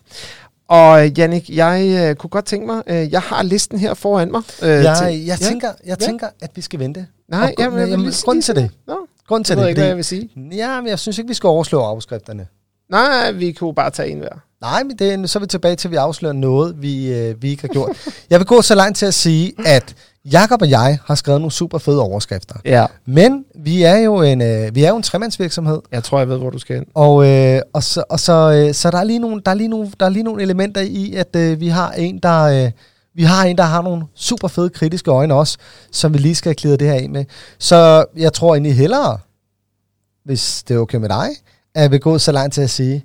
Og 0.69 1.05
øh, 1.07 1.19
Jannik, 1.19 1.51
jeg 1.51 2.09
øh, 2.11 2.17
kunne 2.17 2.31
godt 2.31 2.45
tænke 2.45 2.67
mig, 2.67 2.83
øh, 2.87 3.13
jeg 3.13 3.21
har 3.21 3.43
listen 3.43 3.79
her 3.79 3.95
foran 3.95 4.31
mig. 4.31 4.43
Øh, 4.63 4.69
jeg, 4.69 4.97
til, 5.03 5.25
jeg, 5.25 5.39
tænker, 5.39 5.69
jeg 5.87 6.01
ja? 6.01 6.07
tænker, 6.07 6.27
at 6.41 6.51
vi 6.55 6.61
skal 6.61 6.79
vente. 6.81 7.07
Nej, 7.29 7.55
og, 7.59 7.63
jamen, 7.65 7.79
jeg 7.79 7.99
lige 7.99 8.13
grund 8.25 8.43
til 8.43 8.55
det. 8.55 8.71
Nå, 8.87 8.97
grund 9.29 9.45
til 9.45 9.57
det. 9.57 9.63
Jeg 9.63 9.69
ikke, 9.69 9.81
hvad 9.81 9.89
jeg 9.89 9.97
vil 9.97 10.05
sige. 10.05 10.31
Ja, 10.53 10.81
men 10.81 10.89
jeg 10.91 10.99
synes 10.99 11.19
ikke, 11.19 11.29
vi 11.29 11.35
skal 11.35 11.47
overslå 11.47 11.81
afskrifterne. 11.81 12.47
Nej, 12.91 13.31
vi 13.33 13.53
kunne 13.53 13.75
bare 13.75 13.91
tage 13.91 14.09
en 14.09 14.19
hver. 14.19 14.48
Nej, 14.61 14.83
men 14.83 14.97
det, 14.99 15.31
så 15.31 15.39
er 15.39 15.41
vi 15.41 15.47
tilbage 15.47 15.77
til, 15.77 15.89
at 15.89 15.93
vi 15.93 15.97
afslører 15.97 16.33
noget, 16.33 16.83
vi, 16.83 17.15
øh, 17.15 17.43
vi 17.43 17.51
ikke 17.51 17.63
har 17.63 17.69
gjort. 17.69 17.97
jeg 18.31 18.39
vil 18.39 18.47
gå 18.47 18.63
så 18.63 18.75
langt 18.75 18.99
til 18.99 19.07
at 19.07 19.15
sige, 19.15 19.53
at 19.67 19.95
Jakob 20.33 20.63
og 20.63 20.71
jeg 20.71 20.99
har 21.05 21.15
skrevet 21.15 21.41
nogle 21.41 21.53
super 21.53 21.79
fede 21.79 22.03
overskrifter. 22.03 22.55
Ja. 22.65 22.87
Men 23.07 23.45
vi 23.55 23.83
er 23.83 23.97
jo 23.97 24.23
en, 24.23 24.43
øh, 24.43 24.75
vi 24.75 24.85
er 24.85 24.89
jo 24.89 24.97
en 24.97 25.03
tremandsvirksomhed. 25.03 25.81
Jeg 25.93 26.05
tror, 26.05 26.19
jeg 26.19 26.29
ved, 26.29 26.39
hvor 26.39 26.51
du 26.51 26.59
skal 26.59 26.77
ind. 26.77 26.87
Og, 26.95 27.29
øh, 27.29 27.61
og, 27.73 27.83
så, 27.83 28.05
og 28.11 28.21
så, 28.21 28.33
øh, 28.33 28.75
så 28.75 28.91
der, 28.91 28.99
er 28.99 29.05
lige 29.05 29.19
nogle, 29.19 29.43
der, 29.45 29.51
er 29.51 29.55
lige 29.55 29.69
nogle, 29.69 29.91
der 30.01 30.07
er 30.07 30.11
lige 30.11 30.23
nogle 30.23 30.43
elementer 30.43 30.81
i, 30.81 31.15
at 31.15 31.37
øh, 31.37 31.61
vi 31.61 31.69
har 31.69 31.93
en, 31.93 32.19
der... 32.19 32.43
Øh, 32.43 32.71
vi 33.15 33.23
har 33.23 33.45
en, 33.45 33.59
der 33.59 33.65
har 33.65 33.83
nogle 33.83 34.05
super 34.15 34.49
fede 34.49 34.71
kritiske 34.71 35.11
øjne 35.11 35.35
også, 35.35 35.59
som 35.93 36.13
vi 36.13 36.19
lige 36.19 36.35
skal 36.35 36.57
klide 36.57 36.77
det 36.77 36.87
her 36.87 36.95
af 36.95 37.09
med. 37.11 37.25
Så 37.59 38.05
jeg 38.17 38.33
tror 38.33 38.55
egentlig 38.55 38.77
hellere, 38.77 39.19
hvis 40.25 40.63
det 40.63 40.75
er 40.75 40.79
okay 40.79 40.99
med 40.99 41.09
dig, 41.09 41.29
at 41.75 41.91
vi 41.91 41.99
går 41.99 42.19
så 42.19 42.33
langt 42.33 42.55
til 42.55 42.61
at 42.61 42.71
sige, 42.71 43.05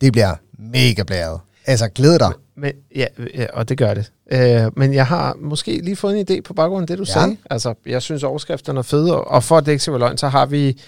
det 0.00 0.12
bliver 0.12 0.34
mega 0.58 1.02
blæret. 1.02 1.40
Altså, 1.66 1.88
glæd 1.88 2.18
dig. 2.18 2.32
Men, 2.56 2.72
ja, 2.96 3.06
ja, 3.34 3.46
og 3.52 3.68
det 3.68 3.78
gør 3.78 3.94
det. 3.94 4.12
Øh, 4.32 4.70
men 4.76 4.94
jeg 4.94 5.06
har 5.06 5.36
måske 5.40 5.80
lige 5.82 5.96
fået 5.96 6.20
en 6.20 6.26
idé 6.30 6.40
på 6.40 6.54
baggrund 6.54 6.82
af 6.82 6.86
det, 6.86 6.98
du 6.98 7.04
ja. 7.08 7.12
sagde. 7.12 7.36
Altså, 7.50 7.74
jeg 7.86 8.02
synes, 8.02 8.22
overskrifterne 8.22 8.78
er 8.78 8.82
fede, 8.82 9.20
og 9.20 9.44
for 9.44 9.58
at 9.58 9.66
det 9.66 9.72
ikke 9.72 9.82
skal 9.82 9.92
være 9.92 10.00
løgn, 10.00 10.18
så 10.18 10.28
har 10.28 10.46
vi, 10.46 10.80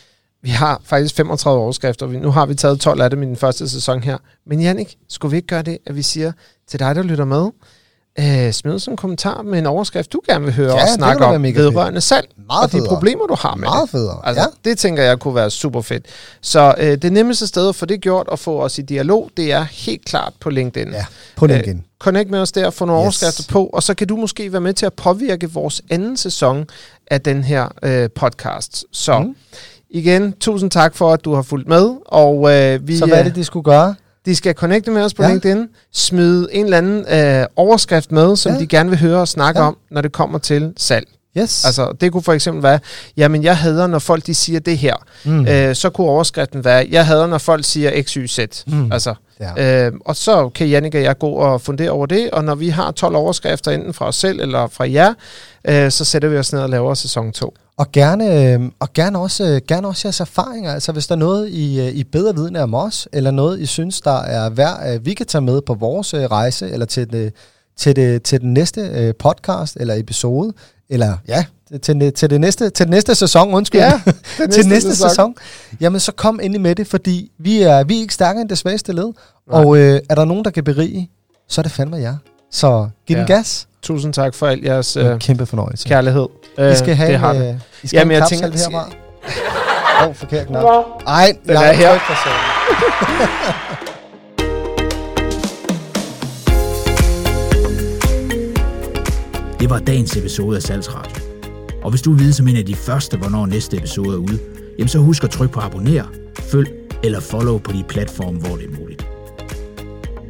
vi 0.43 0.49
har 0.49 0.81
faktisk 0.85 1.15
35 1.15 1.63
overskrifter. 1.63 2.07
Nu 2.07 2.31
har 2.31 2.47
vi 2.47 2.55
taget 2.55 2.81
12 2.81 3.01
af 3.01 3.11
dem 3.11 3.23
i 3.23 3.27
den 3.27 3.37
første 3.37 3.69
sæson 3.69 4.03
her. 4.03 4.19
Men 4.47 4.61
Jannik, 4.61 4.97
skulle 5.09 5.31
vi 5.31 5.37
ikke 5.37 5.47
gøre 5.49 5.63
det, 5.63 5.79
at 5.87 5.97
vi 5.97 6.03
siger 6.03 6.33
til 6.67 6.81
dig, 6.81 6.95
der 6.95 7.03
lytter 7.03 7.25
med, 7.25 7.51
øh, 8.19 8.53
smid 8.53 8.79
sådan 8.79 8.93
en 8.93 8.97
kommentar 8.97 9.43
med 9.43 9.59
en 9.59 9.67
overskrift, 9.67 10.13
du 10.13 10.21
gerne 10.29 10.45
vil 10.45 10.55
høre 10.55 10.77
ja, 10.77 10.83
og 10.83 10.89
snakke 10.89 11.25
om 11.25 11.43
vedrørende 11.43 12.01
salg 12.01 12.29
Meget 12.47 12.65
og 12.65 12.73
de 12.73 12.77
federe. 12.77 12.89
problemer, 12.89 13.27
du 13.27 13.35
har 13.39 13.55
med 13.55 13.69
Meget 13.69 13.83
det. 13.83 13.91
federe, 13.91 14.21
altså, 14.25 14.43
ja. 14.43 14.71
Det 14.71 14.79
tænker 14.79 15.03
jeg 15.03 15.19
kunne 15.19 15.35
være 15.35 15.51
super 15.51 15.81
fedt. 15.81 16.07
Så 16.41 16.75
øh, 16.79 16.97
det 17.03 17.13
nemmeste 17.13 17.47
sted 17.47 17.69
at 17.69 17.75
få 17.75 17.87
det 17.87 18.01
gjort 18.01 18.29
og 18.29 18.39
få 18.39 18.63
os 18.63 18.79
i 18.79 18.83
dialog, 18.83 19.31
det 19.37 19.53
er 19.53 19.63
helt 19.63 20.05
klart 20.05 20.33
på 20.41 20.51
LinkedIn. 20.51 20.93
Ja, 20.93 21.05
på 21.37 21.47
LinkedIn. 21.47 21.77
Øh, 21.77 21.83
connect 21.99 22.31
med 22.31 22.39
os 22.39 22.53
der, 22.53 22.71
få 22.71 22.85
nogle 22.85 23.01
yes. 23.01 23.05
overskrifter 23.05 23.53
på, 23.53 23.67
og 23.67 23.83
så 23.83 23.95
kan 23.95 24.07
du 24.07 24.17
måske 24.17 24.53
være 24.53 24.61
med 24.61 24.75
til 24.75 24.87
at 24.87 24.93
påvirke 24.93 25.51
vores 25.51 25.83
anden 25.91 26.17
sæson 26.17 26.67
af 27.11 27.21
den 27.21 27.45
her 27.45 27.69
øh, 27.83 28.11
podcast. 28.11 28.85
Så 28.93 29.19
mm. 29.19 29.37
igen, 29.91 30.33
tusind 30.33 30.71
tak 30.71 30.95
for, 30.97 31.13
at 31.13 31.25
du 31.25 31.35
har 31.35 31.43
fulgt 31.43 31.69
med. 31.69 31.91
Og, 32.07 32.55
øh, 32.55 32.89
vi, 32.89 32.99
så 32.99 33.07
hvad 33.07 33.19
er 33.19 33.23
det, 33.23 33.35
de 33.35 33.45
skulle 33.45 33.65
gøre? 33.65 33.95
De 34.29 34.37
skal 34.37 34.55
connecte 34.55 34.91
med 34.91 35.03
os 35.03 35.15
på 35.15 35.23
ja. 35.23 35.29
LinkedIn, 35.29 35.69
smide 35.93 36.49
en 36.53 36.65
eller 36.65 36.79
anden 36.79 37.41
øh, 37.41 37.47
overskrift 37.57 38.13
med, 38.13 38.37
som 38.37 38.53
ja. 38.53 38.59
de 38.59 38.67
gerne 38.67 38.91
vil 38.91 38.99
høre 38.99 39.21
og 39.21 39.29
snakke 39.29 39.61
ja. 39.61 39.67
om, 39.67 39.77
når 39.91 40.01
det 40.01 40.13
kommer 40.13 40.39
til 40.39 40.73
salg. 40.77 41.07
Yes. 41.37 41.65
Altså, 41.65 41.93
det 42.01 42.13
kunne 42.13 42.23
for 42.23 42.33
eksempel 42.33 42.63
være, 42.63 42.79
jamen 43.17 43.43
jeg 43.43 43.57
hader, 43.57 43.87
når 43.87 43.99
folk 43.99 44.27
de 44.27 44.35
siger 44.35 44.61
det 44.61 44.79
her. 44.79 44.95
Mm. 45.25 45.47
Øh, 45.47 45.75
så 45.75 45.91
kunne 45.91 46.07
overskriften 46.07 46.65
være, 46.65 46.87
jeg 46.91 47.07
hader, 47.07 47.27
når 47.27 47.39
folk 47.39 47.65
siger 47.65 48.03
x, 48.03 48.13
y, 48.13 48.27
z. 48.27 48.39
Mm. 48.67 48.93
Altså, 48.93 49.15
ja. 49.41 49.87
øh, 49.87 49.93
og 50.05 50.17
så 50.17 50.49
kan 50.49 50.69
Jannik 50.69 50.95
og 50.95 51.03
jeg 51.03 51.19
gå 51.19 51.29
og 51.29 51.61
fundere 51.61 51.91
over 51.91 52.07
det, 52.07 52.31
og 52.31 52.45
når 52.45 52.55
vi 52.55 52.69
har 52.69 52.91
12 52.91 53.17
overskrifter, 53.17 53.71
enten 53.71 53.95
fra 53.95 54.07
os 54.07 54.17
selv 54.17 54.41
eller 54.41 54.67
fra 54.67 54.91
jer, 54.91 55.15
øh, 55.69 55.91
så 55.91 56.05
sætter 56.05 56.29
vi 56.29 56.37
os 56.37 56.53
ned 56.53 56.61
og 56.61 56.69
laver 56.69 56.95
sæson 56.95 57.33
2. 57.33 57.55
Og 57.77 57.93
gerne, 57.93 58.53
øh, 58.53 58.61
og 58.81 58.93
gerne, 58.93 59.19
også, 59.19 59.45
øh, 59.45 59.61
gerne 59.69 59.89
også 59.89 60.09
jeres 60.09 60.21
erfaringer. 60.21 60.73
Altså 60.75 60.93
hvis 60.93 61.07
der 61.07 61.15
er 61.15 61.19
noget, 61.19 61.49
I, 61.49 61.81
øh, 61.81 61.89
I 61.89 62.05
bedre 62.05 62.35
viden 62.35 62.57
om 62.57 62.75
os, 62.75 63.09
eller 63.13 63.31
noget, 63.31 63.61
I 63.61 63.67
synes, 63.67 64.01
der 64.01 64.21
er 64.21 64.51
værd, 64.51 64.79
at 64.81 65.07
vi 65.07 65.15
kan 65.15 65.27
tage 65.27 65.43
med 65.43 65.61
på 65.61 65.75
vores 65.75 66.15
rejse, 66.15 66.71
eller 66.71 66.87
til, 66.87 67.13
det, 67.13 67.33
til, 67.79 67.97
det, 67.97 68.23
til 68.23 68.41
den 68.41 68.55
næste 68.55 69.15
podcast 69.19 69.77
eller 69.81 69.95
episode, 69.95 70.53
eller 70.91 71.17
ja, 71.29 71.45
til, 71.83 72.13
til, 72.13 72.31
det 72.31 72.41
næste, 72.41 72.71
til 72.71 72.87
den 72.87 72.91
næste 72.91 73.15
sæson, 73.15 73.55
undskyld. 73.55 73.81
Ja, 73.81 74.01
næste 74.39 74.49
til 74.49 74.69
næste 74.69 74.91
sæson. 74.91 75.09
sæson. 75.09 75.35
Jamen 75.81 76.01
så 76.01 76.13
kom 76.13 76.41
endelig 76.43 76.61
med 76.61 76.75
det, 76.75 76.87
fordi 76.87 77.31
vi 77.39 77.63
er, 77.63 77.85
vi 77.85 77.97
er 77.97 78.01
ikke 78.01 78.15
stærkere 78.15 78.41
end 78.41 78.49
det 78.49 78.59
svageste 78.59 78.93
led. 78.93 79.05
Nej. 79.05 79.13
Og 79.65 79.79
øh, 79.79 80.01
er 80.11 80.15
der 80.15 80.25
nogen, 80.25 80.45
der 80.45 80.51
kan 80.51 80.65
berige, 80.65 81.11
så 81.49 81.61
er 81.61 81.63
det 81.63 81.73
fandme 81.73 81.97
jer. 81.97 82.17
Så 82.51 82.89
giv 83.07 83.15
ja. 83.15 83.21
den 83.21 83.27
gas. 83.27 83.69
Tusind 83.83 84.13
tak 84.13 84.35
for 84.35 84.47
al 84.47 84.61
jeres 84.65 84.97
øh, 84.97 85.19
kæmpe 85.19 85.47
fornøjelse. 85.47 85.89
kærlighed. 85.89 86.27
I 86.73 86.75
skal 86.77 86.95
have, 86.95 87.13
det 87.13 87.19
har. 87.19 87.35
Øh, 87.35 87.55
I 87.83 87.87
skal 87.87 87.99
Jamen, 87.99 88.15
have 88.15 88.17
en 88.17 88.43
jeg 88.43 88.53
tænker, 88.53 88.59
herfra. 88.59 88.91
Åh, 90.03 90.09
oh, 90.09 90.15
forkert 90.15 90.47
knap. 90.47 90.65
Ej, 91.07 91.37
den 91.47 91.57
er 91.57 91.73
her. 91.73 91.99
Det 99.61 99.71
var 99.71 99.79
dagens 99.79 100.17
episode 100.17 100.57
af 100.57 100.63
Salgsradio. 100.63 101.23
Og 101.83 101.91
hvis 101.91 102.03
du 102.03 102.11
vil 102.11 102.21
vide 102.21 102.33
som 102.33 102.49
en 102.49 102.57
af 102.57 102.67
de 102.67 102.75
første, 102.75 103.17
hvornår 103.17 103.47
næste 103.47 103.77
episode 103.77 104.15
er 104.15 104.19
ude, 104.19 104.39
jamen 104.79 104.89
så 104.89 104.99
husk 104.99 105.25
at 105.25 105.31
trykke 105.31 105.55
på 105.55 105.61
abonner, 105.61 106.05
følg 106.35 106.69
eller 107.05 107.21
follow 107.21 107.59
på 107.59 107.73
de 107.73 107.85
platforme, 107.89 108.39
hvor 108.39 108.57
det 108.57 108.65
er 108.65 108.81
muligt. 108.81 109.07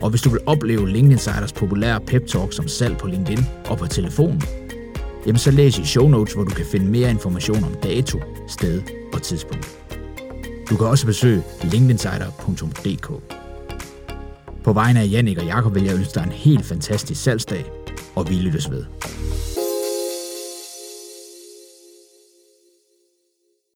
Og 0.00 0.10
hvis 0.10 0.22
du 0.22 0.30
vil 0.30 0.40
opleve 0.46 0.88
LinkedIn 0.88 1.12
Insiders 1.12 1.52
populære 1.52 2.00
pep 2.00 2.26
talk 2.26 2.58
om 2.58 2.68
salg 2.68 2.96
på 2.96 3.06
LinkedIn 3.06 3.44
og 3.68 3.78
på 3.78 3.86
telefonen, 3.86 4.42
jamen 5.26 5.38
så 5.38 5.50
læs 5.50 5.78
i 5.78 5.84
show 5.84 6.08
notes, 6.08 6.34
hvor 6.34 6.44
du 6.44 6.54
kan 6.54 6.66
finde 6.66 6.86
mere 6.86 7.10
information 7.10 7.64
om 7.64 7.74
dato, 7.82 8.20
sted 8.48 8.82
og 9.12 9.22
tidspunkt. 9.22 9.78
Du 10.70 10.76
kan 10.76 10.86
også 10.86 11.06
besøge 11.06 11.42
linkedinsider.dk. 11.62 13.10
På 14.64 14.72
vegne 14.72 15.00
af 15.00 15.08
Jannik 15.10 15.38
og 15.38 15.44
Jakob 15.44 15.74
vil 15.74 15.84
jeg 15.84 15.94
ønske 15.94 16.14
dig 16.14 16.24
en 16.26 16.32
helt 16.32 16.64
fantastisk 16.64 17.22
salgsdag, 17.22 17.64
og 18.18 18.30
vi 18.30 18.34
lyttes 18.34 18.70
ved. 18.70 18.84